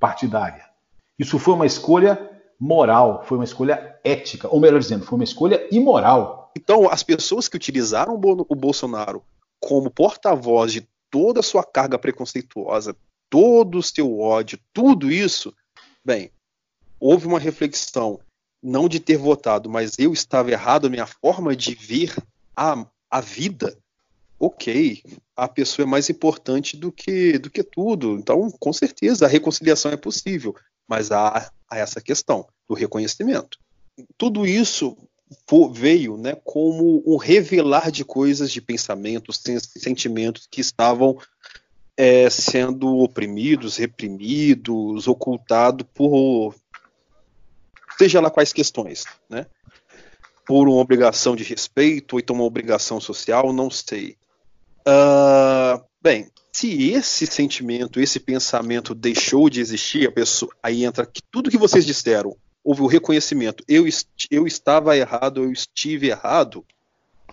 partidária. 0.00 0.64
Isso 1.18 1.38
foi 1.38 1.54
uma 1.54 1.66
escolha 1.66 2.30
moral, 2.58 3.22
foi 3.26 3.36
uma 3.36 3.44
escolha 3.44 3.96
ética, 4.02 4.48
ou 4.48 4.58
melhor 4.58 4.80
dizendo, 4.80 5.04
foi 5.04 5.16
uma 5.16 5.24
escolha 5.24 5.68
imoral. 5.70 6.50
Então, 6.56 6.88
as 6.88 7.02
pessoas 7.02 7.46
que 7.46 7.56
utilizaram 7.56 8.14
o 8.14 8.56
Bolsonaro 8.56 9.22
como 9.60 9.90
porta-voz 9.90 10.72
de 10.72 10.88
toda 11.10 11.40
a 11.40 11.42
sua 11.42 11.62
carga 11.62 11.98
preconceituosa, 11.98 12.96
todo 13.28 13.78
o 13.78 13.82
seu 13.82 14.18
ódio, 14.18 14.58
tudo 14.72 15.10
isso, 15.10 15.54
bem, 16.04 16.30
houve 16.98 17.26
uma 17.26 17.38
reflexão, 17.38 18.20
não 18.62 18.88
de 18.88 19.00
ter 19.00 19.16
votado, 19.16 19.68
mas 19.68 19.98
eu 19.98 20.12
estava 20.12 20.50
errado, 20.50 20.90
minha 20.90 21.06
forma 21.06 21.54
de 21.56 21.74
ver 21.74 22.14
a, 22.56 22.86
a 23.10 23.20
vida, 23.20 23.76
ok, 24.38 25.02
a 25.36 25.48
pessoa 25.48 25.84
é 25.84 25.88
mais 25.88 26.10
importante 26.10 26.76
do 26.76 26.90
que, 26.90 27.38
do 27.38 27.50
que 27.50 27.62
tudo. 27.62 28.16
Então, 28.16 28.50
com 28.50 28.72
certeza, 28.72 29.24
a 29.24 29.28
reconciliação 29.28 29.92
é 29.92 29.96
possível, 29.96 30.54
mas 30.88 31.12
há, 31.12 31.50
há 31.68 31.78
essa 31.78 32.00
questão 32.00 32.46
do 32.68 32.74
reconhecimento. 32.74 33.58
Tudo 34.16 34.46
isso 34.46 34.96
veio 35.72 36.16
né, 36.16 36.34
como 36.44 37.02
um 37.06 37.16
revelar 37.16 37.90
de 37.90 38.04
coisas, 38.04 38.50
de 38.50 38.60
pensamentos, 38.60 39.40
sentimentos 39.78 40.46
que 40.50 40.60
estavam 40.60 41.18
é, 41.96 42.28
sendo 42.30 42.98
oprimidos, 42.98 43.76
reprimidos, 43.76 45.06
ocultados 45.06 45.86
por 45.94 46.54
seja 47.96 48.20
lá 48.20 48.30
quais 48.30 48.52
questões, 48.52 49.04
né? 49.28 49.46
Por 50.46 50.68
uma 50.68 50.80
obrigação 50.80 51.36
de 51.36 51.44
respeito 51.44 52.14
ou 52.14 52.20
então 52.20 52.34
uma 52.34 52.44
obrigação 52.44 53.00
social, 53.00 53.52
não 53.52 53.70
sei. 53.70 54.16
Uh, 54.80 55.82
bem, 56.02 56.28
se 56.52 56.90
esse 56.90 57.26
sentimento, 57.26 58.00
esse 58.00 58.18
pensamento 58.18 58.94
deixou 58.94 59.48
de 59.48 59.60
existir, 59.60 60.08
a 60.08 60.12
pessoa, 60.12 60.52
aí 60.62 60.84
entra 60.84 61.06
que 61.06 61.22
tudo 61.30 61.50
que 61.50 61.56
vocês 61.56 61.86
disseram, 61.86 62.36
houve 62.64 62.82
o 62.82 62.86
reconhecimento. 62.86 63.64
Eu, 63.68 63.84
eu 64.30 64.46
estava 64.46 64.96
errado, 64.96 65.44
eu 65.44 65.52
estive 65.52 66.08
errado. 66.08 66.64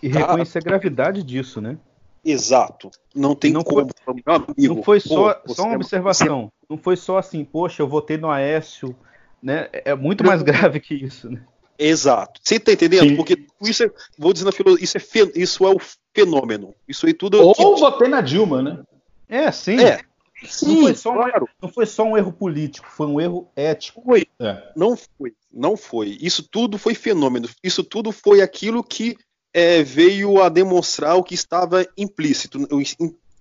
E 0.01 0.09
tá? 0.09 0.19
reconhecer 0.19 0.59
a 0.59 0.61
gravidade 0.61 1.23
disso, 1.23 1.59
né? 1.59 1.77
Exato. 2.23 2.91
Não 3.15 3.35
tem 3.35 3.51
não 3.51 3.63
como. 3.63 3.89
Foi, 4.03 4.15
amigo, 4.25 4.75
não 4.75 4.83
foi 4.83 4.99
só, 4.99 5.33
pô, 5.33 5.53
só 5.53 5.63
uma 5.63 5.73
é 5.73 5.75
observação. 5.75 6.43
Você... 6.45 6.65
Não 6.69 6.77
foi 6.77 6.95
só 6.95 7.17
assim, 7.17 7.43
poxa, 7.43 7.81
eu 7.81 7.87
votei 7.87 8.17
no 8.17 8.29
Aécio. 8.29 8.95
Né? 9.41 9.69
É 9.71 9.95
muito 9.95 10.23
mais 10.23 10.41
grave 10.43 10.79
que 10.79 10.93
isso, 10.93 11.29
né? 11.29 11.41
Exato. 11.77 12.41
Você 12.43 12.55
está 12.55 12.73
entendendo? 12.73 13.07
Sim. 13.07 13.15
Porque 13.15 13.45
isso 13.61 13.83
é, 13.83 13.91
vou 14.17 14.33
dizer 14.33 14.45
na 14.45 14.51
filosofia, 14.51 14.83
isso 14.83 14.97
é, 14.97 15.01
isso 15.35 15.65
é 15.65 15.69
o 15.69 15.79
fenômeno. 16.13 16.75
Isso 16.85 17.05
aí 17.05 17.13
tudo. 17.13 17.41
Ou 17.41 17.55
que... 17.55 17.79
votei 17.79 18.09
na 18.09 18.19
Dilma, 18.19 18.61
né? 18.61 18.83
É, 19.29 19.49
sim. 19.51 19.79
É. 19.79 20.01
Sim, 20.43 20.75
não, 20.75 20.81
foi 20.83 20.95
só 20.95 21.13
claro. 21.13 21.45
um, 21.45 21.47
não 21.61 21.69
foi 21.69 21.85
só 21.85 22.03
um 22.03 22.17
erro 22.17 22.31
político, 22.31 22.87
foi 22.89 23.07
um 23.07 23.19
erro 23.19 23.49
ético. 23.55 24.01
Foi. 24.01 24.25
É. 24.39 24.71
Não 24.75 24.95
foi, 24.95 25.33
não 25.51 25.75
foi. 25.75 26.17
Isso 26.21 26.43
tudo 26.43 26.77
foi 26.77 26.95
fenômeno. 26.95 27.49
Isso 27.63 27.83
tudo 27.83 28.11
foi 28.11 28.41
aquilo 28.41 28.83
que 28.83 29.17
é, 29.53 29.83
veio 29.83 30.41
a 30.41 30.49
demonstrar 30.49 31.15
o 31.15 31.23
que 31.23 31.33
estava 31.33 31.85
implícito, 31.97 32.59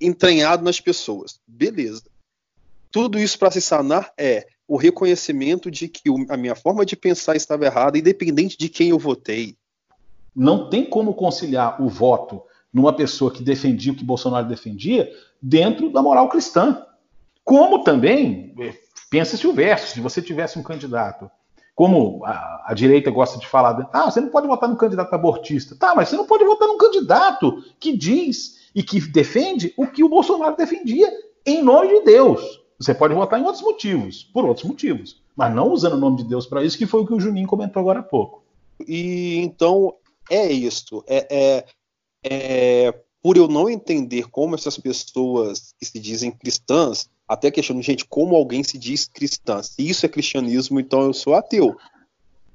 entranhado 0.00 0.64
nas 0.64 0.80
pessoas. 0.80 1.40
Beleza. 1.46 2.04
Tudo 2.90 3.18
isso 3.18 3.38
para 3.38 3.50
se 3.50 3.60
sanar 3.60 4.12
é 4.16 4.46
o 4.66 4.76
reconhecimento 4.76 5.70
de 5.70 5.88
que 5.88 6.10
a 6.28 6.36
minha 6.36 6.54
forma 6.54 6.84
de 6.84 6.96
pensar 6.96 7.36
estava 7.36 7.64
errada, 7.64 7.98
independente 7.98 8.56
de 8.56 8.68
quem 8.68 8.90
eu 8.90 8.98
votei. 8.98 9.56
Não 10.34 10.68
tem 10.68 10.84
como 10.84 11.14
conciliar 11.14 11.82
o 11.82 11.88
voto 11.88 12.42
numa 12.72 12.92
pessoa 12.92 13.32
que 13.32 13.42
defendia 13.42 13.92
o 13.92 13.96
que 13.96 14.04
Bolsonaro 14.04 14.46
defendia 14.46 15.10
dentro 15.40 15.90
da 15.90 16.02
moral 16.02 16.28
cristã. 16.28 16.84
Como 17.44 17.82
também, 17.82 18.54
é, 18.60 18.74
pensa-se 19.10 19.46
o 19.46 19.52
verso, 19.52 19.94
se 19.94 20.00
você 20.00 20.20
tivesse 20.20 20.58
um 20.58 20.62
candidato, 20.62 21.30
como 21.78 22.24
a, 22.24 22.64
a, 22.66 22.74
direita 22.74 23.08
gosta 23.08 23.38
de 23.38 23.46
falar, 23.46 23.88
ah, 23.92 24.10
você 24.10 24.20
não 24.20 24.30
pode 24.30 24.48
votar 24.48 24.68
no 24.68 24.76
candidato 24.76 25.14
abortista. 25.14 25.76
Tá, 25.76 25.94
mas 25.94 26.08
você 26.08 26.16
não 26.16 26.26
pode 26.26 26.44
votar 26.44 26.66
num 26.66 26.76
candidato 26.76 27.62
que 27.78 27.96
diz 27.96 28.68
e 28.74 28.82
que 28.82 29.00
defende 29.00 29.72
o 29.76 29.86
que 29.86 30.02
o 30.02 30.08
Bolsonaro 30.08 30.56
defendia 30.56 31.08
em 31.46 31.62
nome 31.62 32.00
de 32.00 32.00
Deus. 32.00 32.60
Você 32.80 32.92
pode 32.92 33.14
votar 33.14 33.38
em 33.38 33.44
outros 33.44 33.62
motivos, 33.62 34.24
por 34.24 34.44
outros 34.44 34.66
motivos, 34.66 35.22
mas 35.36 35.54
não 35.54 35.70
usando 35.70 35.92
o 35.92 36.00
nome 36.00 36.16
de 36.16 36.24
Deus 36.24 36.48
para 36.48 36.64
isso, 36.64 36.76
que 36.76 36.84
foi 36.84 37.02
o 37.02 37.06
que 37.06 37.14
o 37.14 37.20
Juninho 37.20 37.46
comentou 37.46 37.78
agora 37.78 38.00
há 38.00 38.02
pouco. 38.02 38.42
E 38.84 39.36
então 39.36 39.94
é 40.28 40.50
isso. 40.50 41.04
É, 41.06 41.28
é, 41.30 41.64
é, 42.24 42.94
por 43.22 43.36
eu 43.36 43.46
não 43.46 43.70
entender 43.70 44.28
como 44.30 44.56
essas 44.56 44.76
pessoas 44.76 45.76
que 45.78 45.86
se 45.86 46.00
dizem 46.00 46.32
cristãs, 46.32 47.08
até 47.28 47.50
questiono, 47.50 47.82
gente, 47.82 48.06
como 48.06 48.34
alguém 48.34 48.64
se 48.64 48.78
diz 48.78 49.06
cristã? 49.06 49.62
Se 49.62 49.86
isso 49.86 50.06
é 50.06 50.08
cristianismo, 50.08 50.80
então 50.80 51.02
eu 51.02 51.12
sou 51.12 51.34
ateu. 51.34 51.76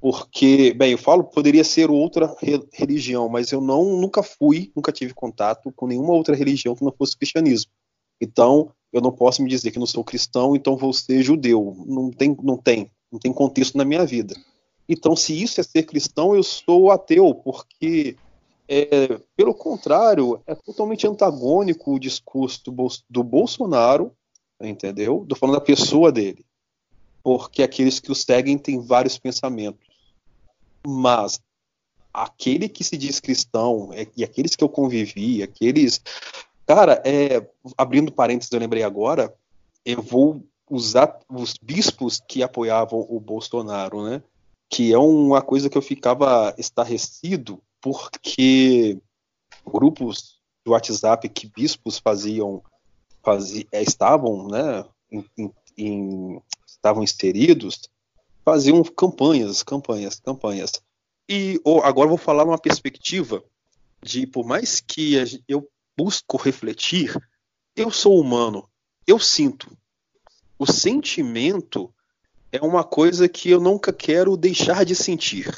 Porque, 0.00 0.74
bem, 0.74 0.92
eu 0.92 0.98
falo, 0.98 1.24
poderia 1.24 1.64
ser 1.64 1.90
outra 1.90 2.36
re 2.40 2.62
religião, 2.72 3.28
mas 3.28 3.52
eu 3.52 3.60
não 3.60 3.96
nunca 3.96 4.22
fui, 4.22 4.70
nunca 4.76 4.92
tive 4.92 5.14
contato 5.14 5.72
com 5.72 5.86
nenhuma 5.86 6.12
outra 6.12 6.34
religião 6.34 6.74
que 6.74 6.84
não 6.84 6.92
fosse 6.92 7.16
cristianismo. 7.16 7.70
Então, 8.20 8.70
eu 8.92 9.00
não 9.00 9.12
posso 9.12 9.42
me 9.42 9.48
dizer 9.48 9.70
que 9.70 9.78
não 9.78 9.86
sou 9.86 10.04
cristão, 10.04 10.54
então 10.54 10.76
vou 10.76 10.92
ser 10.92 11.22
judeu. 11.22 11.74
Não 11.86 12.10
tem, 12.10 12.36
não 12.42 12.56
tem, 12.56 12.90
não 13.10 13.18
tem 13.18 13.32
contexto 13.32 13.78
na 13.78 13.84
minha 13.84 14.04
vida. 14.04 14.34
Então, 14.88 15.16
se 15.16 15.40
isso 15.40 15.60
é 15.60 15.64
ser 15.64 15.84
cristão, 15.84 16.34
eu 16.34 16.42
sou 16.42 16.90
ateu, 16.90 17.34
porque, 17.34 18.16
é, 18.68 19.18
pelo 19.36 19.54
contrário, 19.54 20.40
é 20.46 20.54
totalmente 20.54 21.06
antagônico 21.06 21.94
o 21.94 21.98
discurso 21.98 22.62
do 23.08 23.24
Bolsonaro, 23.24 24.12
entendeu? 24.68 25.22
Estou 25.22 25.38
falando 25.38 25.56
da 25.56 25.60
pessoa 25.60 26.10
dele. 26.10 26.44
Porque 27.22 27.62
aqueles 27.62 28.00
que 28.00 28.12
o 28.12 28.14
seguem 28.14 28.58
têm 28.58 28.80
vários 28.80 29.18
pensamentos. 29.18 29.86
Mas 30.86 31.40
aquele 32.12 32.68
que 32.68 32.84
se 32.84 32.96
diz 32.96 33.18
cristão, 33.20 33.90
é, 33.92 34.06
e 34.16 34.22
aqueles 34.22 34.54
que 34.54 34.62
eu 34.62 34.68
convivi, 34.68 35.42
aqueles 35.42 36.02
Cara, 36.66 37.02
é, 37.04 37.46
abrindo 37.76 38.10
parênteses, 38.10 38.50
eu 38.50 38.58
lembrei 38.58 38.82
agora, 38.82 39.34
eu 39.84 40.00
vou 40.00 40.42
usar 40.70 41.18
os 41.30 41.54
bispos 41.60 42.20
que 42.26 42.42
apoiavam 42.42 43.06
o 43.08 43.20
Bolsonaro, 43.20 44.02
né? 44.02 44.22
Que 44.70 44.92
é 44.92 44.98
uma 44.98 45.42
coisa 45.42 45.68
que 45.68 45.76
eu 45.76 45.82
ficava 45.82 46.54
estarrecido, 46.56 47.60
porque 47.82 48.98
grupos 49.66 50.38
de 50.64 50.72
WhatsApp 50.72 51.28
que 51.28 51.46
bispos 51.46 51.98
faziam, 51.98 52.62
faziam 53.24 53.66
é, 53.72 53.82
estavam, 53.82 54.48
né? 54.48 54.84
Em, 55.10 55.52
em, 55.76 56.42
estavam 56.66 57.02
inseridos, 57.02 57.88
faziam 58.44 58.82
campanhas, 58.84 59.62
campanhas, 59.62 60.20
campanhas. 60.20 60.82
E 61.28 61.60
oh, 61.64 61.80
agora 61.80 62.08
vou 62.08 62.18
falar 62.18 62.44
uma 62.44 62.58
perspectiva 62.58 63.42
de, 64.02 64.26
por 64.26 64.44
mais 64.44 64.80
que 64.80 65.42
eu 65.48 65.66
busco 65.96 66.36
refletir, 66.36 67.16
eu 67.74 67.90
sou 67.90 68.20
humano, 68.20 68.68
eu 69.06 69.18
sinto. 69.18 69.74
O 70.58 70.66
sentimento 70.66 71.92
é 72.52 72.60
uma 72.60 72.84
coisa 72.84 73.28
que 73.28 73.50
eu 73.50 73.60
nunca 73.60 73.92
quero 73.92 74.36
deixar 74.36 74.84
de 74.84 74.94
sentir. 74.94 75.50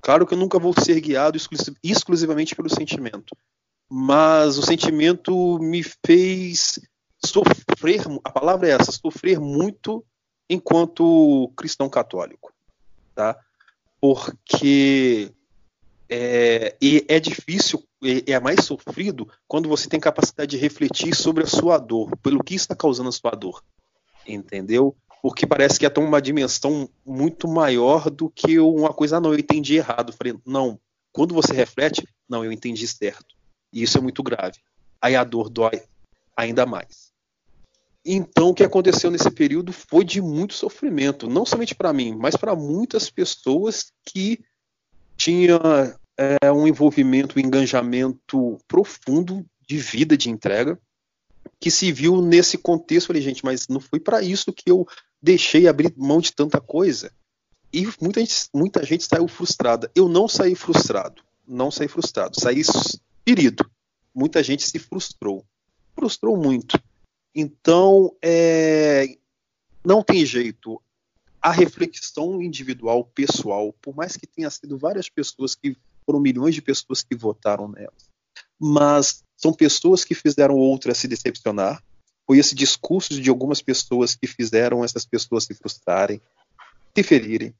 Claro 0.00 0.26
que 0.26 0.34
eu 0.34 0.38
nunca 0.38 0.58
vou 0.58 0.74
ser 0.78 1.00
guiado 1.00 1.38
exclusivamente 1.82 2.54
pelo 2.54 2.68
sentimento, 2.68 3.36
mas 3.88 4.56
o 4.56 4.62
sentimento 4.62 5.58
me 5.58 5.82
fez 5.82 6.78
sofrer, 7.24 8.00
a 8.24 8.30
palavra 8.30 8.68
é 8.68 8.72
essa, 8.72 8.92
sofrer 8.92 9.38
muito 9.38 10.04
enquanto 10.48 11.52
cristão 11.56 11.88
católico, 11.88 12.52
tá? 13.14 13.38
Porque 14.00 15.32
é, 16.08 16.76
é 17.08 17.20
difícil, 17.20 17.84
é, 18.02 18.40
mais 18.40 18.64
sofrido 18.64 19.28
quando 19.46 19.68
você 19.68 19.88
tem 19.88 20.00
capacidade 20.00 20.50
de 20.50 20.56
refletir 20.56 21.14
sobre 21.14 21.44
a 21.44 21.46
sua 21.46 21.78
dor, 21.78 22.16
pelo 22.16 22.42
que 22.42 22.54
está 22.54 22.74
causando 22.74 23.08
a 23.08 23.12
sua 23.12 23.30
dor. 23.30 23.62
Entendeu? 24.26 24.96
Porque 25.22 25.46
parece 25.46 25.78
que 25.78 25.86
é 25.86 25.90
tão 25.90 26.04
uma 26.04 26.20
dimensão 26.20 26.88
muito 27.04 27.46
maior 27.46 28.10
do 28.10 28.30
que 28.30 28.58
uma 28.58 28.92
coisa, 28.92 29.18
ah, 29.18 29.20
não, 29.20 29.32
eu 29.32 29.38
entendi 29.38 29.76
errado. 29.76 30.12
Falei, 30.12 30.34
não, 30.46 30.80
quando 31.12 31.34
você 31.34 31.52
reflete, 31.52 32.06
não, 32.28 32.44
eu 32.44 32.50
entendi 32.50 32.86
certo. 32.88 33.36
E 33.72 33.82
isso 33.82 33.98
é 33.98 34.00
muito 34.00 34.22
grave. 34.22 34.58
Aí 35.00 35.14
a 35.14 35.22
dor 35.22 35.50
dói 35.50 35.82
ainda 36.36 36.64
mais. 36.64 37.09
Então, 38.04 38.48
o 38.48 38.54
que 38.54 38.64
aconteceu 38.64 39.10
nesse 39.10 39.30
período 39.30 39.72
foi 39.72 40.04
de 40.04 40.22
muito 40.22 40.54
sofrimento, 40.54 41.28
não 41.28 41.44
somente 41.44 41.74
para 41.74 41.92
mim, 41.92 42.16
mas 42.16 42.34
para 42.34 42.56
muitas 42.56 43.10
pessoas 43.10 43.92
que 44.04 44.40
tinha 45.16 45.58
é, 46.16 46.50
um 46.50 46.66
envolvimento, 46.66 47.38
um 47.38 47.42
engajamento 47.42 48.58
profundo 48.66 49.44
de 49.68 49.76
vida 49.76 50.16
de 50.16 50.30
entrega, 50.30 50.78
que 51.60 51.70
se 51.70 51.92
viu 51.92 52.22
nesse 52.22 52.56
contexto. 52.56 53.08
Falei, 53.08 53.22
gente, 53.22 53.44
mas 53.44 53.68
não 53.68 53.80
foi 53.80 54.00
para 54.00 54.22
isso 54.22 54.52
que 54.52 54.70
eu 54.70 54.86
deixei 55.20 55.68
abrir 55.68 55.92
mão 55.96 56.20
de 56.20 56.32
tanta 56.32 56.60
coisa. 56.60 57.12
E 57.72 57.86
muita 58.00 58.20
gente, 58.20 58.34
muita 58.52 58.84
gente 58.84 59.04
saiu 59.04 59.28
frustrada. 59.28 59.90
Eu 59.94 60.08
não 60.08 60.26
saí 60.26 60.54
frustrado. 60.54 61.22
Não 61.46 61.70
saí 61.70 61.86
frustrado. 61.86 62.40
Saí 62.40 62.62
ferido. 63.26 63.70
Muita 64.14 64.42
gente 64.42 64.68
se 64.68 64.78
frustrou. 64.78 65.44
Frustrou 65.94 66.36
muito. 66.36 66.80
Então, 67.34 68.14
é, 68.22 69.16
não 69.84 70.02
tem 70.02 70.24
jeito 70.24 70.80
a 71.40 71.50
reflexão 71.50 72.42
individual, 72.42 73.04
pessoal, 73.04 73.72
por 73.80 73.94
mais 73.94 74.16
que 74.16 74.26
tenha 74.26 74.50
sido 74.50 74.76
várias 74.76 75.08
pessoas 75.08 75.54
que 75.54 75.76
foram 76.04 76.20
milhões 76.20 76.54
de 76.54 76.60
pessoas 76.60 77.02
que 77.02 77.14
votaram 77.14 77.68
nela, 77.68 77.92
mas 78.58 79.24
são 79.36 79.52
pessoas 79.52 80.04
que 80.04 80.14
fizeram 80.14 80.56
outras 80.56 80.98
se 80.98 81.08
decepcionar. 81.08 81.82
Foi 82.26 82.38
esse 82.38 82.54
discurso 82.54 83.20
de 83.20 83.30
algumas 83.30 83.62
pessoas 83.62 84.14
que 84.14 84.26
fizeram 84.26 84.84
essas 84.84 85.06
pessoas 85.06 85.44
se 85.44 85.54
frustrarem, 85.54 86.20
se 86.94 87.02
ferirem. 87.02 87.54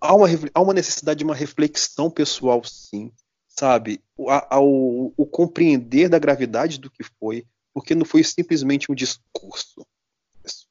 Há 0.00 0.14
uma, 0.14 0.26
há 0.54 0.60
uma 0.60 0.74
necessidade 0.74 1.18
de 1.18 1.24
uma 1.24 1.34
reflexão 1.34 2.10
pessoal, 2.10 2.62
sim, 2.64 3.10
sabe? 3.48 4.00
O, 4.16 4.30
a, 4.30 4.46
o, 4.60 5.12
o 5.16 5.26
compreender 5.26 6.08
da 6.08 6.18
gravidade 6.18 6.78
do 6.78 6.90
que 6.90 7.02
foi, 7.02 7.44
porque 7.76 7.94
não 7.94 8.06
foi 8.06 8.24
simplesmente 8.24 8.90
um 8.90 8.94
discurso 8.94 9.86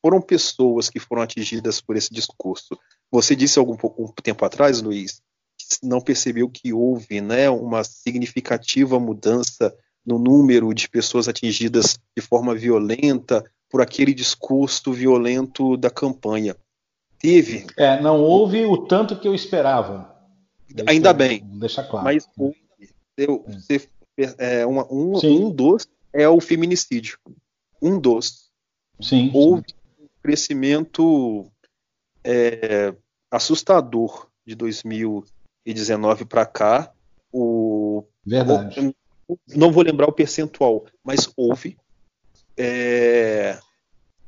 foram 0.01 0.19
pessoas 0.19 0.89
que 0.89 0.99
foram 0.99 1.21
atingidas 1.21 1.79
por 1.79 1.95
esse 1.95 2.11
discurso. 2.11 2.79
Você 3.11 3.35
disse 3.35 3.59
algum 3.59 3.77
um 3.95 4.07
tempo 4.23 4.43
atrás, 4.43 4.81
Luiz, 4.81 5.21
que 5.55 5.85
não 5.85 6.01
percebeu 6.01 6.49
que 6.49 6.73
houve 6.73 7.21
né, 7.21 7.47
uma 7.47 7.83
significativa 7.83 8.99
mudança 8.99 9.71
no 10.03 10.17
número 10.17 10.73
de 10.73 10.89
pessoas 10.89 11.27
atingidas 11.27 11.99
de 12.17 12.23
forma 12.23 12.55
violenta 12.55 13.43
por 13.69 13.81
aquele 13.81 14.11
discurso 14.11 14.91
violento 14.91 15.77
da 15.77 15.91
campanha. 15.91 16.55
Teve. 17.19 17.67
É, 17.77 18.01
não 18.01 18.19
houve 18.19 18.65
o 18.65 18.77
tanto 18.87 19.19
que 19.19 19.27
eu 19.27 19.35
esperava. 19.35 20.11
Ainda 20.87 21.13
bem. 21.13 21.43
Deixa 21.59 21.83
claro. 21.83 22.03
Mas 22.03 22.27
houve. 22.35 22.57
Eu, 23.15 23.45
você, 23.47 23.87
é, 24.39 24.65
uma, 24.65 24.91
um, 24.91 25.19
um 25.23 25.51
dos 25.51 25.87
é 26.15 26.27
o 26.27 26.39
feminicídio. 26.39 27.19
Um 27.81 27.99
dos. 27.99 28.49
Sim. 29.01 29.29
Houve 29.33 29.65
sim 29.69 29.75
crescimento 30.25 31.51
é, 32.23 32.91
assustador 33.29 34.27
de 34.43 34.55
2019 34.55 36.25
para 36.25 36.47
cá. 36.47 36.91
O, 37.31 38.03
Verdade. 38.25 38.95
O, 39.27 39.37
não 39.55 39.71
vou 39.71 39.83
lembrar 39.83 40.07
o 40.07 40.13
percentual, 40.13 40.85
mas 41.03 41.31
houve. 41.37 41.77
É, 42.57 43.59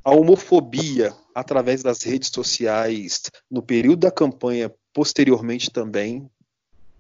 a 0.04 0.12
homofobia 0.12 1.14
através 1.34 1.82
das 1.82 2.04
redes 2.04 2.30
sociais 2.30 3.24
no 3.50 3.62
período 3.62 4.02
da 4.02 4.12
campanha, 4.12 4.72
posteriormente 4.94 5.72
também. 5.72 6.30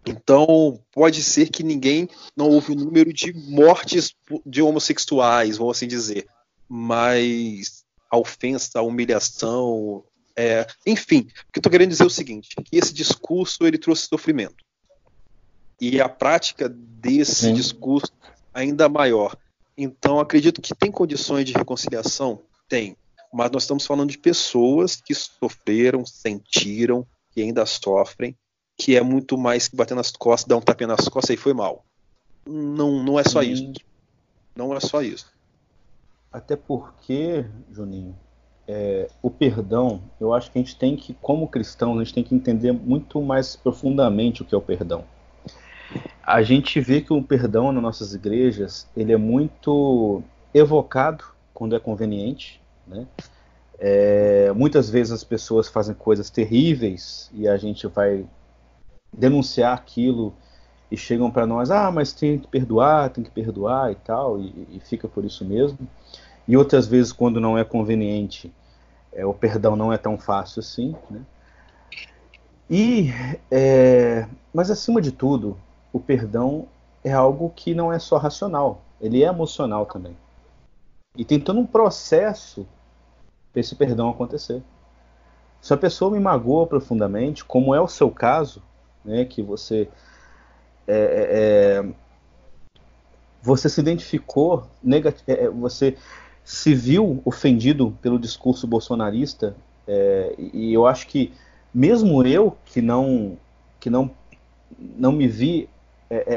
Então, 0.09 0.79
pode 0.91 1.23
ser 1.23 1.49
que 1.49 1.63
ninguém 1.63 2.09
não 2.35 2.49
houve 2.49 2.71
o 2.71 2.75
número 2.75 3.11
de 3.11 3.33
mortes 3.33 4.13
de 4.45 4.61
homossexuais, 4.61 5.57
vamos 5.57 5.77
assim 5.77 5.87
dizer, 5.87 6.27
mas 6.67 7.85
a 8.09 8.17
ofensa, 8.17 8.79
a 8.79 8.81
humilhação, 8.81 10.03
é, 10.35 10.67
enfim, 10.85 11.19
o 11.19 11.51
que 11.51 11.57
eu 11.57 11.59
estou 11.59 11.71
querendo 11.71 11.89
dizer 11.89 12.03
é 12.03 12.07
o 12.07 12.11
seguinte, 12.11 12.55
que 12.63 12.77
esse 12.77 12.93
discurso 12.93 13.65
ele 13.65 13.77
trouxe 13.77 14.07
sofrimento. 14.07 14.63
e 15.79 16.01
a 16.01 16.09
prática 16.09 16.67
desse 16.67 17.45
Sim. 17.47 17.53
discurso 17.53 18.11
ainda 18.51 18.89
maior. 18.89 19.37
Então, 19.77 20.19
acredito 20.19 20.59
que 20.59 20.73
tem 20.73 20.91
condições 20.91 21.45
de 21.45 21.53
reconciliação? 21.53 22.41
Tem. 22.67 22.97
Mas 23.31 23.51
nós 23.51 23.63
estamos 23.63 23.85
falando 23.85 24.09
de 24.09 24.17
pessoas 24.17 24.95
que 24.95 25.13
sofreram, 25.13 26.03
sentiram, 26.03 27.05
que 27.31 27.43
ainda 27.43 27.63
sofrem, 27.65 28.35
que 28.77 28.95
é 28.95 29.01
muito 29.01 29.37
mais 29.37 29.67
que 29.67 29.75
bater 29.75 29.95
nas 29.95 30.11
costas, 30.11 30.47
dar 30.47 30.57
um 30.57 30.61
tapinha 30.61 30.87
nas 30.87 31.09
costas 31.09 31.31
e 31.31 31.37
foi 31.37 31.53
mal. 31.53 31.83
Não, 32.45 33.03
não 33.03 33.19
é 33.19 33.23
só 33.23 33.41
isso. 33.41 33.73
Não 34.55 34.73
é 34.73 34.79
só 34.79 35.01
isso. 35.01 35.33
Até 36.31 36.55
porque, 36.55 37.45
Juninho, 37.71 38.15
é, 38.67 39.09
o 39.21 39.31
perdão, 39.31 40.01
eu 40.19 40.33
acho 40.33 40.51
que 40.51 40.59
a 40.59 40.61
gente 40.61 40.77
tem 40.77 40.95
que, 40.95 41.13
como 41.15 41.47
cristãos, 41.47 41.99
a 41.99 42.03
gente 42.03 42.13
tem 42.13 42.23
que 42.23 42.35
entender 42.35 42.71
muito 42.71 43.21
mais 43.21 43.55
profundamente 43.55 44.41
o 44.41 44.45
que 44.45 44.53
é 44.53 44.57
o 44.57 44.61
perdão. 44.61 45.03
A 46.21 46.43
gente 46.43 46.79
vê 46.81 47.01
que 47.01 47.13
o 47.13 47.23
perdão 47.23 47.71
nas 47.71 47.81
nossas 47.81 48.13
igrejas, 48.13 48.87
ele 48.95 49.13
é 49.13 49.17
muito 49.17 50.21
evocado 50.53 51.23
quando 51.53 51.75
é 51.75 51.79
conveniente, 51.79 52.61
né? 52.85 53.07
É, 53.79 54.51
muitas 54.53 54.89
vezes 54.89 55.13
as 55.13 55.23
pessoas 55.23 55.67
fazem 55.67 55.93
coisas 55.93 56.29
terríveis 56.29 57.29
e 57.33 57.47
a 57.47 57.57
gente 57.57 57.85
vai 57.87 58.25
denunciar 59.11 59.73
aquilo 59.73 60.33
e 60.89 60.95
chegam 60.97 61.29
para 61.29 61.45
nós, 61.45 61.69
ah, 61.69 61.91
mas 61.91 62.13
tem 62.13 62.39
que 62.39 62.47
perdoar, 62.47 63.09
tem 63.09 63.23
que 63.23 63.31
perdoar 63.31 63.91
e 63.91 63.95
tal, 63.95 64.39
e, 64.39 64.67
e, 64.71 64.79
fica 64.79 65.07
por 65.07 65.25
isso 65.25 65.43
mesmo. 65.43 65.77
E 66.47 66.55
outras 66.55 66.87
vezes, 66.87 67.11
quando 67.11 67.41
não 67.41 67.57
é 67.57 67.63
conveniente, 67.63 68.53
é, 69.11 69.25
o 69.25 69.33
perdão 69.33 69.75
não 69.75 69.91
é 69.91 69.97
tão 69.97 70.17
fácil 70.17 70.61
assim. 70.61 70.95
Né? 71.09 71.21
E, 72.69 73.09
é, 73.51 74.27
mas 74.53 74.71
acima 74.71 75.01
de 75.01 75.11
tudo, 75.11 75.57
o 75.91 75.99
perdão 75.99 76.67
é 77.03 77.11
algo 77.11 77.51
que 77.55 77.73
não 77.73 77.91
é 77.91 77.99
só 77.99 78.17
racional, 78.17 78.81
ele 79.01 79.23
é 79.23 79.27
emocional 79.27 79.85
também. 79.85 80.15
E 81.17 81.25
tem 81.25 81.39
todo 81.39 81.59
um 81.59 81.65
processo 81.65 82.65
para 83.51 83.59
esse 83.59 83.75
perdão 83.75 84.09
acontecer. 84.09 84.61
Se 85.59 85.73
a 85.73 85.77
pessoa 85.77 86.11
me 86.11 86.19
magoa 86.19 86.67
profundamente, 86.67 87.43
como 87.43 87.73
é 87.73 87.81
o 87.81 87.87
seu 87.87 88.11
caso, 88.11 88.61
né, 89.07 89.25
que 89.25 89.41
você 89.41 89.87
é, 90.85 90.93
é, 90.93 91.81
é 91.81 92.07
você 93.41 93.69
se 93.69 93.79
identificou, 93.79 94.67
é, 95.25 95.45
é, 95.45 95.49
você 95.49 95.95
se 96.43 96.75
viu 96.75 97.21
ofendido 97.23 97.97
pelo 98.01 98.19
discurso 98.19 98.67
bolsonarista, 98.67 99.55
é, 99.87 100.35
e 100.37 100.73
eu 100.73 100.85
acho 100.85 101.07
que 101.07 101.33
mesmo 101.73 102.25
eu 102.25 102.57
que 102.65 102.81
não 102.81 103.37
que 103.79 103.89
não 103.89 104.11
não 104.77 105.13
me 105.13 105.27
vi 105.27 105.69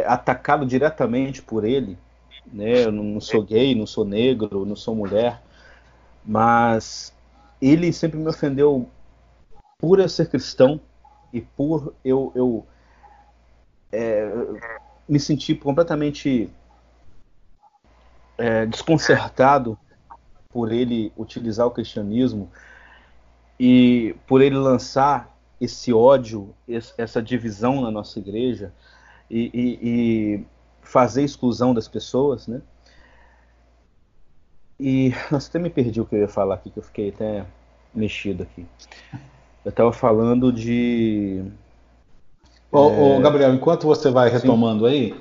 atacado 0.06 0.64
diretamente 0.64 1.42
por 1.42 1.64
ele, 1.64 1.98
né? 2.52 2.84
Eu 2.84 2.92
não 2.92 3.20
sou 3.20 3.42
gay, 3.42 3.74
não 3.74 3.86
sou 3.86 4.04
negro, 4.04 4.64
não 4.64 4.76
sou 4.76 4.94
mulher, 4.94 5.42
mas 6.24 7.12
ele 7.60 7.92
sempre 7.92 8.18
me 8.18 8.28
ofendeu 8.28 8.88
por 9.78 9.98
eu 9.98 10.08
ser 10.08 10.28
cristão 10.28 10.80
e 11.32 11.40
por 11.40 11.94
eu, 12.04 12.32
eu 12.34 12.66
é, 13.92 14.30
me 15.08 15.18
sentir 15.18 15.56
completamente 15.56 16.50
é, 18.38 18.66
desconcertado 18.66 19.78
por 20.48 20.72
ele 20.72 21.12
utilizar 21.16 21.66
o 21.66 21.70
cristianismo 21.70 22.50
e 23.58 24.16
por 24.26 24.40
ele 24.40 24.56
lançar 24.56 25.36
esse 25.60 25.92
ódio, 25.92 26.54
essa 26.96 27.22
divisão 27.22 27.82
na 27.82 27.90
nossa 27.90 28.18
igreja 28.18 28.72
e, 29.30 29.50
e, 29.52 29.78
e 29.82 30.46
fazer 30.80 31.22
exclusão 31.22 31.74
das 31.74 31.86
pessoas, 31.86 32.46
né? 32.46 32.62
E 34.78 35.12
nossa, 35.30 35.50
até 35.50 35.58
me 35.58 35.68
perdi 35.68 36.00
o 36.00 36.06
que 36.06 36.14
eu 36.14 36.20
ia 36.20 36.28
falar 36.28 36.54
aqui, 36.54 36.70
que 36.70 36.78
eu 36.78 36.82
fiquei 36.82 37.10
até 37.10 37.46
mexido 37.94 38.42
aqui. 38.42 38.66
Eu 39.64 39.70
estava 39.70 39.92
falando 39.92 40.52
de 40.52 41.44
Ô, 42.72 43.16
é... 43.16 43.20
Gabriel, 43.20 43.54
enquanto 43.54 43.86
você 43.86 44.10
vai 44.10 44.30
retomando 44.30 44.86
Sim. 44.86 44.92
aí, 44.92 45.14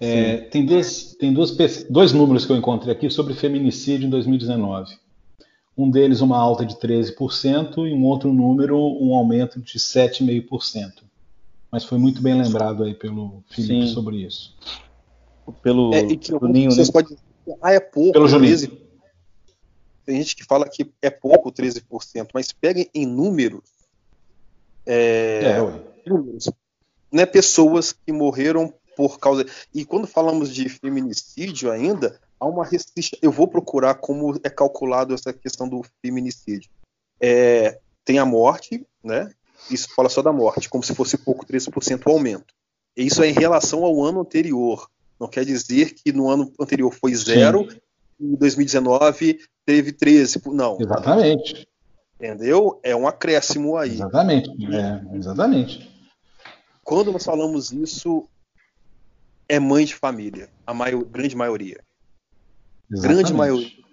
é, 0.00 0.36
tem, 0.36 0.66
dois, 0.66 1.16
tem 1.18 1.32
dois, 1.32 1.86
dois 1.88 2.12
números 2.12 2.44
que 2.44 2.52
eu 2.52 2.56
encontrei 2.56 2.92
aqui 2.92 3.08
sobre 3.08 3.34
feminicídio 3.34 4.06
em 4.06 4.10
2019. 4.10 4.92
Um 5.76 5.90
deles 5.90 6.20
uma 6.20 6.36
alta 6.36 6.64
de 6.64 6.76
13% 6.76 7.88
e 7.88 7.92
um 7.92 8.04
outro 8.04 8.32
número 8.32 8.78
um 8.78 9.14
aumento 9.14 9.60
de 9.60 9.78
7,5%. 9.78 11.02
Mas 11.70 11.84
foi 11.84 11.98
muito 11.98 12.22
bem 12.22 12.40
lembrado 12.40 12.84
aí 12.84 12.94
pelo 12.94 13.42
Felipe 13.48 13.86
Sim. 13.88 13.92
sobre 13.92 14.18
isso. 14.18 14.54
Pelo, 15.62 15.92
é, 15.92 16.00
e 16.00 16.16
que 16.16 16.30
pelo 16.30 16.48
Ninho, 16.48 16.70
vocês 16.70 16.88
né? 16.88 16.92
podem 16.92 17.16
ah, 17.60 17.72
é 17.72 17.80
pouco, 17.80 18.12
pelo 18.12 18.26
13%. 18.26 18.70
Tem 20.04 20.16
gente 20.16 20.36
que 20.36 20.44
fala 20.44 20.68
que 20.68 20.92
é 21.00 21.10
pouco 21.10 21.50
13%, 21.50 22.28
mas 22.34 22.52
peguem 22.52 22.88
em 22.94 23.06
números. 23.06 23.64
É, 24.86 25.56
é, 25.56 26.10
números 26.10 26.48
né, 27.14 27.24
pessoas 27.24 27.92
que 27.92 28.12
morreram 28.12 28.74
por 28.96 29.20
causa. 29.20 29.46
E 29.72 29.84
quando 29.84 30.04
falamos 30.04 30.52
de 30.52 30.68
feminicídio 30.68 31.70
ainda, 31.70 32.18
há 32.40 32.44
uma 32.44 32.64
restrição. 32.64 33.16
Eu 33.22 33.30
vou 33.30 33.46
procurar 33.46 33.94
como 33.94 34.36
é 34.42 34.50
calculado 34.50 35.14
essa 35.14 35.32
questão 35.32 35.68
do 35.68 35.82
feminicídio. 36.02 36.68
É, 37.20 37.78
tem 38.04 38.18
a 38.18 38.26
morte, 38.26 38.84
né? 39.02 39.30
Isso 39.70 39.88
fala 39.94 40.08
só 40.08 40.20
da 40.20 40.32
morte, 40.32 40.68
como 40.68 40.82
se 40.82 40.92
fosse 40.92 41.16
pouco 41.16 41.46
13% 41.46 42.02
o 42.04 42.10
aumento. 42.10 42.52
E 42.96 43.06
isso 43.06 43.22
é 43.22 43.28
em 43.28 43.32
relação 43.32 43.84
ao 43.84 44.02
ano 44.02 44.20
anterior. 44.20 44.90
Não 45.18 45.28
quer 45.28 45.44
dizer 45.44 45.94
que 45.94 46.12
no 46.12 46.28
ano 46.28 46.52
anterior 46.60 46.92
foi 46.92 47.14
zero 47.14 47.70
Sim. 47.70 47.78
Em 48.20 48.34
2019 48.34 49.38
teve 49.64 49.92
13. 49.92 50.42
Não. 50.46 50.78
Exatamente. 50.80 51.66
Entendeu? 52.18 52.80
É 52.82 52.94
um 52.94 53.06
acréscimo 53.06 53.76
aí. 53.76 53.94
Exatamente. 53.94 54.50
É, 54.74 55.16
exatamente. 55.16 55.90
Quando 56.82 57.12
nós 57.12 57.24
falamos 57.24 57.72
isso, 57.72 58.28
é 59.48 59.58
mãe 59.58 59.84
de 59.84 59.94
família, 59.94 60.48
a 60.66 60.72
maior, 60.72 61.04
grande 61.04 61.34
maioria. 61.36 61.82
Exatamente. 62.90 63.16
Grande 63.16 63.34
maioria. 63.34 63.84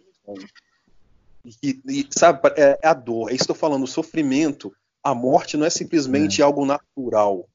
E, 1.64 1.82
e, 1.88 2.08
sabe, 2.12 2.40
é, 2.56 2.80
é, 2.82 2.88
a 2.88 2.94
dor, 2.94 3.32
é 3.32 3.34
isso 3.34 3.46
que 3.46 3.52
eu 3.52 3.54
estou 3.54 3.70
falando, 3.70 3.84
o 3.84 3.88
sofrimento, 3.88 4.72
a 5.04 5.16
morte 5.16 5.58
não 5.58 5.66
é 5.66 5.70
simplesmente 5.70 6.42
é. 6.42 6.44
algo 6.44 6.66
natural. 6.66 7.48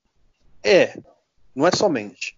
É, 0.63 0.99
não 1.55 1.67
é 1.67 1.71
somente. 1.71 2.37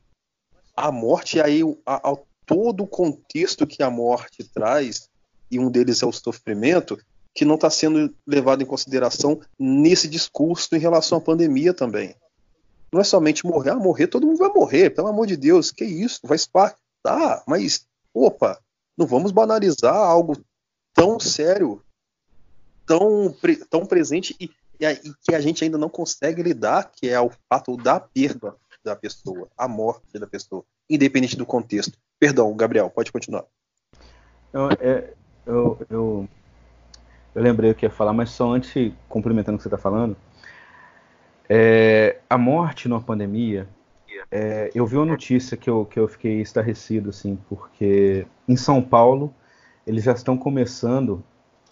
A 0.76 0.92
morte, 0.92 1.40
aí, 1.40 1.62
a, 1.86 2.10
a, 2.10 2.16
todo 2.48 2.84
o 2.84 2.86
contexto 2.86 3.66
que 3.66 3.82
a 3.82 3.90
morte 3.90 4.42
traz, 4.42 5.10
e 5.50 5.58
um 5.58 5.70
deles 5.70 6.02
é 6.02 6.06
o 6.06 6.12
sofrimento, 6.12 6.98
que 7.34 7.44
não 7.44 7.56
está 7.56 7.68
sendo 7.68 8.12
levado 8.26 8.62
em 8.62 8.66
consideração 8.66 9.40
nesse 9.58 10.08
discurso 10.08 10.74
em 10.74 10.78
relação 10.78 11.18
à 11.18 11.20
pandemia 11.20 11.74
também. 11.74 12.16
Não 12.90 13.00
é 13.00 13.04
somente 13.04 13.46
morrer, 13.46 13.70
ah, 13.70 13.76
morrer, 13.76 14.06
todo 14.06 14.26
mundo 14.26 14.38
vai 14.38 14.48
morrer, 14.48 14.90
pelo 14.90 15.08
amor 15.08 15.26
de 15.26 15.36
Deus, 15.36 15.70
que 15.70 15.84
isso, 15.84 16.26
faz 16.26 16.46
parte. 16.46 16.80
Tá, 17.02 17.44
mas, 17.46 17.86
opa, 18.12 18.58
não 18.96 19.06
vamos 19.06 19.30
banalizar 19.30 19.94
algo 19.94 20.36
tão 20.94 21.20
sério, 21.20 21.82
tão, 22.86 23.36
tão 23.68 23.86
presente 23.86 24.34
e, 24.40 24.50
e, 24.80 25.12
que 25.22 25.34
a 25.34 25.40
gente 25.40 25.62
ainda 25.62 25.78
não 25.78 25.90
consegue 25.90 26.42
lidar, 26.42 26.90
que 26.90 27.08
é 27.08 27.20
o 27.20 27.30
fato 27.48 27.76
da 27.76 28.00
perda 28.00 28.56
da 28.82 28.96
pessoa, 28.96 29.48
a 29.56 29.68
morte 29.68 30.18
da 30.18 30.26
pessoa, 30.26 30.64
independente 30.88 31.36
do 31.36 31.44
contexto. 31.44 31.98
Perdão, 32.18 32.54
Gabriel, 32.56 32.90
pode 32.90 33.12
continuar. 33.12 33.44
Eu, 34.52 34.70
é, 34.80 35.12
eu, 35.46 35.78
eu, 35.88 36.28
eu 37.34 37.42
lembrei 37.42 37.70
o 37.70 37.74
que 37.74 37.86
ia 37.86 37.90
falar, 37.90 38.12
mas 38.12 38.30
só 38.30 38.52
antes, 38.52 38.92
complementando 39.08 39.56
o 39.56 39.58
que 39.58 39.62
você 39.62 39.68
está 39.68 39.78
falando, 39.78 40.16
é, 41.48 42.18
a 42.28 42.36
morte 42.36 42.88
numa 42.88 43.00
pandemia, 43.00 43.68
é, 44.30 44.70
eu 44.74 44.84
vi 44.86 44.96
uma 44.96 45.06
notícia 45.06 45.56
que 45.56 45.70
eu, 45.70 45.84
que 45.84 45.98
eu 45.98 46.08
fiquei 46.08 46.40
estarrecido, 46.40 47.10
assim, 47.10 47.38
porque 47.48 48.26
em 48.46 48.56
São 48.56 48.82
Paulo 48.82 49.32
eles 49.86 50.04
já 50.04 50.12
estão 50.12 50.36
começando 50.36 51.22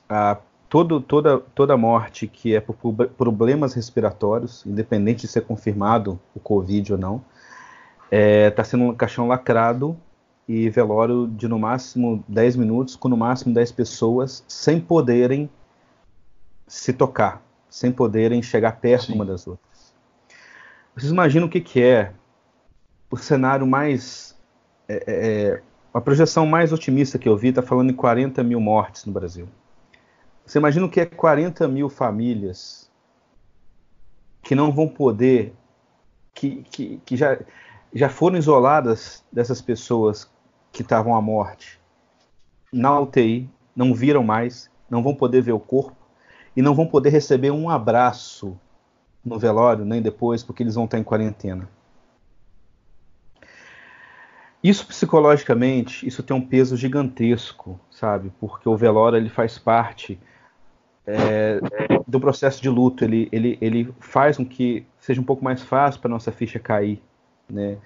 a 0.08 0.38
todo, 0.68 1.00
toda, 1.00 1.38
toda 1.38 1.76
morte 1.76 2.26
que 2.26 2.54
é 2.54 2.60
por 2.60 2.76
problemas 3.16 3.74
respiratórios, 3.74 4.64
independente 4.64 5.22
de 5.22 5.28
ser 5.28 5.42
confirmado 5.42 6.18
o 6.34 6.40
Covid 6.40 6.92
ou 6.92 6.98
não, 6.98 7.24
está 8.04 8.16
é, 8.16 8.50
tá 8.50 8.64
sendo 8.64 8.84
um 8.84 8.94
caixão 8.94 9.26
lacrado 9.28 9.98
e 10.48 10.70
velório 10.70 11.26
de 11.26 11.48
no 11.48 11.58
máximo 11.58 12.24
10 12.28 12.56
minutos, 12.56 12.94
com 12.94 13.08
no 13.08 13.16
máximo 13.16 13.52
10 13.52 13.72
pessoas, 13.72 14.44
sem 14.46 14.80
poderem 14.80 15.50
se 16.66 16.92
tocar, 16.92 17.42
sem 17.68 17.90
poderem 17.90 18.42
chegar 18.42 18.80
perto 18.80 19.06
Sim. 19.06 19.14
uma 19.14 19.24
das 19.24 19.46
outras. 19.46 19.94
Vocês 20.94 21.10
imaginam 21.10 21.46
o 21.46 21.50
que, 21.50 21.60
que 21.60 21.82
é 21.82 22.12
o 23.10 23.16
cenário 23.16 23.66
mais. 23.66 24.36
É, 24.88 24.94
é, 24.94 25.52
é 25.54 25.62
a 25.92 26.00
projeção 26.00 26.46
mais 26.46 26.72
otimista 26.72 27.18
que 27.18 27.28
eu 27.28 27.36
vi 27.36 27.48
está 27.48 27.62
falando 27.62 27.90
em 27.90 27.94
40 27.94 28.42
mil 28.44 28.60
mortes 28.60 29.04
no 29.06 29.12
Brasil. 29.12 29.48
Você 30.44 30.58
imagina 30.58 30.86
o 30.86 30.90
que 30.90 31.00
é 31.00 31.06
40 31.06 31.66
mil 31.66 31.88
famílias 31.88 32.90
que 34.42 34.54
não 34.54 34.70
vão 34.70 34.86
poder. 34.86 35.54
que, 36.34 36.62
que, 36.70 37.00
que 37.04 37.16
já, 37.16 37.38
já 37.92 38.08
foram 38.08 38.36
isoladas 38.36 39.24
dessas 39.32 39.60
pessoas 39.60 40.30
que 40.76 40.82
estavam 40.82 41.16
à 41.16 41.22
morte 41.22 41.80
na 42.70 43.00
UTI, 43.00 43.48
não 43.74 43.94
viram 43.94 44.22
mais, 44.22 44.70
não 44.90 45.02
vão 45.02 45.14
poder 45.14 45.40
ver 45.40 45.52
o 45.52 45.58
corpo 45.58 45.96
e 46.54 46.60
não 46.60 46.74
vão 46.74 46.86
poder 46.86 47.08
receber 47.08 47.50
um 47.50 47.70
abraço 47.70 48.58
no 49.24 49.38
velório, 49.38 49.86
nem 49.86 50.02
depois, 50.02 50.42
porque 50.42 50.62
eles 50.62 50.74
vão 50.74 50.84
estar 50.84 50.98
em 50.98 51.02
quarentena. 51.02 51.66
Isso 54.62 54.86
psicologicamente, 54.86 56.06
isso 56.06 56.22
tem 56.22 56.36
um 56.36 56.46
peso 56.46 56.76
gigantesco, 56.76 57.80
sabe? 57.90 58.30
Porque 58.38 58.68
o 58.68 58.76
velório 58.76 59.16
ele 59.16 59.30
faz 59.30 59.58
parte 59.58 60.20
é, 61.06 61.58
do 62.06 62.20
processo 62.20 62.60
de 62.60 62.68
luto, 62.68 63.02
ele, 63.02 63.30
ele, 63.32 63.56
ele 63.62 63.94
faz 63.98 64.36
com 64.36 64.44
que 64.44 64.86
seja 64.98 65.22
um 65.22 65.24
pouco 65.24 65.42
mais 65.42 65.62
fácil 65.62 66.02
para 66.02 66.10
nossa 66.10 66.30
ficha 66.30 66.58
cair, 66.58 67.02
né? 67.48 67.78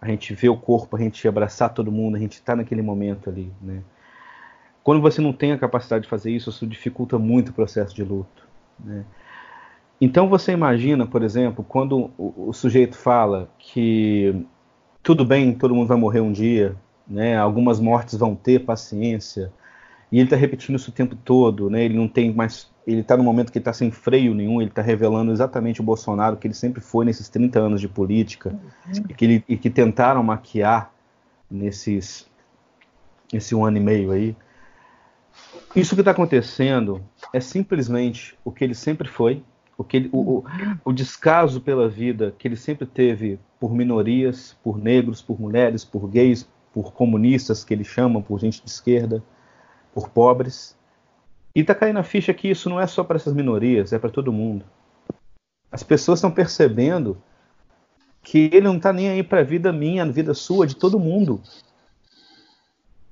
A 0.00 0.08
gente 0.08 0.34
vê 0.34 0.48
o 0.48 0.56
corpo, 0.56 0.96
a 0.96 1.00
gente 1.00 1.26
abraçar 1.28 1.72
todo 1.74 1.92
mundo, 1.92 2.16
a 2.16 2.18
gente 2.18 2.32
está 2.34 2.56
naquele 2.56 2.82
momento 2.82 3.28
ali, 3.28 3.52
né? 3.60 3.82
Quando 4.82 5.02
você 5.02 5.20
não 5.20 5.32
tem 5.32 5.52
a 5.52 5.58
capacidade 5.58 6.04
de 6.04 6.08
fazer 6.08 6.30
isso, 6.30 6.48
isso 6.48 6.66
dificulta 6.66 7.18
muito 7.18 7.50
o 7.50 7.52
processo 7.52 7.94
de 7.94 8.02
luto, 8.02 8.48
né? 8.78 9.04
Então 10.00 10.28
você 10.28 10.52
imagina, 10.52 11.06
por 11.06 11.22
exemplo, 11.22 11.62
quando 11.62 12.10
o, 12.16 12.48
o 12.48 12.52
sujeito 12.54 12.96
fala 12.96 13.50
que 13.58 14.46
tudo 15.02 15.24
bem, 15.24 15.52
todo 15.52 15.74
mundo 15.74 15.88
vai 15.88 15.98
morrer 15.98 16.20
um 16.20 16.32
dia, 16.32 16.74
né? 17.06 17.36
Algumas 17.36 17.78
mortes 17.78 18.16
vão 18.16 18.34
ter 18.34 18.60
paciência, 18.60 19.52
e 20.12 20.16
ele 20.16 20.24
está 20.24 20.36
repetindo 20.36 20.76
isso 20.76 20.90
o 20.90 20.94
tempo 20.94 21.14
todo, 21.14 21.70
né? 21.70 21.84
Ele 21.84 21.96
não 21.96 22.08
tem 22.08 22.32
mais, 22.34 22.70
ele 22.86 23.00
está 23.00 23.16
no 23.16 23.22
momento 23.22 23.52
que 23.52 23.58
está 23.58 23.72
sem 23.72 23.90
freio 23.90 24.34
nenhum, 24.34 24.60
ele 24.60 24.70
está 24.70 24.82
revelando 24.82 25.30
exatamente 25.30 25.80
o 25.80 25.84
Bolsonaro 25.84 26.36
que 26.36 26.46
ele 26.46 26.54
sempre 26.54 26.80
foi 26.80 27.04
nesses 27.04 27.28
30 27.28 27.60
anos 27.60 27.80
de 27.80 27.88
política 27.88 28.50
uhum. 28.50 29.04
e, 29.08 29.14
que 29.14 29.24
ele, 29.24 29.44
e 29.48 29.56
que 29.56 29.70
tentaram 29.70 30.22
maquiar 30.22 30.92
nesses 31.48 32.28
esse 33.32 33.54
um 33.54 33.64
ano 33.64 33.76
e 33.76 33.80
meio 33.80 34.10
aí. 34.10 34.36
Isso 35.74 35.94
que 35.94 36.00
está 36.00 36.10
acontecendo 36.10 37.00
é 37.32 37.38
simplesmente 37.38 38.36
o 38.44 38.50
que 38.50 38.64
ele 38.64 38.74
sempre 38.74 39.06
foi, 39.06 39.44
o, 39.78 39.84
que 39.84 39.96
ele, 39.96 40.10
o, 40.12 40.44
o, 40.84 40.92
descaso 40.92 41.60
pela 41.60 41.88
vida 41.88 42.34
que 42.36 42.48
ele 42.48 42.56
sempre 42.56 42.84
teve 42.84 43.38
por 43.60 43.72
minorias, 43.72 44.56
por 44.64 44.76
negros, 44.76 45.22
por 45.22 45.40
mulheres, 45.40 45.84
por 45.84 46.08
gays, 46.08 46.48
por 46.72 46.92
comunistas, 46.92 47.64
que 47.64 47.72
ele 47.72 47.84
chama, 47.84 48.20
por 48.20 48.40
gente 48.40 48.62
de 48.62 48.68
esquerda, 48.68 49.22
por 49.92 50.08
pobres. 50.08 50.76
E 51.54 51.60
está 51.60 51.74
caindo 51.74 51.98
a 51.98 52.04
ficha 52.04 52.32
que 52.32 52.48
isso 52.48 52.68
não 52.68 52.80
é 52.80 52.86
só 52.86 53.02
para 53.02 53.16
essas 53.16 53.34
minorias, 53.34 53.92
é 53.92 53.98
para 53.98 54.10
todo 54.10 54.32
mundo. 54.32 54.64
As 55.70 55.82
pessoas 55.82 56.18
estão 56.18 56.30
percebendo 56.30 57.20
que 58.22 58.50
ele 58.52 58.62
não 58.62 58.76
está 58.76 58.92
nem 58.92 59.08
aí 59.08 59.22
para 59.22 59.40
a 59.40 59.44
vida 59.44 59.72
minha, 59.72 60.02
a 60.02 60.06
vida 60.06 60.34
sua, 60.34 60.66
de 60.66 60.76
todo 60.76 60.98
mundo. 60.98 61.40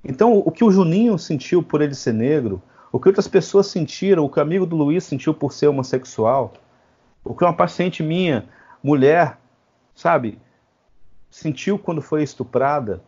Então, 0.05 0.39
o 0.39 0.51
que 0.51 0.65
o 0.65 0.71
Juninho 0.71 1.19
sentiu 1.19 1.63
por 1.63 1.83
ele 1.83 1.95
ser 1.95 2.13
negro, 2.13 2.63
o 2.93 2.99
que 2.99 3.09
outras 3.09 3.29
pessoas 3.29 3.67
sentiram, 3.67 4.25
o 4.25 4.29
que 4.29 4.39
o 4.39 4.43
amigo 4.43 4.67
do 4.67 4.77
Luiz 4.77 5.05
sentiu 5.05 5.35
por 5.35 5.53
ser 5.53 5.69
homossexual, 5.69 6.55
o 7.25 7.35
que 7.35 7.45
uma 7.45 7.53
paciente 7.53 8.03
minha, 8.03 8.49
mulher, 8.83 9.39
sabe, 9.95 10.39
sentiu 11.31 11.79
quando 11.79 12.01
foi 12.01 12.23
estuprada, 12.23 13.03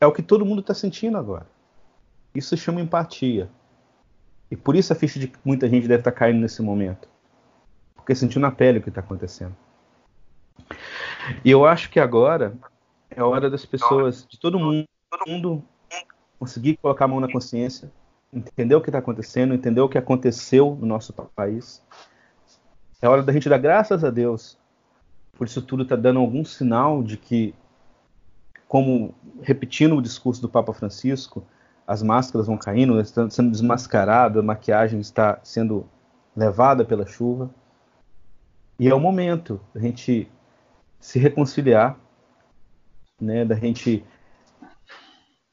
é 0.00 0.06
o 0.06 0.12
que 0.12 0.22
todo 0.22 0.44
mundo 0.44 0.60
está 0.60 0.74
sentindo 0.74 1.16
agora. 1.16 1.46
Isso 2.34 2.56
se 2.56 2.62
chama 2.62 2.80
empatia. 2.80 3.48
E 4.50 4.56
por 4.56 4.76
isso 4.76 4.92
a 4.92 4.96
ficha 4.96 5.18
de 5.18 5.32
muita 5.44 5.68
gente 5.68 5.88
deve 5.88 6.00
estar 6.00 6.12
tá 6.12 6.16
caindo 6.16 6.40
nesse 6.40 6.62
momento. 6.62 7.08
Porque 7.94 8.14
sentiu 8.14 8.40
na 8.40 8.50
pele 8.50 8.78
o 8.78 8.82
que 8.82 8.88
está 8.88 9.00
acontecendo. 9.00 9.56
E 11.44 11.50
eu 11.50 11.64
acho 11.64 11.90
que 11.90 11.98
agora 11.98 12.54
é 13.10 13.22
hora 13.22 13.50
das 13.50 13.64
pessoas, 13.64 14.26
de 14.28 14.38
todo 14.38 14.58
mundo, 14.58 14.86
todo 15.10 15.30
mundo 15.30 15.64
conseguir 16.38 16.76
colocar 16.76 17.06
a 17.06 17.08
mão 17.08 17.20
na 17.20 17.30
consciência, 17.30 17.90
entender 18.32 18.74
o 18.74 18.80
que 18.80 18.90
está 18.90 18.98
acontecendo, 18.98 19.54
entender 19.54 19.80
o 19.80 19.88
que 19.88 19.98
aconteceu 19.98 20.76
no 20.78 20.86
nosso 20.86 21.12
país. 21.12 21.82
É 23.00 23.08
hora 23.08 23.22
da 23.22 23.32
gente 23.32 23.48
dar 23.48 23.58
graças 23.58 24.04
a 24.04 24.10
Deus 24.10 24.58
por 25.36 25.46
isso 25.46 25.62
tudo 25.62 25.82
está 25.82 25.96
dando 25.96 26.18
algum 26.18 26.44
sinal 26.44 27.02
de 27.02 27.16
que, 27.16 27.54
como 28.68 29.14
repetindo 29.42 29.96
o 29.96 30.02
discurso 30.02 30.40
do 30.40 30.48
Papa 30.48 30.72
Francisco, 30.72 31.44
as 31.86 32.02
máscaras 32.02 32.46
vão 32.46 32.56
caindo, 32.56 33.00
estão 33.00 33.30
sendo 33.30 33.50
desmascaradas, 33.50 34.42
a 34.42 34.46
maquiagem 34.46 35.00
está 35.00 35.38
sendo 35.42 35.86
levada 36.36 36.84
pela 36.84 37.06
chuva. 37.06 37.50
E 38.78 38.88
é 38.88 38.94
o 38.94 39.00
momento 39.00 39.60
da 39.72 39.80
gente 39.80 40.28
se 41.00 41.18
reconciliar, 41.18 41.96
né, 43.20 43.44
da 43.44 43.54
gente 43.54 44.04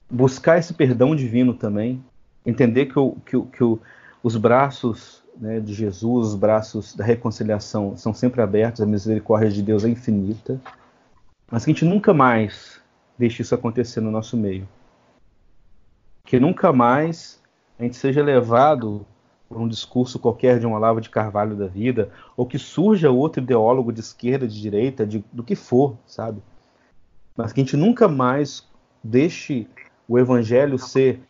buscar 0.09 0.57
esse 0.57 0.73
perdão 0.73 1.15
divino 1.15 1.53
também, 1.53 2.03
entender 2.45 2.87
que, 2.87 2.99
o, 2.99 3.15
que, 3.25 3.37
o, 3.37 3.45
que 3.45 3.63
o, 3.63 3.79
os 4.21 4.35
braços 4.35 5.23
né, 5.37 5.59
de 5.59 5.73
Jesus, 5.73 6.29
os 6.29 6.35
braços 6.35 6.95
da 6.95 7.03
reconciliação 7.03 7.95
são 7.95 8.13
sempre 8.13 8.41
abertos, 8.41 8.81
a 8.81 8.85
misericórdia 8.85 9.49
de 9.49 9.61
Deus 9.61 9.85
é 9.85 9.89
infinita, 9.89 10.59
mas 11.49 11.63
que 11.63 11.71
a 11.71 11.73
gente 11.73 11.85
nunca 11.85 12.13
mais 12.13 12.82
deixe 13.17 13.41
isso 13.41 13.55
acontecer 13.55 14.01
no 14.01 14.11
nosso 14.11 14.35
meio. 14.37 14.67
Que 16.25 16.39
nunca 16.39 16.71
mais 16.71 17.41
a 17.77 17.83
gente 17.83 17.97
seja 17.97 18.23
levado 18.23 19.05
por 19.47 19.61
um 19.61 19.67
discurso 19.67 20.17
qualquer 20.17 20.59
de 20.59 20.65
um 20.65 20.73
Olavo 20.73 20.99
de 20.99 21.09
Carvalho 21.09 21.55
da 21.55 21.67
vida, 21.67 22.09
ou 22.35 22.45
que 22.45 22.57
surja 22.57 23.11
outro 23.11 23.41
ideólogo 23.41 23.91
de 23.93 23.99
esquerda, 23.99 24.47
de 24.47 24.59
direita, 24.59 25.05
de, 25.05 25.23
do 25.31 25.43
que 25.43 25.55
for, 25.55 25.95
sabe? 26.07 26.41
Mas 27.37 27.53
que 27.53 27.61
a 27.61 27.63
gente 27.63 27.77
nunca 27.77 28.07
mais 28.07 28.67
deixe 29.03 29.67
o 30.07 30.17
evangelho 30.17 30.79
ser 30.79 31.21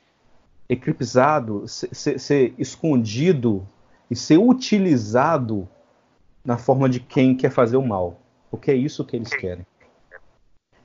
eclipsado, 0.69 1.67
ser, 1.67 1.93
ser, 1.93 2.19
ser 2.19 2.53
escondido 2.57 3.67
e 4.09 4.15
ser 4.15 4.37
utilizado 4.37 5.67
na 6.45 6.57
forma 6.57 6.87
de 6.87 6.99
quem 6.99 7.35
quer 7.35 7.49
fazer 7.49 7.77
o 7.77 7.85
mal, 7.85 8.19
porque 8.49 8.71
é 8.71 8.75
isso 8.75 9.03
que 9.03 9.15
eles 9.15 9.29
querem. 9.29 9.65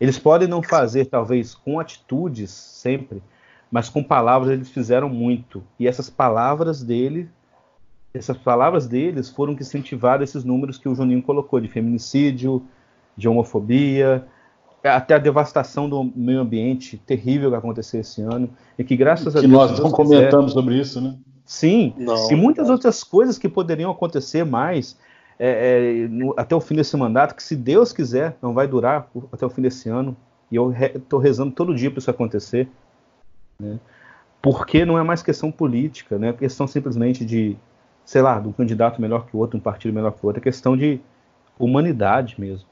Eles 0.01 0.18
podem 0.18 0.46
não 0.46 0.62
fazer, 0.62 1.07
talvez, 1.07 1.55
com 1.55 1.80
atitudes 1.80 2.51
sempre, 2.51 3.22
mas 3.70 3.88
com 3.88 4.03
palavras 4.03 4.51
eles 4.51 4.70
fizeram 4.70 5.09
muito. 5.09 5.62
E 5.78 5.88
essas 5.88 6.09
palavras 6.09 6.82
dele, 6.82 7.28
essas 8.14 8.36
palavras 8.36 8.86
deles 8.86 9.28
foram 9.28 9.55
que 9.55 9.62
incentivaram 9.62 10.22
esses 10.22 10.44
números 10.44 10.78
que 10.78 10.88
o 10.88 10.94
Juninho 10.94 11.22
colocou 11.22 11.61
de 11.61 11.68
feminicídio, 11.68 12.62
de 13.16 13.28
homofobia, 13.28 14.24
até 14.82 15.14
a 15.14 15.18
devastação 15.18 15.88
do 15.88 16.05
meio 16.14 16.40
ambiente 16.40 16.96
terrível 16.99 17.51
que 17.51 17.57
aconteceu 17.57 18.01
esse 18.01 18.22
ano 18.22 18.49
e 18.78 18.84
que 18.84 18.96
graças 18.96 19.32
que 19.32 19.38
a 19.38 19.42
Deus 19.42 19.53
nós 19.53 19.78
não 19.80 19.90
comentamos 19.90 20.53
sobre 20.53 20.78
isso, 20.78 21.01
né? 21.01 21.16
Sim, 21.44 21.94
não, 21.96 22.30
e 22.30 22.36
muitas 22.36 22.68
outras 22.68 23.03
coisas 23.03 23.38
que 23.38 23.49
poderiam 23.49 23.90
acontecer 23.90 24.44
mais 24.44 24.96
é, 25.39 26.05
é, 26.05 26.09
no, 26.09 26.34
até 26.36 26.55
o 26.55 26.61
fim 26.61 26.74
desse 26.74 26.97
mandato, 26.97 27.34
que 27.34 27.43
se 27.43 27.55
Deus 27.55 27.93
quiser 27.93 28.36
não 28.43 28.53
vai 28.53 28.66
durar 28.66 29.09
até 29.32 29.47
o 29.47 29.51
fim 29.51 29.62
desse 29.62 29.89
ano. 29.89 30.16
E 30.51 30.57
eu 30.57 30.72
estou 30.72 31.18
re, 31.18 31.28
rezando 31.28 31.53
todo 31.53 31.74
dia 31.74 31.91
para 31.91 31.99
isso 31.99 32.11
acontecer, 32.11 32.68
né? 33.61 33.78
Porque 34.41 34.84
não 34.84 34.99
é 34.99 35.03
mais 35.03 35.22
questão 35.22 35.51
política, 35.51 36.18
né? 36.18 36.30
É 36.30 36.32
questão 36.32 36.66
simplesmente 36.66 37.24
de, 37.24 37.57
sei 38.05 38.22
lá, 38.22 38.41
de 38.41 38.49
um 38.49 38.53
candidato 38.53 39.01
melhor 39.01 39.26
que 39.26 39.36
o 39.36 39.41
outro, 39.41 39.59
um 39.59 39.61
partido 39.61 39.93
melhor 39.93 40.12
que 40.12 40.24
o 40.24 40.26
outro, 40.26 40.41
é 40.41 40.43
questão 40.43 40.76
de 40.76 41.01
humanidade 41.59 42.36
mesmo. 42.39 42.66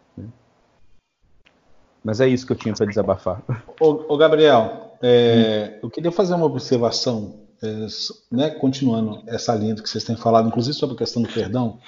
Mas 2.06 2.20
é 2.20 2.28
isso 2.28 2.46
que 2.46 2.52
eu 2.52 2.56
tinha 2.56 2.72
para 2.72 2.86
desabafar. 2.86 3.42
Ô, 3.80 4.14
ô 4.14 4.16
Gabriel, 4.16 4.96
é, 5.02 5.72
hum. 5.74 5.78
eu 5.82 5.90
queria 5.90 6.12
fazer 6.12 6.34
uma 6.34 6.46
observação, 6.46 7.34
é, 7.60 7.86
né, 8.30 8.50
continuando 8.50 9.24
essa 9.26 9.52
linha 9.56 9.74
que 9.74 9.88
vocês 9.88 10.04
têm 10.04 10.16
falado, 10.16 10.46
inclusive 10.46 10.72
sobre 10.72 10.94
a 10.94 10.98
questão 10.98 11.20
do 11.20 11.28
perdão. 11.28 11.80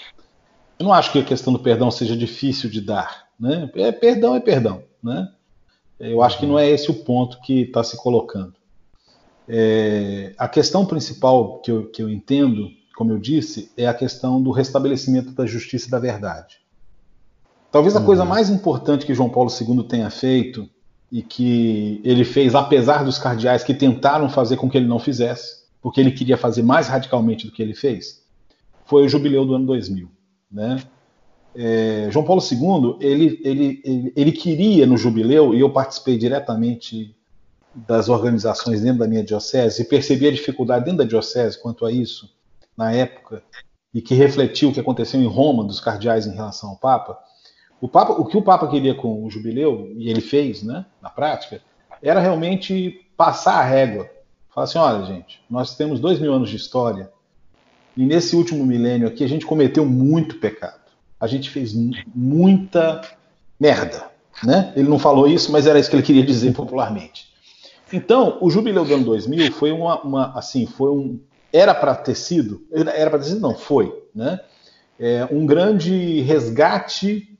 Eu 0.79 0.85
não 0.85 0.93
acho 0.93 1.11
que 1.11 1.18
a 1.18 1.24
questão 1.24 1.53
do 1.53 1.59
perdão 1.59 1.91
seja 1.91 2.16
difícil 2.16 2.70
de 2.70 2.81
dar. 2.81 3.26
Né? 3.39 3.70
É, 3.74 3.93
perdão 3.93 4.35
é 4.35 4.41
perdão. 4.41 4.83
Né? 5.03 5.29
Eu 5.99 6.22
acho 6.22 6.39
que 6.39 6.47
não 6.47 6.59
é 6.59 6.68
esse 6.68 6.91
o 6.91 6.95
ponto 6.95 7.41
que 7.41 7.62
está 7.62 7.83
se 7.83 7.97
colocando. 7.97 8.55
É, 9.49 10.35
a 10.39 10.47
questão 10.49 10.85
principal 10.85 11.59
que 11.61 11.70
eu, 11.70 11.87
que 11.87 12.03
eu 12.03 12.09
entendo, 12.09 12.70
como 12.97 13.12
eu 13.12 13.18
disse, 13.18 13.72
é 13.76 13.87
a 13.87 13.95
questão 13.95 14.41
do 14.41 14.51
restabelecimento 14.51 15.33
da 15.33 15.47
justiça 15.47 15.89
e 15.89 15.91
da 15.91 15.99
verdade. 15.99 16.59
Talvez 17.72 17.97
a 17.97 18.01
uhum. 18.01 18.07
coisa 18.07 18.24
mais 18.24 18.49
importante 18.51 19.05
que 19.05 19.14
João 19.14 19.31
Paulo 19.31 19.51
II 19.51 19.83
tenha 19.85 20.11
feito 20.11 20.68
e 21.11 21.22
que 21.22 22.01
ele 22.05 22.24
fez 22.24 22.55
apesar 22.55 23.05
dos 23.05 23.18
cardeais 23.18 23.64
que 23.64 23.74
tentaram 23.74 24.29
fazer 24.29 24.57
com 24.57 24.68
que 24.68 24.76
ele 24.76 24.87
não 24.87 24.99
fizesse, 24.99 25.64
porque 25.81 26.01
ele 26.01 26.12
queria 26.12 26.37
fazer 26.37 26.62
mais 26.62 26.87
radicalmente 26.87 27.47
do 27.47 27.53
que 27.53 27.62
ele 27.62 27.74
fez, 27.74 28.22
foi 28.85 29.05
o 29.05 29.09
jubileu 29.09 29.45
do 29.45 29.55
ano 29.55 29.66
2000. 29.66 30.09
Né? 30.51 30.82
É, 31.55 32.09
João 32.11 32.24
Paulo 32.24 32.42
II 32.42 32.96
ele, 33.01 33.40
ele, 33.42 33.80
ele, 33.84 34.12
ele, 34.14 34.32
queria 34.32 34.86
no 34.86 34.96
jubileu, 34.96 35.55
e 35.55 35.61
eu 35.61 35.70
participei 35.70 36.16
diretamente 36.16 37.14
das 37.74 38.09
organizações 38.09 38.80
dentro 38.80 39.01
da 39.01 39.09
minha 39.09 39.24
diocese, 39.24 39.82
e 39.82 39.84
percebi 39.84 40.26
a 40.26 40.32
dificuldade 40.32 40.84
dentro 40.84 40.99
da 40.99 41.05
diocese 41.05 41.61
quanto 41.61 41.84
a 41.84 41.92
isso, 41.92 42.30
na 42.76 42.92
época, 42.92 43.42
e 43.92 44.01
que 44.01 44.14
refletiu 44.14 44.68
o 44.68 44.72
que 44.72 44.80
aconteceu 44.80 45.20
em 45.20 45.26
Roma 45.26 45.64
dos 45.64 45.80
cardeais 45.80 46.26
em 46.26 46.34
relação 46.34 46.70
ao 46.70 46.76
Papa 46.76 47.18
O, 47.80 47.88
Papa, 47.88 48.12
o 48.12 48.24
que 48.24 48.36
o 48.36 48.42
Papa 48.42 48.68
queria 48.68 48.94
com 48.94 49.24
o 49.24 49.30
jubileu, 49.30 49.92
e 49.96 50.11
ele 50.11 50.20
fez, 50.20 50.62
né, 50.62 50.84
na 51.01 51.11
prática, 51.11 51.62
era 52.03 52.20
realmente 52.20 53.07
passar 53.16 53.59
a 53.59 53.64
régua. 53.64 54.09
Falar 54.51 54.64
assim: 54.64 54.78
olha, 54.78 55.05
gente, 55.05 55.42
nós 55.51 55.76
temos 55.76 56.01
dois 56.01 56.18
mil 56.20 56.32
anos 56.32 56.51
de 56.51 56.57
história, 56.57 57.11
e 57.99 58.07
nesse 58.07 58.36
último 58.36 58.64
milênio 58.64 59.09
aqui 59.09 59.24
a 59.24 59.28
gente 59.28 59.44
cometeu 59.44 59.84
muito 59.84 60.38
pecado. 60.38 60.78
A 61.18 61.26
gente 61.26 61.51
fez 61.51 61.74
muita 62.14 63.01
merda. 63.59 64.09
Né? 64.44 64.72
Ele 64.76 64.88
não 64.88 65.01
falou 65.01 65.26
isso, 65.26 65.51
mas 65.51 65.66
era 65.66 65.80
isso 65.80 65.90
que 65.90 65.96
ele 65.96 66.05
queria 66.05 66.24
dizer 66.24 66.55
popularmente. 66.55 67.26
Então, 67.92 68.38
o 68.40 68.49
jubileu 68.51 68.84
do 68.84 68.94
ano 68.94 69.05
2000 69.05 69.51
foi 69.51 69.72
uma, 69.72 70.01
uma 70.03 70.38
assim, 70.38 70.64
foi 70.64 70.92
um, 70.92 71.18
era 71.53 71.74
para 71.74 71.92
ter 71.92 72.14
sido, 72.14 72.64
era 72.70 73.11
para 73.11 73.18
ter 73.18 73.24
sido, 73.30 73.40
não, 73.40 73.57
foi, 73.57 73.92
né? 74.14 74.38
É, 75.01 75.26
um 75.32 75.44
grande 75.44 76.20
resgate 76.20 77.36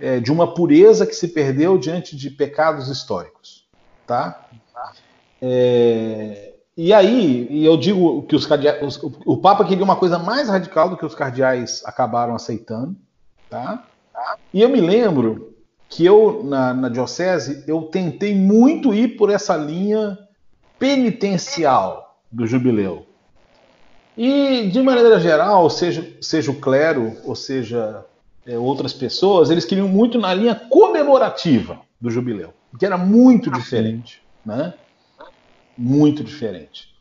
é, 0.00 0.18
de 0.18 0.32
uma 0.32 0.52
pureza 0.52 1.06
que 1.06 1.14
se 1.14 1.28
perdeu 1.28 1.78
diante 1.78 2.16
de 2.16 2.28
pecados 2.28 2.88
históricos, 2.88 3.68
tá? 4.04 4.48
É, 5.40 6.51
e 6.76 6.92
aí, 6.92 7.46
e 7.50 7.64
eu 7.64 7.76
digo 7.76 8.22
que 8.22 8.34
os 8.34 8.46
cardeais, 8.46 8.98
o 9.26 9.36
Papa 9.36 9.64
queria 9.64 9.84
uma 9.84 9.96
coisa 9.96 10.18
mais 10.18 10.48
radical 10.48 10.88
do 10.88 10.96
que 10.96 11.04
os 11.04 11.14
cardeais 11.14 11.82
acabaram 11.84 12.34
aceitando, 12.34 12.96
tá? 13.50 13.86
E 14.52 14.62
eu 14.62 14.68
me 14.68 14.80
lembro 14.80 15.52
que 15.88 16.04
eu, 16.04 16.42
na, 16.42 16.72
na 16.72 16.88
diocese, 16.88 17.62
eu 17.66 17.82
tentei 17.82 18.34
muito 18.34 18.94
ir 18.94 19.16
por 19.16 19.28
essa 19.28 19.54
linha 19.56 20.18
penitencial 20.78 22.16
do 22.30 22.46
jubileu. 22.46 23.06
E, 24.16 24.68
de 24.68 24.82
maneira 24.82 25.20
geral, 25.20 25.68
seja, 25.68 26.16
seja 26.20 26.50
o 26.50 26.60
clero, 26.60 27.16
ou 27.24 27.34
seja 27.34 28.04
é, 28.46 28.58
outras 28.58 28.92
pessoas, 28.94 29.50
eles 29.50 29.64
queriam 29.64 29.88
muito 29.88 30.18
na 30.18 30.32
linha 30.32 30.54
comemorativa 30.54 31.80
do 32.00 32.10
jubileu, 32.10 32.54
que 32.78 32.86
era 32.86 32.96
muito 32.96 33.50
diferente, 33.50 34.22
né? 34.44 34.74
Muito 35.76 36.22
diferente. 36.22 36.92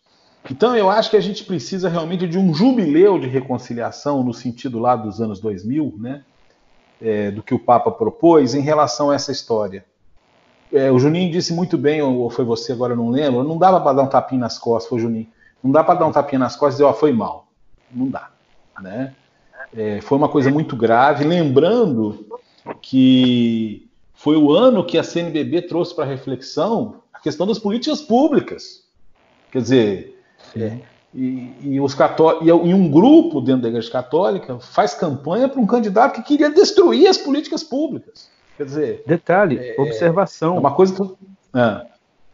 Então, 0.50 0.76
eu 0.76 0.90
acho 0.90 1.10
que 1.10 1.18
a 1.18 1.22
gente 1.22 1.44
precisa 1.44 1.88
realmente 1.88 2.28
de 2.28 2.38
um 2.38 2.54
jubileu 2.54 3.20
de 3.20 3.28
reconciliação, 3.28 4.24
no 4.24 4.34
sentido 4.34 4.80
lá 4.80 4.96
dos 4.96 5.22
anos 5.22 5.40
2000, 5.40 5.96
né? 6.00 6.24
é, 7.02 7.32
do 7.32 7.42
que 7.42 7.54
o 7.54 7.60
Papa 7.60 7.92
propôs 7.92 8.54
em 8.54 8.62
relação 8.62 9.10
a 9.10 9.16
essa 9.16 9.32
história. 9.32 9.84
É, 10.72 10.92
o 10.92 11.00
Juninho 11.00 11.32
disse 11.32 11.54
muito 11.54 11.78
bem, 11.78 12.02
ou 12.02 12.30
foi 12.30 12.46
você 12.46 12.72
agora, 12.72 12.96
não 12.96 13.10
lembro, 13.10 13.44
não 13.44 13.58
dava 13.58 13.82
para 13.82 13.94
dar 13.94 14.04
um 14.04 14.08
tapinha 14.08 14.42
nas 14.42 14.58
costas, 14.58 14.88
foi 14.88 15.00
o 15.00 15.02
Juninho. 15.02 15.28
Não 15.62 15.72
dá 15.72 15.84
para 15.84 16.00
dar 16.00 16.06
um 16.06 16.12
tapinha 16.12 16.40
nas 16.40 16.56
costas 16.56 16.76
e 16.76 16.78
dizer, 16.78 16.84
ó, 16.86 16.94
foi 16.94 17.12
mal. 17.12 17.48
Não 17.92 18.08
dá. 18.08 18.30
Né? 18.82 19.14
É, 19.76 20.00
foi 20.02 20.18
uma 20.18 20.30
coisa 20.30 20.50
muito 20.50 20.76
grave. 20.76 21.26
Lembrando 21.26 22.26
que 22.82 23.90
foi 24.14 24.38
o 24.38 24.52
ano 24.52 24.86
que 24.86 24.98
a 24.98 25.04
CNBB 25.04 25.64
trouxe 25.64 25.94
para 25.94 26.06
reflexão 26.06 27.02
questão 27.22 27.48
das 27.48 27.60
políticas 27.60 28.02
públicas. 28.02 28.84
Quer 29.52 29.62
dizer, 29.62 30.24
é, 30.56 30.80
e, 31.14 31.54
e, 31.62 31.82
os 31.82 31.94
católicos, 31.94 32.48
e 32.48 32.74
um 32.74 32.90
grupo 32.90 33.42
dentro 33.42 33.64
da 33.64 33.68
Igreja 33.70 33.92
Católica 33.92 34.60
faz 34.60 34.94
campanha 34.94 35.50
para 35.50 35.60
um 35.60 35.66
candidato 35.66 36.16
que 36.16 36.24
queria 36.24 36.50
destruir 36.50 37.08
as 37.08 37.18
políticas 37.18 37.64
públicas. 37.64 38.30
Quer 38.58 38.66
dizer. 38.66 39.04
Detalhe, 39.06 39.58
é, 39.58 39.76
observação. 39.80 40.56
É 40.56 40.60
uma 40.60 40.74
coisa 40.74 40.96
que. 40.96 41.02
É. 41.58 41.92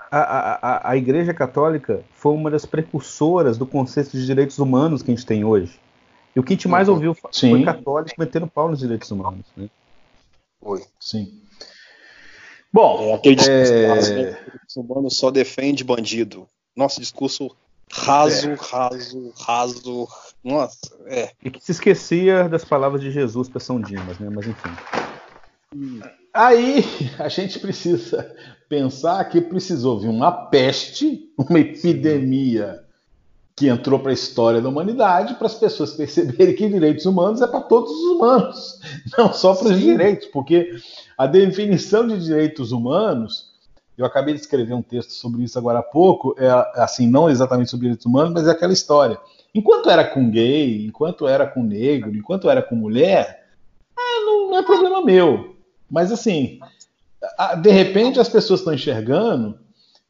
A, 0.09 0.19
a, 0.19 0.91
a 0.91 0.97
Igreja 0.97 1.33
Católica 1.33 2.01
foi 2.13 2.33
uma 2.33 2.49
das 2.49 2.65
precursoras 2.65 3.57
do 3.57 3.65
conceito 3.65 4.11
de 4.11 4.25
direitos 4.25 4.57
humanos 4.57 5.01
que 5.01 5.11
a 5.11 5.15
gente 5.15 5.25
tem 5.25 5.43
hoje. 5.43 5.77
E 6.33 6.39
o 6.39 6.43
que 6.43 6.53
a 6.53 6.55
gente 6.55 6.67
mais 6.67 6.87
uhum. 6.87 6.93
ouviu 6.93 7.17
Sim. 7.31 7.49
foi 7.49 7.63
católicos 7.63 8.13
metendo 8.17 8.47
pau 8.47 8.69
nos 8.69 8.79
direitos 8.79 9.11
humanos. 9.11 9.45
Né? 9.57 9.67
Foi. 10.61 10.83
Sim. 10.99 11.41
Bom, 12.77 13.09
é, 13.09 13.13
aquele 13.15 13.35
discurso 13.35 14.79
é... 14.79 14.83
humano 14.83 15.09
só 15.09 15.31
defende 15.31 15.83
bandido. 15.83 16.47
Nosso 16.75 16.99
discurso 16.99 17.49
Raso, 17.91 18.51
é. 18.51 18.55
raso, 18.55 19.33
raso. 19.39 20.07
Nossa, 20.43 20.95
é. 21.07 21.31
E 21.43 21.49
que 21.49 21.63
se 21.63 21.71
esquecia 21.71 22.47
das 22.47 22.63
palavras 22.63 23.01
de 23.01 23.09
Jesus 23.09 23.49
para 23.49 23.59
São 23.59 23.81
Dimas, 23.81 24.19
né? 24.19 24.29
Mas 24.29 24.45
enfim. 24.45 24.69
Aí 26.31 26.83
a 27.17 27.29
gente 27.29 27.57
precisa 27.57 28.31
pensar 28.69 29.25
que 29.25 29.41
precisou 29.41 29.99
vir 29.99 30.09
uma 30.09 30.31
peste, 30.31 31.33
uma 31.35 31.59
epidemia 31.59 32.83
que 33.57 33.67
entrou 33.67 33.97
para 33.97 34.11
a 34.11 34.13
história 34.13 34.61
da 34.61 34.69
humanidade 34.69 35.33
para 35.33 35.47
as 35.47 35.55
pessoas 35.55 35.93
perceberem 35.95 36.55
que 36.55 36.69
direitos 36.69 37.07
humanos 37.07 37.41
é 37.41 37.47
para 37.47 37.61
todos 37.61 37.91
os 37.91 38.11
humanos, 38.11 38.79
não 39.17 39.33
só 39.33 39.55
para 39.55 39.69
os 39.69 39.79
direitos, 39.79 40.27
porque 40.27 40.75
a 41.17 41.25
definição 41.25 42.07
de 42.07 42.23
direitos 42.23 42.71
humanos 42.71 43.47
eu 43.97 44.05
acabei 44.05 44.35
de 44.35 44.41
escrever 44.41 44.75
um 44.75 44.81
texto 44.83 45.09
sobre 45.09 45.43
isso 45.43 45.57
agora 45.57 45.79
há 45.79 45.83
pouco, 45.83 46.35
é, 46.37 46.47
assim, 46.75 47.09
não 47.09 47.27
exatamente 47.27 47.71
sobre 47.71 47.85
direitos 47.87 48.05
humanos, 48.05 48.31
mas 48.31 48.47
é 48.47 48.51
aquela 48.51 48.71
história. 48.71 49.19
Enquanto 49.55 49.89
era 49.89 50.05
com 50.05 50.29
gay, 50.29 50.85
enquanto 50.85 51.27
era 51.27 51.47
com 51.47 51.63
negro, 51.63 52.15
enquanto 52.15 52.47
era 52.47 52.61
com 52.61 52.75
mulher, 52.75 53.47
é, 53.97 54.21
não, 54.23 54.51
não 54.51 54.57
é 54.59 54.61
problema 54.61 55.03
meu. 55.03 55.55
Mas 55.89 56.11
assim, 56.11 56.59
de 57.59 57.71
repente 57.71 58.19
as 58.19 58.29
pessoas 58.29 58.59
estão 58.59 58.71
enxergando 58.75 59.57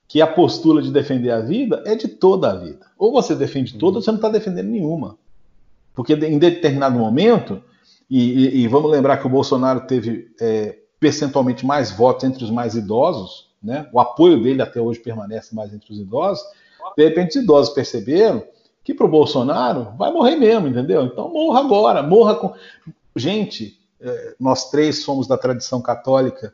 que 0.08 0.22
a 0.22 0.28
postura 0.28 0.82
de 0.82 0.91
defender 0.91 1.32
a 1.32 1.41
vida 1.41 1.84
é 1.86 1.95
de 1.95 2.08
toda 2.08 2.51
a 2.51 2.55
vida. 2.55 2.86
Ou 2.97 3.12
você 3.12 3.36
defende 3.36 3.78
toda, 3.78 3.97
ou 3.97 4.01
você 4.01 4.10
não 4.10 4.18
está 4.18 4.30
defendendo 4.30 4.70
nenhuma. 4.70 5.18
Porque 5.93 6.14
em 6.14 6.38
determinado 6.38 6.97
momento, 6.97 7.62
e, 8.10 8.20
e, 8.20 8.58
e, 8.62 8.68
vamos 8.68 8.89
lembrar 8.89 9.18
que 9.18 9.28
o 9.28 9.30
Bolsonaro 9.30 9.82
teve 9.82 10.32
é, 10.39 10.78
percentualmente 10.99 11.66
mais 11.66 11.91
votos 11.91 12.24
entre 12.24 12.43
os 12.43 12.49
mais 12.49 12.76
idosos, 12.76 13.49
né? 13.62 13.89
O 13.91 13.99
apoio 13.99 14.41
dele 14.41 14.62
até 14.62 14.80
hoje 14.80 14.99
permanece 14.99 15.53
mais 15.53 15.74
entre 15.74 15.91
os 15.91 15.99
idosos. 15.99 16.45
De 16.95 17.03
repente, 17.03 17.38
os 17.38 17.43
idosos 17.43 17.74
perceberam 17.74 18.43
que 18.84 18.93
para 18.93 19.05
o 19.05 19.10
Bolsonaro 19.10 19.91
vai 19.97 20.12
morrer 20.12 20.38
mesmo, 20.38 20.68
entendeu? 20.68 21.03
Então 21.03 21.30
morra 21.30 21.60
agora, 21.60 22.01
morra 22.01 22.36
com. 22.36 22.53
Gente, 23.16 23.78
é, 23.99 24.36
nós 24.39 24.70
três 24.70 25.03
somos 25.03 25.28
da 25.28 25.38
tradição 25.38 25.82
católica. 25.82 26.53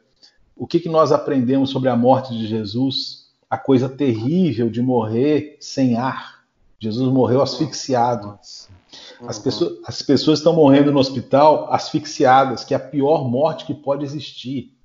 O 0.56 0.66
que, 0.66 0.80
que 0.80 0.90
nós 0.90 1.12
aprendemos 1.12 1.70
sobre 1.70 1.90
a 1.90 1.96
morte 1.96 2.34
de 2.34 2.48
Jesus? 2.48 3.23
A 3.54 3.58
coisa 3.60 3.88
terrível 3.88 4.68
de 4.68 4.82
morrer 4.82 5.58
sem 5.60 5.96
ar. 5.96 6.44
Jesus 6.80 7.08
morreu 7.14 7.40
asfixiado. 7.40 8.40
As 9.28 9.38
pessoas, 9.38 9.78
as 9.86 10.02
pessoas 10.02 10.40
estão 10.40 10.56
morrendo 10.56 10.92
no 10.92 10.98
hospital 10.98 11.72
asfixiadas, 11.72 12.64
que 12.64 12.74
é 12.74 12.78
a 12.78 12.80
pior 12.80 13.30
morte 13.30 13.66
que 13.66 13.76
pode 13.76 14.04
existir. 14.04 14.76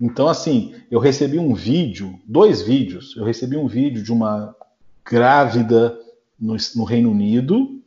Então, 0.00 0.26
assim, 0.26 0.74
eu 0.90 0.98
recebi 0.98 1.38
um 1.38 1.52
vídeo, 1.52 2.18
dois 2.24 2.62
vídeos. 2.62 3.14
Eu 3.14 3.26
recebi 3.26 3.58
um 3.58 3.68
vídeo 3.68 4.02
de 4.02 4.10
uma 4.10 4.56
grávida 5.04 5.98
no, 6.40 6.56
no 6.74 6.84
Reino 6.84 7.10
Unido, 7.10 7.78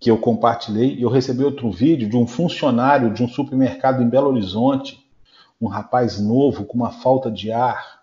que 0.00 0.10
eu 0.10 0.16
compartilhei, 0.16 0.94
e 0.94 1.02
eu 1.02 1.10
recebi 1.10 1.44
outro 1.44 1.70
vídeo 1.70 2.08
de 2.08 2.16
um 2.16 2.26
funcionário 2.26 3.12
de 3.12 3.22
um 3.22 3.28
supermercado 3.28 4.02
em 4.02 4.08
Belo 4.08 4.30
Horizonte, 4.30 5.06
um 5.60 5.66
rapaz 5.66 6.18
novo 6.18 6.64
com 6.64 6.78
uma 6.78 6.90
falta 6.90 7.30
de 7.30 7.52
ar 7.52 8.02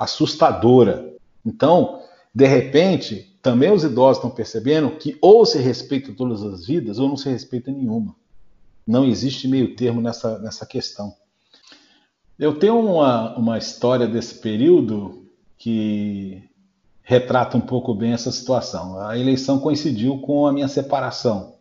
assustadora. 0.00 1.14
Então, 1.44 2.00
de 2.34 2.46
repente, 2.46 3.38
também 3.42 3.70
os 3.70 3.84
idosos 3.84 4.16
estão 4.16 4.30
percebendo 4.30 4.90
que 4.92 5.18
ou 5.20 5.44
se 5.44 5.58
respeita 5.58 6.12
todas 6.12 6.42
as 6.42 6.66
vidas 6.66 6.98
ou 6.98 7.06
não 7.06 7.16
se 7.18 7.28
respeita 7.28 7.70
nenhuma. 7.70 8.16
Não 8.86 9.04
existe 9.04 9.46
meio 9.46 9.76
termo 9.76 10.00
nessa, 10.00 10.38
nessa 10.38 10.64
questão. 10.64 11.14
Eu 12.38 12.58
tenho 12.58 12.80
uma, 12.80 13.36
uma 13.36 13.58
história 13.58 14.06
desse 14.06 14.36
período 14.36 15.26
que 15.58 16.42
retrata 17.02 17.56
um 17.56 17.60
pouco 17.60 17.94
bem 17.94 18.12
essa 18.12 18.32
situação. 18.32 18.98
A 18.98 19.18
eleição 19.18 19.58
coincidiu 19.58 20.18
com 20.20 20.46
a 20.46 20.52
minha 20.52 20.68
separação. 20.68 21.56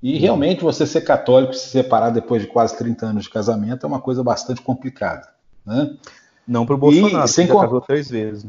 E 0.00 0.16
realmente 0.16 0.62
você 0.62 0.86
ser 0.86 1.00
católico 1.00 1.54
se 1.54 1.70
separar 1.70 2.10
depois 2.10 2.42
de 2.42 2.48
quase 2.48 2.76
30 2.78 3.06
anos 3.06 3.24
de 3.24 3.30
casamento 3.30 3.84
é 3.84 3.88
uma 3.88 4.00
coisa 4.00 4.22
bastante 4.22 4.62
complicada. 4.62 5.26
Né? 5.66 5.96
Não 6.48 6.64
para 6.64 6.76
o 6.76 6.78
Bolsonaro, 6.78 7.26
e, 7.26 7.28
sem 7.28 7.46
já 7.46 7.54
casou 7.54 7.80
três 7.82 8.08
vezes. 8.08 8.46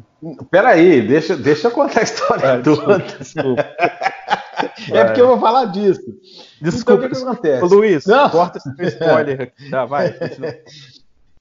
Peraí, 0.49 1.05
deixa, 1.05 1.35
deixa 1.35 1.67
eu 1.67 1.71
contar 1.71 1.99
a 1.99 2.03
história 2.03 2.53
ah, 2.53 2.61
toda. 2.61 2.97
Desculpa. 2.97 3.61
é 4.89 5.03
porque 5.03 5.21
eu 5.21 5.27
vou 5.27 5.39
falar 5.39 5.65
disso. 5.65 6.17
Desculpa. 6.61 6.93
Então, 6.93 6.95
o 6.95 7.09
que, 7.09 7.09
que 7.09 7.21
acontece? 7.21 7.75
Luiz, 7.75 8.05
Não. 8.05 8.29
corta 8.29 8.57
esse 8.57 8.95
spoiler 8.95 9.41
aqui. 9.51 9.69
Tá, 9.69 9.85
vai. 9.85 10.15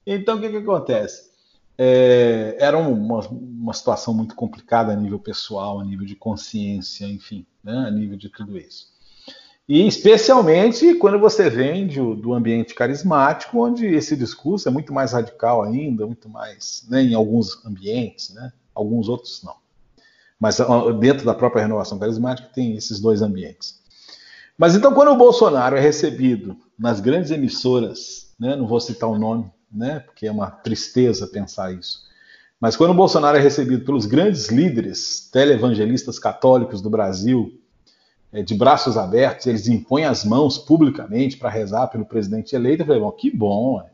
Então, 0.04 0.36
o 0.36 0.40
que, 0.40 0.48
que 0.48 0.56
acontece? 0.56 1.28
É, 1.78 2.56
era 2.58 2.76
uma, 2.76 3.20
uma 3.28 3.72
situação 3.72 4.12
muito 4.12 4.34
complicada 4.34 4.92
a 4.92 4.96
nível 4.96 5.20
pessoal, 5.20 5.78
a 5.78 5.84
nível 5.84 6.04
de 6.04 6.16
consciência, 6.16 7.06
enfim, 7.06 7.46
né, 7.62 7.84
a 7.86 7.90
nível 7.90 8.16
de 8.16 8.28
tudo 8.28 8.58
isso. 8.58 8.88
E 9.68 9.86
especialmente 9.86 10.94
quando 10.94 11.18
você 11.18 11.50
vem 11.50 11.86
de, 11.86 12.00
do 12.00 12.32
ambiente 12.32 12.74
carismático, 12.74 13.62
onde 13.62 13.86
esse 13.86 14.16
discurso 14.16 14.66
é 14.66 14.70
muito 14.70 14.94
mais 14.94 15.12
radical 15.12 15.62
ainda, 15.62 16.06
muito 16.06 16.26
mais, 16.26 16.86
né, 16.88 17.02
em 17.02 17.12
alguns 17.12 17.62
ambientes, 17.66 18.32
né, 18.32 18.50
alguns 18.74 19.10
outros 19.10 19.42
não. 19.44 19.56
Mas 20.40 20.58
dentro 20.98 21.26
da 21.26 21.34
própria 21.34 21.62
renovação 21.62 21.98
carismática 21.98 22.48
tem 22.54 22.76
esses 22.76 22.98
dois 22.98 23.20
ambientes. 23.20 23.78
Mas 24.56 24.74
então, 24.74 24.94
quando 24.94 25.10
o 25.10 25.16
Bolsonaro 25.16 25.76
é 25.76 25.80
recebido 25.80 26.56
nas 26.78 26.98
grandes 26.98 27.30
emissoras, 27.30 28.32
né, 28.40 28.56
não 28.56 28.66
vou 28.66 28.80
citar 28.80 29.10
o 29.10 29.18
nome, 29.18 29.50
né, 29.70 30.00
porque 30.00 30.26
é 30.26 30.32
uma 30.32 30.50
tristeza 30.50 31.26
pensar 31.26 31.74
isso, 31.74 32.08
mas 32.58 32.74
quando 32.74 32.92
o 32.92 32.94
Bolsonaro 32.94 33.36
é 33.36 33.40
recebido 33.40 33.84
pelos 33.84 34.06
grandes 34.06 34.48
líderes 34.48 35.28
televangelistas 35.30 36.18
católicos 36.18 36.80
do 36.80 36.88
Brasil, 36.88 37.57
é, 38.32 38.42
de 38.42 38.54
braços 38.54 38.96
abertos, 38.96 39.46
eles 39.46 39.68
impõem 39.68 40.04
as 40.04 40.24
mãos 40.24 40.58
publicamente 40.58 41.36
para 41.36 41.48
rezar 41.48 41.88
pelo 41.88 42.04
presidente 42.04 42.54
eleito, 42.54 42.82
eu 42.82 42.86
falei, 42.86 43.00
bom, 43.00 43.10
que 43.12 43.30
bom. 43.30 43.88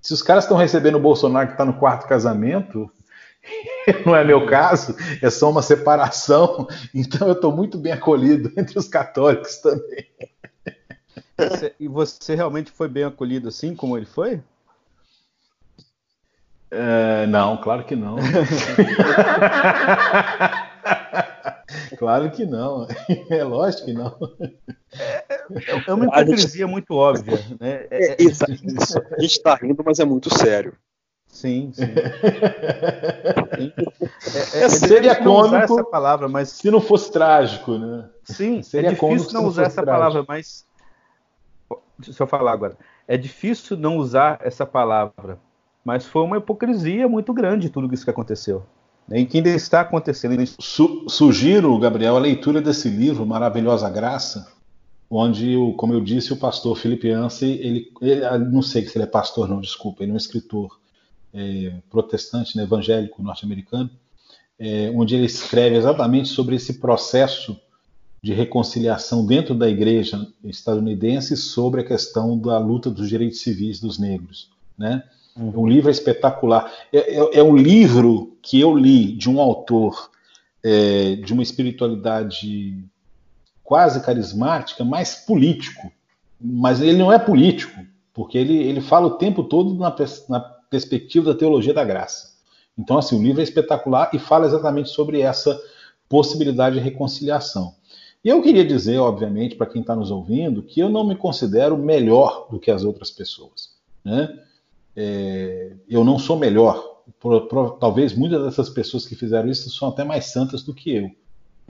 Se 0.00 0.12
os 0.12 0.22
caras 0.22 0.44
estão 0.44 0.56
recebendo 0.56 0.96
o 0.96 1.00
Bolsonaro 1.00 1.48
que 1.48 1.54
está 1.54 1.64
no 1.64 1.74
quarto 1.74 2.06
casamento, 2.06 2.90
não 4.06 4.14
é 4.14 4.22
meu 4.24 4.46
caso, 4.46 4.94
é 5.20 5.28
só 5.28 5.50
uma 5.50 5.62
separação, 5.62 6.68
então 6.94 7.26
eu 7.26 7.34
estou 7.34 7.50
muito 7.54 7.78
bem 7.78 7.92
acolhido 7.92 8.52
entre 8.58 8.78
os 8.78 8.88
católicos 8.88 9.56
também. 9.56 10.06
E 11.80 11.88
você 11.88 12.36
realmente 12.36 12.70
foi 12.70 12.88
bem 12.88 13.02
acolhido 13.04 13.48
assim 13.48 13.74
como 13.74 13.96
ele 13.96 14.06
foi? 14.06 14.40
É, 16.70 17.26
não, 17.26 17.56
claro 17.56 17.84
que 17.84 17.96
não. 17.96 18.16
Claro 21.98 22.30
que 22.30 22.44
não. 22.44 22.86
É 23.30 23.44
lógico 23.44 23.86
que 23.86 23.92
não. 23.92 24.16
É, 24.92 25.24
é 25.86 25.92
uma 25.92 26.06
hipocrisia 26.06 26.66
muito 26.66 26.94
óbvia. 26.94 27.38
Né? 27.60 27.86
É, 27.90 28.12
é, 28.12 28.16
isso, 28.18 28.44
isso, 28.50 28.98
a 28.98 29.20
gente 29.20 29.32
está 29.32 29.54
rindo, 29.54 29.82
mas 29.84 29.98
é 29.98 30.04
muito 30.04 30.32
sério. 30.36 30.74
Sim, 31.26 31.72
sim. 31.74 31.82
É, 34.54 34.64
é, 34.64 34.68
seria 34.68 35.16
cômico 35.16 35.56
essa 35.56 35.84
palavra, 35.84 36.28
mas 36.28 36.50
se 36.50 36.70
não 36.70 36.80
fosse 36.80 37.10
trágico, 37.10 37.76
né? 37.76 38.08
Sim, 38.22 38.62
seria 38.62 38.90
é 38.90 38.92
difícil 38.92 39.32
não 39.32 39.44
usar 39.46 39.64
essa 39.64 39.82
trágico. 39.82 39.98
palavra, 39.98 40.24
mas 40.28 40.64
deixa 41.98 42.22
eu 42.22 42.26
falar 42.26 42.52
agora. 42.52 42.76
É 43.08 43.16
difícil 43.16 43.76
não 43.76 43.96
usar 43.96 44.38
essa 44.42 44.64
palavra, 44.64 45.38
mas 45.84 46.06
foi 46.06 46.22
uma 46.22 46.38
hipocrisia 46.38 47.08
muito 47.08 47.32
grande 47.34 47.68
tudo 47.68 47.92
isso 47.92 48.04
que 48.04 48.10
aconteceu. 48.10 48.64
E 49.10 49.26
que 49.26 49.38
ainda 49.38 49.50
está 49.50 49.82
acontecendo. 49.82 50.42
Su 50.58 51.04
sugiro, 51.08 51.78
Gabriel, 51.78 52.16
a 52.16 52.20
leitura 52.20 52.60
desse 52.60 52.88
livro, 52.88 53.26
Maravilhosa 53.26 53.88
Graça, 53.90 54.48
onde, 55.10 55.56
como 55.76 55.92
eu 55.92 56.00
disse, 56.00 56.32
o 56.32 56.36
pastor 56.36 56.76
Felipe 56.76 57.10
Anse, 57.10 57.44
ele, 57.44 57.92
ele, 58.00 58.20
não 58.50 58.62
sei 58.62 58.86
se 58.86 58.96
ele 58.96 59.04
é 59.04 59.08
pastor, 59.08 59.48
não, 59.48 59.60
desculpa, 59.60 60.02
ele 60.02 60.12
é 60.12 60.14
um 60.14 60.18
escritor 60.18 60.78
é, 61.32 61.74
protestante, 61.90 62.56
né, 62.56 62.62
evangélico 62.62 63.22
norte-americano, 63.22 63.90
é, 64.58 64.90
onde 64.94 65.14
ele 65.14 65.26
escreve 65.26 65.76
exatamente 65.76 66.28
sobre 66.28 66.56
esse 66.56 66.74
processo 66.80 67.58
de 68.22 68.32
reconciliação 68.32 69.26
dentro 69.26 69.54
da 69.54 69.68
igreja 69.68 70.26
estadunidense 70.42 71.36
sobre 71.36 71.82
a 71.82 71.84
questão 71.84 72.38
da 72.38 72.56
luta 72.58 72.90
dos 72.90 73.08
direitos 73.08 73.40
civis 73.40 73.78
dos 73.78 73.98
negros, 73.98 74.50
né? 74.78 75.02
Um 75.36 75.66
livro 75.66 75.90
espetacular. 75.90 76.72
É, 76.92 77.16
é, 77.16 77.38
é, 77.38 77.42
um 77.42 77.56
livro 77.56 78.36
que 78.40 78.60
eu 78.60 78.76
li 78.76 79.12
de 79.12 79.28
um 79.28 79.40
autor 79.40 80.10
é, 80.62 81.16
de 81.16 81.32
uma 81.32 81.42
espiritualidade 81.42 82.78
quase 83.62 84.00
carismática, 84.04 84.84
mais 84.84 85.16
político. 85.16 85.90
Mas 86.40 86.80
ele 86.80 86.98
não 86.98 87.12
é 87.12 87.18
político, 87.18 87.80
porque 88.12 88.38
ele, 88.38 88.56
ele 88.56 88.80
fala 88.80 89.06
o 89.06 89.16
tempo 89.18 89.42
todo 89.42 89.74
na, 89.74 89.94
na 90.28 90.40
perspectiva 90.40 91.32
da 91.32 91.38
teologia 91.38 91.74
da 91.74 91.84
graça. 91.84 92.34
Então, 92.76 92.98
assim, 92.98 93.18
o 93.18 93.22
livro 93.22 93.40
é 93.40 93.44
espetacular 93.44 94.10
e 94.12 94.18
fala 94.18 94.46
exatamente 94.46 94.90
sobre 94.90 95.20
essa 95.20 95.58
possibilidade 96.08 96.76
de 96.76 96.82
reconciliação. 96.82 97.74
E 98.24 98.28
eu 98.28 98.42
queria 98.42 98.64
dizer, 98.64 98.98
obviamente, 98.98 99.54
para 99.54 99.66
quem 99.66 99.80
está 99.80 99.94
nos 99.94 100.10
ouvindo, 100.10 100.62
que 100.62 100.80
eu 100.80 100.88
não 100.88 101.06
me 101.06 101.14
considero 101.14 101.76
melhor 101.76 102.48
do 102.50 102.58
que 102.58 102.70
as 102.70 102.82
outras 102.82 103.10
pessoas. 103.10 103.74
Né? 104.04 104.34
É, 104.96 105.72
eu 105.88 106.04
não 106.04 106.18
sou 106.18 106.38
melhor. 106.38 107.02
Por, 107.20 107.48
por, 107.48 107.70
talvez 107.78 108.14
muitas 108.14 108.42
dessas 108.44 108.68
pessoas 108.68 109.06
que 109.06 109.14
fizeram 109.14 109.48
isso 109.48 109.70
são 109.70 109.88
até 109.88 110.04
mais 110.04 110.26
santas 110.26 110.62
do 110.62 110.74
que 110.74 110.94
eu. 110.94 111.10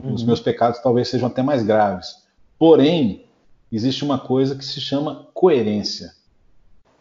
Uhum. 0.03 0.15
Os 0.15 0.23
meus 0.25 0.41
pecados 0.41 0.81
talvez 0.81 1.09
sejam 1.09 1.29
até 1.29 1.43
mais 1.43 1.63
graves. 1.63 2.25
Porém, 2.59 3.27
existe 3.71 4.05
uma 4.05 4.19
coisa 4.19 4.55
que 4.55 4.65
se 4.65 4.81
chama 4.81 5.29
coerência. 5.35 6.13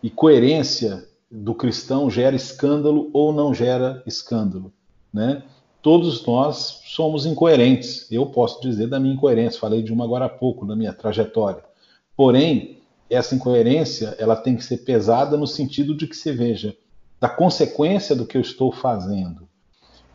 E 0.02 0.10
coerência 0.10 1.08
do 1.30 1.56
cristão 1.56 2.10
gera 2.10 2.36
escândalo 2.36 3.10
ou 3.14 3.34
não 3.34 3.54
gera 3.54 4.04
escândalo, 4.06 4.72
né? 5.12 5.44
Todos 5.82 6.26
nós 6.26 6.82
somos 6.86 7.26
incoerentes. 7.26 8.10
Eu 8.10 8.28
posso 8.28 8.62
dizer 8.62 8.88
da 8.88 9.00
minha 9.00 9.16
incoerência, 9.16 9.60
falei 9.60 9.82
de 9.82 9.92
uma 9.92 10.06
agora 10.06 10.26
há 10.26 10.30
pouco, 10.30 10.66
da 10.66 10.76
minha 10.76 10.94
trajetória. 10.94 11.64
Porém, 12.16 12.83
essa 13.10 13.36
incoerência, 13.36 14.16
ela 14.18 14.36
tem 14.36 14.56
que 14.56 14.64
ser 14.64 14.78
pesada 14.78 15.38
no 15.38 15.47
sentido 15.47 15.95
de 15.95 16.08
que 16.08 16.16
se 16.16 16.32
veja 16.32 16.76
da 17.20 17.30
consequência 17.30 18.16
do 18.16 18.26
que 18.26 18.38
eu 18.38 18.41
estou 18.41 18.72
fazendo. 18.72 19.47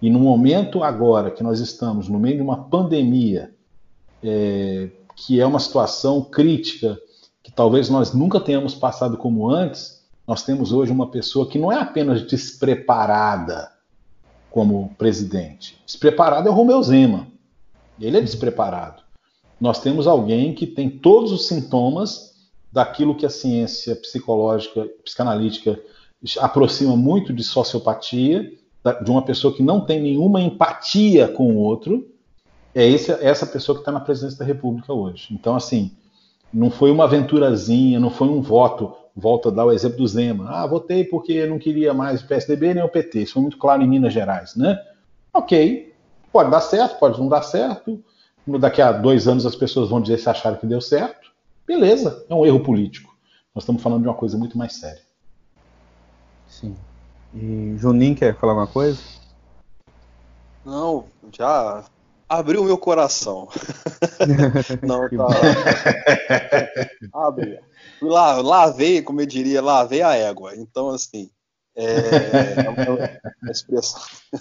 E 0.00 0.10
no 0.10 0.20
momento 0.20 0.82
agora 0.82 1.30
que 1.30 1.42
nós 1.42 1.60
estamos 1.60 2.08
no 2.08 2.18
meio 2.18 2.36
de 2.36 2.42
uma 2.42 2.64
pandemia, 2.64 3.54
é, 4.22 4.90
que 5.16 5.40
é 5.40 5.46
uma 5.46 5.58
situação 5.58 6.22
crítica, 6.22 6.98
que 7.42 7.50
talvez 7.50 7.88
nós 7.88 8.12
nunca 8.12 8.38
tenhamos 8.38 8.74
passado 8.74 9.16
como 9.16 9.48
antes, 9.48 10.04
nós 10.26 10.42
temos 10.42 10.72
hoje 10.72 10.92
uma 10.92 11.10
pessoa 11.10 11.48
que 11.48 11.58
não 11.58 11.72
é 11.72 11.80
apenas 11.80 12.22
despreparada 12.22 13.72
como 14.50 14.94
presidente. 14.98 15.80
Despreparado 15.86 16.48
é 16.48 16.50
o 16.50 16.54
Romeu 16.54 16.82
Zema. 16.82 17.26
Ele 17.98 18.18
é 18.18 18.20
despreparado. 18.20 19.02
Nós 19.60 19.80
temos 19.80 20.06
alguém 20.06 20.54
que 20.54 20.66
tem 20.66 20.90
todos 20.90 21.32
os 21.32 21.48
sintomas 21.48 22.27
daquilo 22.72 23.14
que 23.14 23.26
a 23.26 23.30
ciência 23.30 23.96
psicológica, 23.96 24.88
psicanalítica 25.04 25.80
aproxima 26.40 26.96
muito 26.96 27.32
de 27.32 27.42
sociopatia, 27.44 28.52
de 29.02 29.10
uma 29.10 29.22
pessoa 29.22 29.54
que 29.54 29.62
não 29.62 29.80
tem 29.80 30.00
nenhuma 30.00 30.40
empatia 30.40 31.28
com 31.28 31.52
o 31.52 31.56
outro. 31.56 32.08
É 32.74 32.86
esse, 32.86 33.12
essa 33.12 33.46
pessoa 33.46 33.76
que 33.76 33.82
está 33.82 33.92
na 33.92 34.00
presidência 34.00 34.38
da 34.38 34.44
República 34.44 34.92
hoje. 34.92 35.28
Então, 35.32 35.54
assim, 35.54 35.92
não 36.52 36.70
foi 36.70 36.90
uma 36.90 37.04
aventurazinha, 37.04 38.00
não 38.00 38.10
foi 38.10 38.28
um 38.28 38.40
voto 38.40 38.94
volto 39.18 39.48
a 39.48 39.52
dar 39.52 39.66
o 39.66 39.72
exemplo 39.72 39.98
do 39.98 40.06
Zema. 40.06 40.48
Ah, 40.48 40.66
votei 40.66 41.04
porque 41.04 41.44
não 41.44 41.58
queria 41.58 41.92
mais 41.92 42.22
o 42.22 42.26
PSDB 42.26 42.74
nem 42.74 42.84
o 42.84 42.88
PT. 42.88 43.22
Isso 43.22 43.34
foi 43.34 43.42
muito 43.42 43.58
claro 43.58 43.82
em 43.82 43.88
Minas 43.88 44.12
Gerais, 44.12 44.54
né? 44.54 44.80
Ok, 45.34 45.92
pode 46.32 46.50
dar 46.50 46.60
certo, 46.60 46.98
pode 46.98 47.18
não 47.18 47.28
dar 47.28 47.42
certo. 47.42 48.02
Daqui 48.46 48.80
a 48.80 48.92
dois 48.92 49.26
anos 49.26 49.44
as 49.44 49.56
pessoas 49.56 49.90
vão 49.90 50.00
dizer 50.00 50.18
se 50.18 50.30
acharam 50.30 50.56
que 50.56 50.66
deu 50.66 50.80
certo. 50.80 51.27
Beleza, 51.68 52.24
é 52.30 52.34
um 52.34 52.46
erro 52.46 52.60
político. 52.60 53.14
Nós 53.54 53.62
estamos 53.62 53.82
falando 53.82 54.00
de 54.00 54.08
uma 54.08 54.14
coisa 54.14 54.38
muito 54.38 54.56
mais 54.56 54.72
séria. 54.72 55.02
Sim. 56.48 56.74
E 57.34 57.74
Juninho 57.76 58.16
quer 58.16 58.34
falar 58.34 58.52
alguma 58.52 58.66
coisa? 58.66 58.98
Não, 60.64 61.04
já 61.30 61.84
abriu 62.26 62.64
meu 62.64 62.78
coração. 62.78 63.50
não, 64.82 65.10
tá. 65.10 65.26
Abre. 67.12 67.60
Lá, 68.00 68.40
lavei, 68.40 69.02
como 69.02 69.20
eu 69.20 69.26
diria, 69.26 69.60
lavei 69.60 70.00
a 70.00 70.14
égua. 70.14 70.56
Então, 70.56 70.88
assim, 70.88 71.28
é, 71.76 72.64
é 72.64 72.70
uma 72.70 73.52
expressão, 73.52 74.00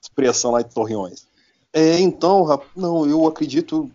expressão 0.00 0.52
lá 0.52 0.62
de 0.62 0.72
Torreões. 0.72 1.26
É, 1.72 1.98
então, 1.98 2.62
não, 2.76 3.04
eu 3.04 3.26
acredito 3.26 3.90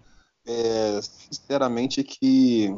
é, 0.45 0.99
sinceramente 1.01 2.03
que 2.03 2.75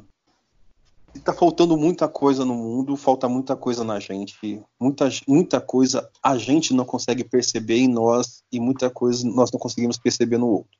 está 1.13 1.33
faltando 1.33 1.77
muita 1.77 2.07
coisa 2.07 2.43
no 2.43 2.53
mundo, 2.53 2.97
falta 2.97 3.29
muita 3.29 3.55
coisa 3.55 3.83
na 3.83 3.99
gente, 3.99 4.61
muita, 4.79 5.09
muita 5.27 5.61
coisa 5.61 6.09
a 6.21 6.37
gente 6.37 6.73
não 6.73 6.85
consegue 6.85 7.23
perceber 7.23 7.77
em 7.77 7.87
nós 7.87 8.43
e 8.51 8.59
muita 8.59 8.89
coisa 8.89 9.27
nós 9.27 9.51
não 9.51 9.59
conseguimos 9.59 9.97
perceber 9.97 10.37
no 10.37 10.47
outro 10.47 10.77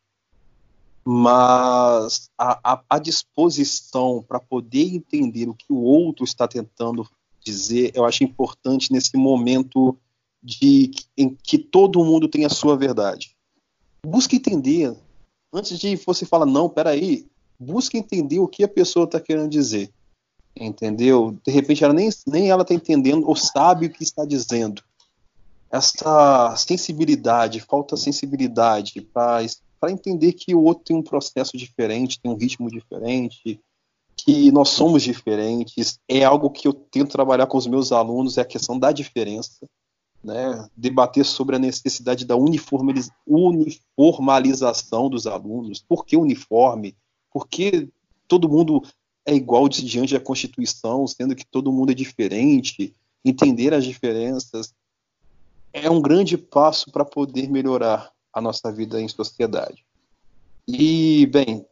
mas 1.08 2.32
a, 2.36 2.74
a, 2.74 2.84
a 2.90 3.00
disposição 3.00 4.26
para 4.28 4.40
poder 4.40 4.96
entender 4.96 5.48
o 5.48 5.54
que 5.54 5.72
o 5.72 5.80
outro 5.80 6.26
está 6.26 6.48
tentando 6.48 7.08
dizer, 7.44 7.92
eu 7.94 8.04
acho 8.04 8.24
importante 8.24 8.92
nesse 8.92 9.16
momento 9.16 9.96
de 10.42 10.90
em 11.16 11.36
que 11.36 11.60
todo 11.60 12.04
mundo 12.04 12.28
tem 12.28 12.44
a 12.44 12.50
sua 12.50 12.76
verdade. 12.76 13.36
Busque 14.04 14.38
entender. 14.38 14.96
Antes 15.54 15.80
de 15.80 15.96
você 15.96 16.26
falar, 16.26 16.46
não, 16.46 16.70
peraí, 16.70 17.28
busque 17.60 17.98
entender 17.98 18.40
o 18.40 18.48
que 18.48 18.64
a 18.64 18.68
pessoa 18.68 19.06
está 19.06 19.20
querendo 19.20 19.50
dizer. 19.50 19.92
Entendeu? 20.56 21.38
De 21.46 21.52
repente 21.52 21.84
ela 21.84 21.94
nem, 21.94 22.10
nem 22.28 22.50
ela 22.50 22.62
está 22.62 22.74
entendendo 22.74 23.28
ou 23.28 23.36
sabe 23.36 23.88
o 23.88 23.90
que 23.90 24.04
está 24.04 24.26
dizendo. 24.26 24.82
Essa 25.70 26.56
sensibilidade, 26.56 27.60
falta 27.60 27.98
sensibilidade 27.98 29.02
para 29.02 29.46
entender 29.90 30.34
que 30.34 30.56
o 30.56 30.64
outro 30.64 30.86
tem 30.86 30.96
um 30.96 31.04
processo 31.04 31.58
diferente, 31.58 32.20
tem 32.20 32.32
um 32.32 32.38
ritmo 32.38 32.70
diferente, 32.70 33.60
que 34.16 34.52
nós 34.52 34.70
somos 34.70 35.04
diferentes. 35.04 36.00
É 36.08 36.24
algo 36.24 36.50
que 36.50 36.68
eu 36.68 36.74
tento 36.74 37.12
trabalhar 37.12 37.48
com 37.48 37.58
os 37.58 37.68
meus 37.68 37.92
alunos, 37.92 38.38
é 38.38 38.42
a 38.42 38.46
questão 38.46 38.80
da 38.80 38.92
diferença. 38.92 39.68
Né? 40.26 40.68
Debater 40.76 41.24
sobre 41.24 41.56
a 41.56 41.60
necessidade 41.60 42.26
da 42.26 42.36
uniformização 42.36 45.08
dos 45.08 45.28
alunos. 45.28 45.86
Por 45.88 46.04
que 46.04 46.18
uniforme? 46.18 46.96
Por 47.32 47.48
que 47.48 47.90
todo 48.28 48.50
mundo 48.50 48.82
é 49.24 49.36
igual 49.36 49.70
diante 49.70 50.16
da 50.16 50.20
Constituição, 50.20 51.06
sendo 51.06 51.36
que 51.36 51.46
todo 51.46 51.72
mundo 51.72 51.92
é 51.92 51.96
diferente, 51.96 52.92
entender 53.24 53.72
as 53.72 53.86
diferenças 53.86 54.74
é 55.76 55.90
um 55.90 56.02
grande 56.02 56.38
passo 56.38 56.90
para 56.90 57.04
poder 57.04 57.50
melhorar 57.50 58.10
a 58.32 58.40
nossa 58.40 58.72
vida 58.72 59.02
em 59.02 59.10
sociedade. 59.10 59.86
E, 60.66 61.26
bem, 61.28 61.66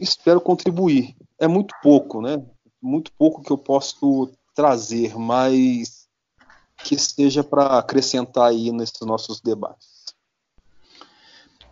espero 0.00 0.40
contribuir. 0.40 1.14
É 1.38 1.46
muito 1.46 1.72
pouco, 1.80 2.20
né? 2.20 2.44
Muito 2.82 3.12
pouco 3.12 3.42
que 3.42 3.52
eu 3.52 3.56
posso 3.56 4.32
trazer, 4.52 5.16
mas 5.16 5.95
que 6.84 6.98
seja 6.98 7.42
para 7.42 7.78
acrescentar 7.78 8.50
aí 8.50 8.70
nesses 8.70 9.00
nossos 9.02 9.40
debates. 9.40 9.96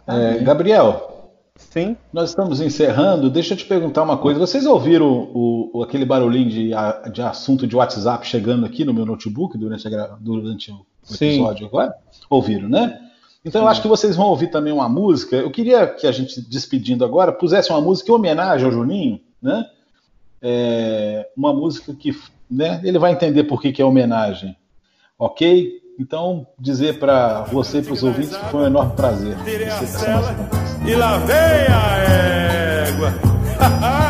É, 0.06 0.39
Gabriel, 0.39 1.32
sim, 1.56 1.97
nós 2.12 2.31
estamos 2.31 2.60
encerrando. 2.60 3.31
Deixa 3.31 3.55
eu 3.55 3.59
te 3.59 3.64
perguntar 3.64 4.02
uma 4.02 4.18
coisa. 4.18 4.39
Vocês 4.39 4.66
ouviram 4.66 5.06
o, 5.06 5.70
o, 5.72 5.82
aquele 5.82 6.05
barulhinho 6.05 6.51
de, 6.51 6.70
de 7.12 7.22
assunto 7.22 7.66
de 7.66 7.76
WhatsApp 7.76 8.26
chegando 8.26 8.66
aqui 8.66 8.85
no 8.85 8.93
meu 8.93 9.06
notebook 9.06 9.56
durante, 9.56 9.86
a, 9.89 10.06
durante 10.20 10.70
o 10.70 10.85
episódio 11.10 11.59
sim. 11.60 11.66
agora? 11.66 11.94
Ouviram, 12.28 12.68
né? 12.68 13.01
Então 13.44 13.60
sim. 13.60 13.64
eu 13.64 13.70
acho 13.70 13.82
que 13.82 13.89
vocês 13.89 14.16
vão 14.16 14.26
ouvir 14.26 14.48
também 14.48 14.72
uma 14.72 14.89
música. 14.89 15.36
Eu 15.36 15.51
queria 15.51 15.86
que 15.86 16.06
a 16.06 16.12
gente, 16.12 16.40
despedindo 16.40 17.05
agora, 17.05 17.32
pusesse 17.32 17.70
uma 17.70 17.81
música 17.81 18.10
em 18.10 18.14
homenagem 18.14 18.66
ao 18.66 18.72
Juninho, 18.72 19.20
né? 19.40 19.66
É, 20.40 21.31
uma 21.36 21.55
música 21.55 21.94
que 21.94 22.14
né, 22.51 22.81
ele 22.85 22.98
vai 22.98 23.12
entender 23.12 23.44
por 23.44 23.60
que, 23.60 23.72
que 23.72 23.81
é 23.81 23.85
homenagem. 23.85 24.55
Ok? 25.19 25.85
Então, 25.99 26.47
dizer 26.59 26.99
para 26.99 27.43
você 27.45 27.78
e 27.78 27.82
para 27.82 27.93
os 27.93 28.03
ouvintes 28.03 28.36
que 28.36 28.45
foi 28.47 28.62
um 28.62 28.66
enorme 28.66 28.95
prazer. 28.95 29.36
E 30.86 30.95
lá 30.95 31.19
vem 31.19 31.36
a 31.36 31.99
égua. 32.89 33.15